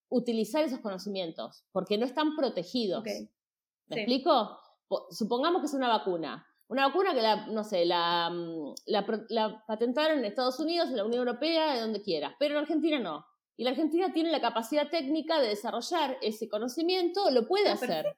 utilizar 0.09 0.63
esos 0.63 0.79
conocimientos 0.79 1.63
porque 1.71 1.95
no 1.99 2.07
están 2.07 2.35
protegidos. 2.35 3.03
¿Me 3.05 3.95
explico? 3.95 4.57
Supongamos 5.11 5.61
que 5.61 5.67
es 5.67 5.75
una 5.75 5.89
vacuna. 5.89 6.43
Una 6.69 6.87
vacuna 6.87 7.13
que 7.13 7.21
la, 7.21 7.45
no 7.47 7.63
sé, 7.63 7.85
la, 7.85 8.31
mm, 8.31 8.73
la, 8.87 9.63
patentaron 9.67 10.17
en 10.17 10.25
Estados 10.25 10.59
Unidos, 10.59 10.89
en 10.89 10.97
la 10.97 11.05
Unión 11.05 11.19
Europea, 11.19 11.75
de 11.75 11.81
donde 11.81 12.01
quiera, 12.01 12.35
pero 12.39 12.55
en 12.55 12.61
Argentina 12.61 12.97
no. 12.97 13.27
Y 13.57 13.63
la 13.63 13.71
Argentina 13.71 14.11
tiene 14.11 14.31
la 14.31 14.41
capacidad 14.41 14.89
técnica 14.89 15.39
de 15.39 15.49
desarrollar 15.49 16.17
ese 16.23 16.49
conocimiento, 16.49 17.29
lo 17.29 17.47
puede 17.47 17.69
ah, 17.69 17.73
hacer, 17.73 18.17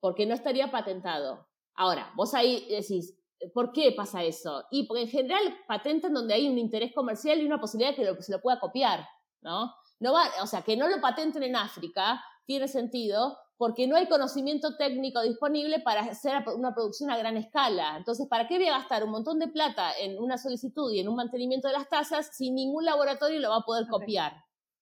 porque 0.00 0.24
no 0.24 0.32
estaría 0.32 0.70
patentado. 0.70 1.46
Ahora, 1.74 2.10
vos 2.16 2.32
ahí 2.32 2.66
decís, 2.70 3.17
¿Por 3.54 3.72
qué 3.72 3.92
pasa 3.96 4.24
eso? 4.24 4.64
Y 4.70 4.86
porque 4.86 5.02
en 5.02 5.08
general 5.08 5.42
patentan 5.66 6.12
donde 6.12 6.34
hay 6.34 6.48
un 6.48 6.58
interés 6.58 6.92
comercial 6.94 7.40
y 7.40 7.46
una 7.46 7.60
posibilidad 7.60 7.96
de 7.96 8.16
que 8.16 8.22
se 8.22 8.32
lo 8.32 8.40
pueda 8.40 8.58
copiar, 8.58 9.06
¿no? 9.42 9.72
no 10.00 10.12
va, 10.12 10.30
o 10.42 10.46
sea, 10.46 10.62
que 10.62 10.76
no 10.76 10.88
lo 10.88 11.00
patenten 11.00 11.42
en 11.42 11.56
África 11.56 12.22
tiene 12.46 12.68
sentido 12.68 13.36
porque 13.56 13.88
no 13.88 13.96
hay 13.96 14.06
conocimiento 14.06 14.76
técnico 14.76 15.20
disponible 15.22 15.80
para 15.80 16.02
hacer 16.02 16.44
una 16.56 16.72
producción 16.72 17.10
a 17.10 17.18
gran 17.18 17.36
escala. 17.36 17.96
Entonces, 17.96 18.28
¿para 18.28 18.46
qué 18.46 18.56
voy 18.56 18.68
a 18.68 18.78
gastar 18.78 19.02
un 19.02 19.10
montón 19.10 19.40
de 19.40 19.48
plata 19.48 19.90
en 19.98 20.18
una 20.18 20.38
solicitud 20.38 20.92
y 20.92 21.00
en 21.00 21.08
un 21.08 21.16
mantenimiento 21.16 21.66
de 21.66 21.74
las 21.74 21.88
tasas 21.88 22.30
si 22.32 22.52
ningún 22.52 22.84
laboratorio 22.84 23.40
lo 23.40 23.50
va 23.50 23.56
a 23.56 23.64
poder 23.64 23.88
copiar, 23.88 24.32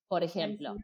por 0.09 0.22
ejemplo? 0.22 0.76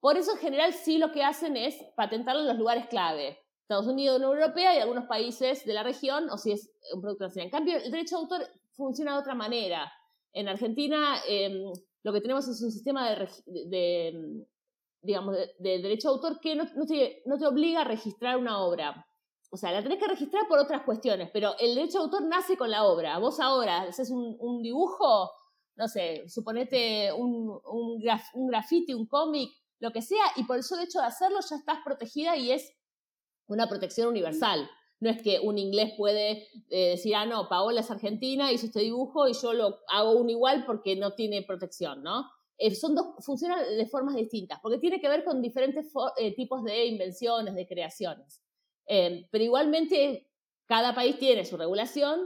Por 0.00 0.18
eso, 0.18 0.32
en 0.32 0.38
general, 0.38 0.74
sí 0.74 0.98
lo 0.98 1.12
que 1.12 1.24
hacen 1.24 1.56
es 1.56 1.76
patentarlo 1.96 2.42
en 2.42 2.48
los 2.48 2.58
lugares 2.58 2.86
clave. 2.88 3.38
Estados 3.70 3.86
Unidos, 3.86 4.16
Unión 4.16 4.36
Europea 4.36 4.74
y 4.74 4.80
algunos 4.80 5.04
países 5.06 5.64
de 5.64 5.72
la 5.72 5.84
región, 5.84 6.28
o 6.28 6.36
si 6.36 6.50
es 6.50 6.72
un 6.92 7.00
producto 7.00 7.26
nacional. 7.26 7.46
En 7.46 7.50
cambio, 7.52 7.76
el 7.76 7.92
derecho 7.92 8.16
de 8.16 8.22
autor 8.22 8.48
funciona 8.72 9.12
de 9.12 9.20
otra 9.20 9.36
manera. 9.36 9.92
En 10.32 10.48
Argentina, 10.48 11.18
em, 11.28 11.70
lo 12.02 12.12
que 12.12 12.20
tenemos 12.20 12.48
es 12.48 12.60
un 12.62 12.72
sistema 12.72 13.08
de, 13.46 14.44
digamos, 15.02 15.36
de, 15.36 15.78
derecho 15.78 16.08
de 16.08 16.14
autor 16.14 16.40
que 16.40 16.56
no, 16.56 16.66
te, 16.84 17.46
obliga 17.46 17.82
a 17.82 17.84
registrar 17.84 18.38
una 18.38 18.58
obra. 18.58 19.06
O 19.52 19.56
sea, 19.56 19.70
la 19.70 19.84
tenés 19.84 20.00
que 20.00 20.08
registrar 20.08 20.48
por 20.48 20.58
otras 20.58 20.82
cuestiones, 20.82 21.30
pero 21.32 21.54
el 21.60 21.76
derecho 21.76 21.98
de 21.98 22.04
autor 22.06 22.22
nace 22.24 22.56
con 22.56 22.72
la 22.72 22.84
obra. 22.84 23.18
Vos 23.18 23.38
ahora 23.38 23.82
haces 23.82 24.10
un, 24.10 24.62
dibujo, 24.62 25.30
no 25.76 25.86
sé, 25.86 26.28
suponete 26.28 27.12
un, 27.12 27.60
un, 27.70 28.02
un 28.34 28.46
grafiti, 28.48 28.94
un 28.94 29.06
cómic, 29.06 29.48
lo 29.78 29.92
que 29.92 30.02
sea, 30.02 30.24
y 30.34 30.42
por 30.42 30.56
el 30.56 30.64
solo 30.64 30.82
hecho 30.82 30.98
de 30.98 31.06
hacerlo 31.06 31.38
ya 31.48 31.54
estás 31.54 31.78
protegida 31.84 32.36
y 32.36 32.50
es 32.50 32.68
una 33.54 33.68
protección 33.68 34.08
universal. 34.08 34.68
No 35.00 35.10
es 35.10 35.22
que 35.22 35.40
un 35.40 35.58
inglés 35.58 35.94
puede 35.96 36.48
eh, 36.68 36.90
decir, 36.90 37.14
ah, 37.14 37.24
no, 37.24 37.48
Paola 37.48 37.80
es 37.80 37.90
argentina, 37.90 38.52
hizo 38.52 38.66
este 38.66 38.80
dibujo 38.80 39.28
y 39.28 39.32
yo 39.32 39.52
lo 39.52 39.78
hago 39.88 40.12
un 40.12 40.28
igual 40.28 40.64
porque 40.66 40.96
no 40.96 41.14
tiene 41.14 41.42
protección, 41.42 42.02
¿no? 42.02 42.30
Eh, 42.58 42.74
son 42.74 42.94
dos, 42.94 43.24
funcionan 43.24 43.58
de 43.76 43.86
formas 43.86 44.14
distintas, 44.14 44.60
porque 44.60 44.78
tiene 44.78 45.00
que 45.00 45.08
ver 45.08 45.24
con 45.24 45.40
diferentes 45.40 45.90
eh, 46.18 46.34
tipos 46.34 46.62
de 46.62 46.84
invenciones, 46.86 47.54
de 47.54 47.66
creaciones. 47.66 48.42
Em, 48.86 49.26
pero 49.30 49.44
igualmente, 49.44 50.28
cada 50.66 50.94
país 50.94 51.18
tiene 51.18 51.46
su 51.46 51.56
regulación 51.56 52.20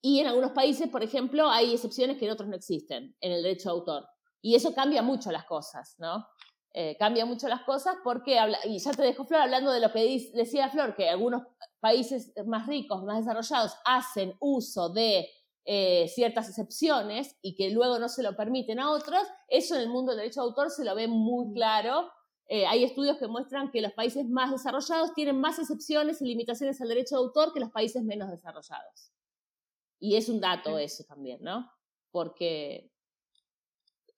y 0.00 0.20
en 0.20 0.28
algunos 0.28 0.52
países, 0.52 0.88
por 0.88 1.02
ejemplo, 1.02 1.48
hay 1.48 1.72
excepciones 1.72 2.18
que 2.18 2.26
en 2.26 2.30
otros 2.30 2.48
no 2.48 2.54
existen 2.54 3.16
en 3.20 3.32
el 3.32 3.42
derecho 3.42 3.70
de 3.70 3.74
autor. 3.74 4.06
Y 4.40 4.54
eso 4.54 4.72
cambia 4.74 5.02
mucho 5.02 5.32
las 5.32 5.44
cosas, 5.44 5.96
¿no? 5.98 6.26
Eh, 6.74 6.96
cambia 6.98 7.26
mucho 7.26 7.48
las 7.48 7.62
cosas 7.64 7.96
porque, 8.02 8.38
y 8.64 8.78
ya 8.78 8.92
te 8.92 9.02
dejo 9.02 9.24
Flor 9.24 9.42
hablando 9.42 9.70
de 9.70 9.80
lo 9.80 9.92
que 9.92 10.30
decía 10.32 10.70
Flor, 10.70 10.94
que 10.94 11.10
algunos 11.10 11.42
países 11.80 12.32
más 12.46 12.66
ricos, 12.66 13.04
más 13.04 13.18
desarrollados, 13.18 13.76
hacen 13.84 14.34
uso 14.40 14.88
de 14.88 15.28
eh, 15.66 16.08
ciertas 16.08 16.48
excepciones 16.48 17.36
y 17.42 17.54
que 17.54 17.70
luego 17.70 17.98
no 17.98 18.08
se 18.08 18.22
lo 18.22 18.34
permiten 18.36 18.80
a 18.80 18.90
otros, 18.90 19.22
eso 19.48 19.74
en 19.74 19.82
el 19.82 19.90
mundo 19.90 20.12
del 20.12 20.20
derecho 20.20 20.40
de 20.40 20.46
autor 20.46 20.70
se 20.70 20.84
lo 20.84 20.94
ve 20.94 21.08
muy 21.08 21.52
claro. 21.52 22.10
Eh, 22.48 22.66
hay 22.66 22.84
estudios 22.84 23.18
que 23.18 23.28
muestran 23.28 23.70
que 23.70 23.82
los 23.82 23.92
países 23.92 24.26
más 24.26 24.50
desarrollados 24.50 25.12
tienen 25.14 25.38
más 25.38 25.58
excepciones 25.58 26.22
y 26.22 26.26
limitaciones 26.26 26.80
al 26.80 26.88
derecho 26.88 27.16
de 27.16 27.22
autor 27.22 27.52
que 27.52 27.60
los 27.60 27.70
países 27.70 28.02
menos 28.02 28.30
desarrollados. 28.30 29.12
Y 30.00 30.16
es 30.16 30.28
un 30.28 30.40
dato 30.40 30.78
eso 30.78 31.04
también, 31.04 31.42
¿no? 31.42 31.70
Porque 32.10 32.90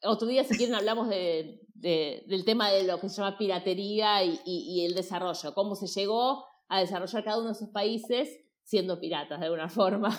otro 0.02 0.26
día, 0.26 0.44
si 0.44 0.56
quieren, 0.56 0.74
hablamos 0.74 1.08
de, 1.08 1.63
del 1.74 2.44
tema 2.44 2.70
de 2.70 2.84
lo 2.84 3.00
que 3.00 3.08
se 3.08 3.16
llama 3.16 3.36
piratería 3.36 4.24
y, 4.24 4.40
y, 4.46 4.84
el 4.86 4.94
desarrollo, 4.94 5.54
cómo 5.54 5.74
se 5.74 5.86
llegó 5.86 6.44
a 6.68 6.80
desarrollar 6.80 7.24
cada 7.24 7.38
uno 7.38 7.48
de 7.48 7.52
esos 7.52 7.68
países 7.70 8.28
siendo 8.62 9.00
piratas 9.00 9.40
de 9.40 9.46
alguna 9.46 9.68
forma. 9.68 10.16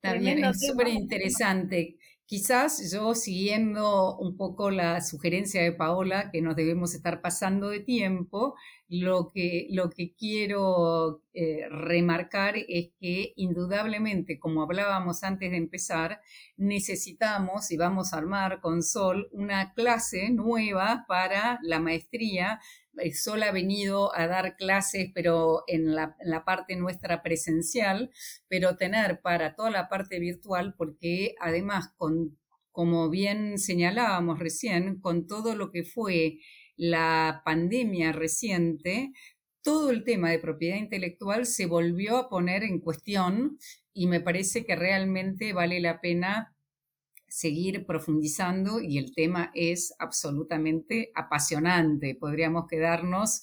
También 0.00 0.44
es 0.44 0.66
súper 0.66 0.88
interesante. 0.88 1.98
Quizás 2.30 2.92
yo 2.92 3.16
siguiendo 3.16 4.16
un 4.16 4.36
poco 4.36 4.70
la 4.70 5.00
sugerencia 5.00 5.64
de 5.64 5.72
Paola, 5.72 6.30
que 6.30 6.40
nos 6.40 6.54
debemos 6.54 6.94
estar 6.94 7.20
pasando 7.22 7.70
de 7.70 7.80
tiempo, 7.80 8.54
lo 8.88 9.32
que, 9.34 9.66
lo 9.70 9.90
que 9.90 10.14
quiero 10.14 11.24
eh, 11.32 11.68
remarcar 11.68 12.54
es 12.56 12.90
que 13.00 13.32
indudablemente, 13.34 14.38
como 14.38 14.62
hablábamos 14.62 15.24
antes 15.24 15.50
de 15.50 15.56
empezar, 15.56 16.20
necesitamos 16.56 17.72
y 17.72 17.76
vamos 17.76 18.12
a 18.12 18.18
armar 18.18 18.60
con 18.60 18.84
Sol 18.84 19.28
una 19.32 19.74
clase 19.74 20.30
nueva 20.30 21.06
para 21.08 21.58
la 21.64 21.80
maestría 21.80 22.60
Sol 23.14 23.42
ha 23.42 23.52
venido 23.52 24.14
a 24.14 24.26
dar 24.26 24.56
clases, 24.56 25.10
pero 25.14 25.64
en 25.66 25.94
la, 25.94 26.16
parte 26.44 26.76
nuestra 26.76 27.22
presencial, 27.22 28.10
pero 28.48 28.76
tener 28.76 29.20
para 29.20 29.54
toda 29.54 29.70
la 29.70 29.88
parte 29.88 30.18
virtual, 30.18 30.74
porque 30.76 31.34
además, 31.40 31.92
con, 31.96 32.38
como 32.72 33.10
bien 33.10 33.58
señalábamos 33.58 34.38
recién, 34.38 35.00
con 35.00 35.26
todo 35.26 35.54
lo 35.54 35.70
que 35.70 35.84
fue 35.84 36.38
la 36.76 37.42
pandemia 37.44 38.12
reciente, 38.12 39.12
todo 39.62 39.90
el 39.90 40.04
tema 40.04 40.30
de 40.30 40.38
propiedad 40.38 40.76
intelectual 40.76 41.46
se 41.46 41.66
volvió 41.66 42.16
a 42.16 42.28
poner 42.28 42.62
en 42.64 42.80
cuestión 42.80 43.58
y 43.92 44.06
me 44.06 44.20
parece 44.20 44.64
que 44.64 44.76
realmente 44.76 45.52
vale 45.52 45.80
la 45.80 46.00
pena 46.00 46.56
seguir 47.30 47.86
profundizando 47.86 48.80
y 48.80 48.98
el 48.98 49.14
tema 49.14 49.52
es 49.54 49.94
absolutamente 49.98 51.12
apasionante. 51.14 52.16
Podríamos 52.16 52.66
quedarnos 52.68 53.42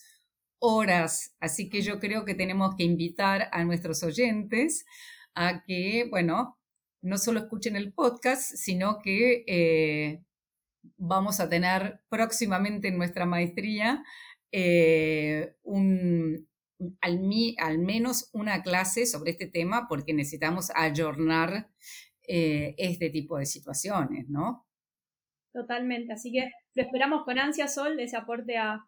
horas, 0.59 1.35
así 1.39 1.69
que 1.69 1.81
yo 1.81 1.99
creo 1.99 2.25
que 2.25 2.35
tenemos 2.35 2.75
que 2.75 2.83
invitar 2.83 3.49
a 3.51 3.63
nuestros 3.63 4.03
oyentes 4.03 4.85
a 5.35 5.63
que, 5.63 6.05
bueno, 6.09 6.59
no 7.01 7.17
solo 7.17 7.39
escuchen 7.39 7.75
el 7.75 7.93
podcast, 7.93 8.55
sino 8.55 8.99
que 9.01 9.45
eh, 9.47 10.23
vamos 10.97 11.39
a 11.39 11.47
tener 11.47 12.01
próximamente 12.09 12.89
en 12.89 12.97
nuestra 12.97 13.25
maestría 13.25 14.03
eh, 14.51 15.55
un, 15.63 16.47
al, 17.01 17.21
al, 17.59 17.77
menos 17.79 18.29
una 18.33 18.63
clase 18.63 19.05
sobre 19.05 19.31
este 19.31 19.47
tema 19.47 19.87
porque 19.87 20.13
necesitamos 20.13 20.71
ayornar 20.75 21.69
eh, 22.27 22.75
este 22.77 23.09
tipo 23.09 23.37
de 23.37 23.45
situaciones, 23.45 24.29
¿no? 24.29 24.67
Totalmente, 25.53 26.13
así 26.13 26.31
que 26.31 26.51
lo 26.75 26.83
esperamos 26.83 27.23
con 27.23 27.39
ansia, 27.39 27.67
Sol, 27.67 27.97
de 27.97 28.03
ese 28.03 28.17
aporte 28.17 28.57
al 28.57 28.81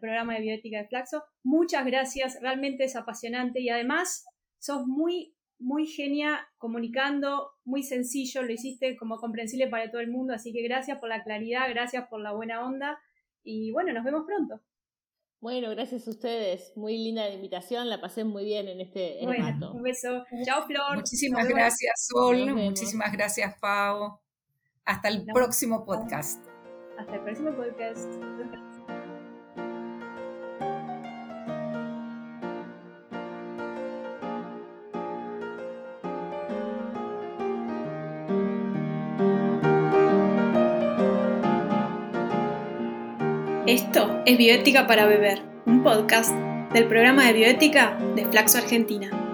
programa 0.00 0.34
de 0.34 0.40
bioética 0.40 0.78
de 0.78 0.88
Flaxo. 0.88 1.22
Muchas 1.44 1.84
gracias, 1.84 2.38
realmente 2.40 2.84
es 2.84 2.96
apasionante 2.96 3.60
y 3.60 3.68
además 3.68 4.24
sos 4.58 4.86
muy, 4.86 5.36
muy 5.58 5.86
genia 5.86 6.48
comunicando, 6.58 7.50
muy 7.64 7.82
sencillo, 7.82 8.42
lo 8.42 8.52
hiciste 8.52 8.96
como 8.96 9.18
comprensible 9.18 9.68
para 9.68 9.90
todo 9.90 10.00
el 10.00 10.10
mundo, 10.10 10.34
así 10.34 10.52
que 10.52 10.62
gracias 10.62 10.98
por 10.98 11.08
la 11.08 11.22
claridad, 11.22 11.68
gracias 11.68 12.08
por 12.08 12.20
la 12.20 12.32
buena 12.32 12.66
onda 12.66 12.98
y 13.44 13.70
bueno, 13.72 13.92
nos 13.92 14.04
vemos 14.04 14.24
pronto. 14.26 14.60
Bueno, 15.40 15.70
gracias 15.70 16.06
a 16.08 16.10
ustedes. 16.10 16.72
Muy 16.76 16.96
linda 16.96 17.28
la 17.28 17.34
invitación, 17.34 17.88
la 17.88 18.00
pasé 18.00 18.24
muy 18.24 18.44
bien 18.44 18.68
en 18.68 18.80
este 18.80 19.18
bueno, 19.22 19.72
Un 19.72 19.82
beso. 19.82 20.24
Chao, 20.44 20.66
Flor. 20.66 20.96
Muchísimas 20.96 21.46
gracias, 21.48 22.08
Sol. 22.08 22.54
Muchísimas 22.54 23.12
gracias, 23.12 23.54
Pau. 23.60 24.18
Hasta 24.84 25.08
el 25.08 25.24
próximo 25.26 25.84
podcast. 25.84 26.44
Hasta 26.98 27.14
el 27.14 27.20
próximo 27.22 27.54
podcast. 27.54 28.65
Esto 43.66 44.22
es 44.26 44.38
Bioética 44.38 44.86
para 44.86 45.06
Beber, 45.06 45.42
un 45.66 45.82
podcast 45.82 46.30
del 46.72 46.86
programa 46.86 47.24
de 47.24 47.32
bioética 47.32 47.98
de 48.14 48.24
Flaxo 48.26 48.58
Argentina. 48.58 49.25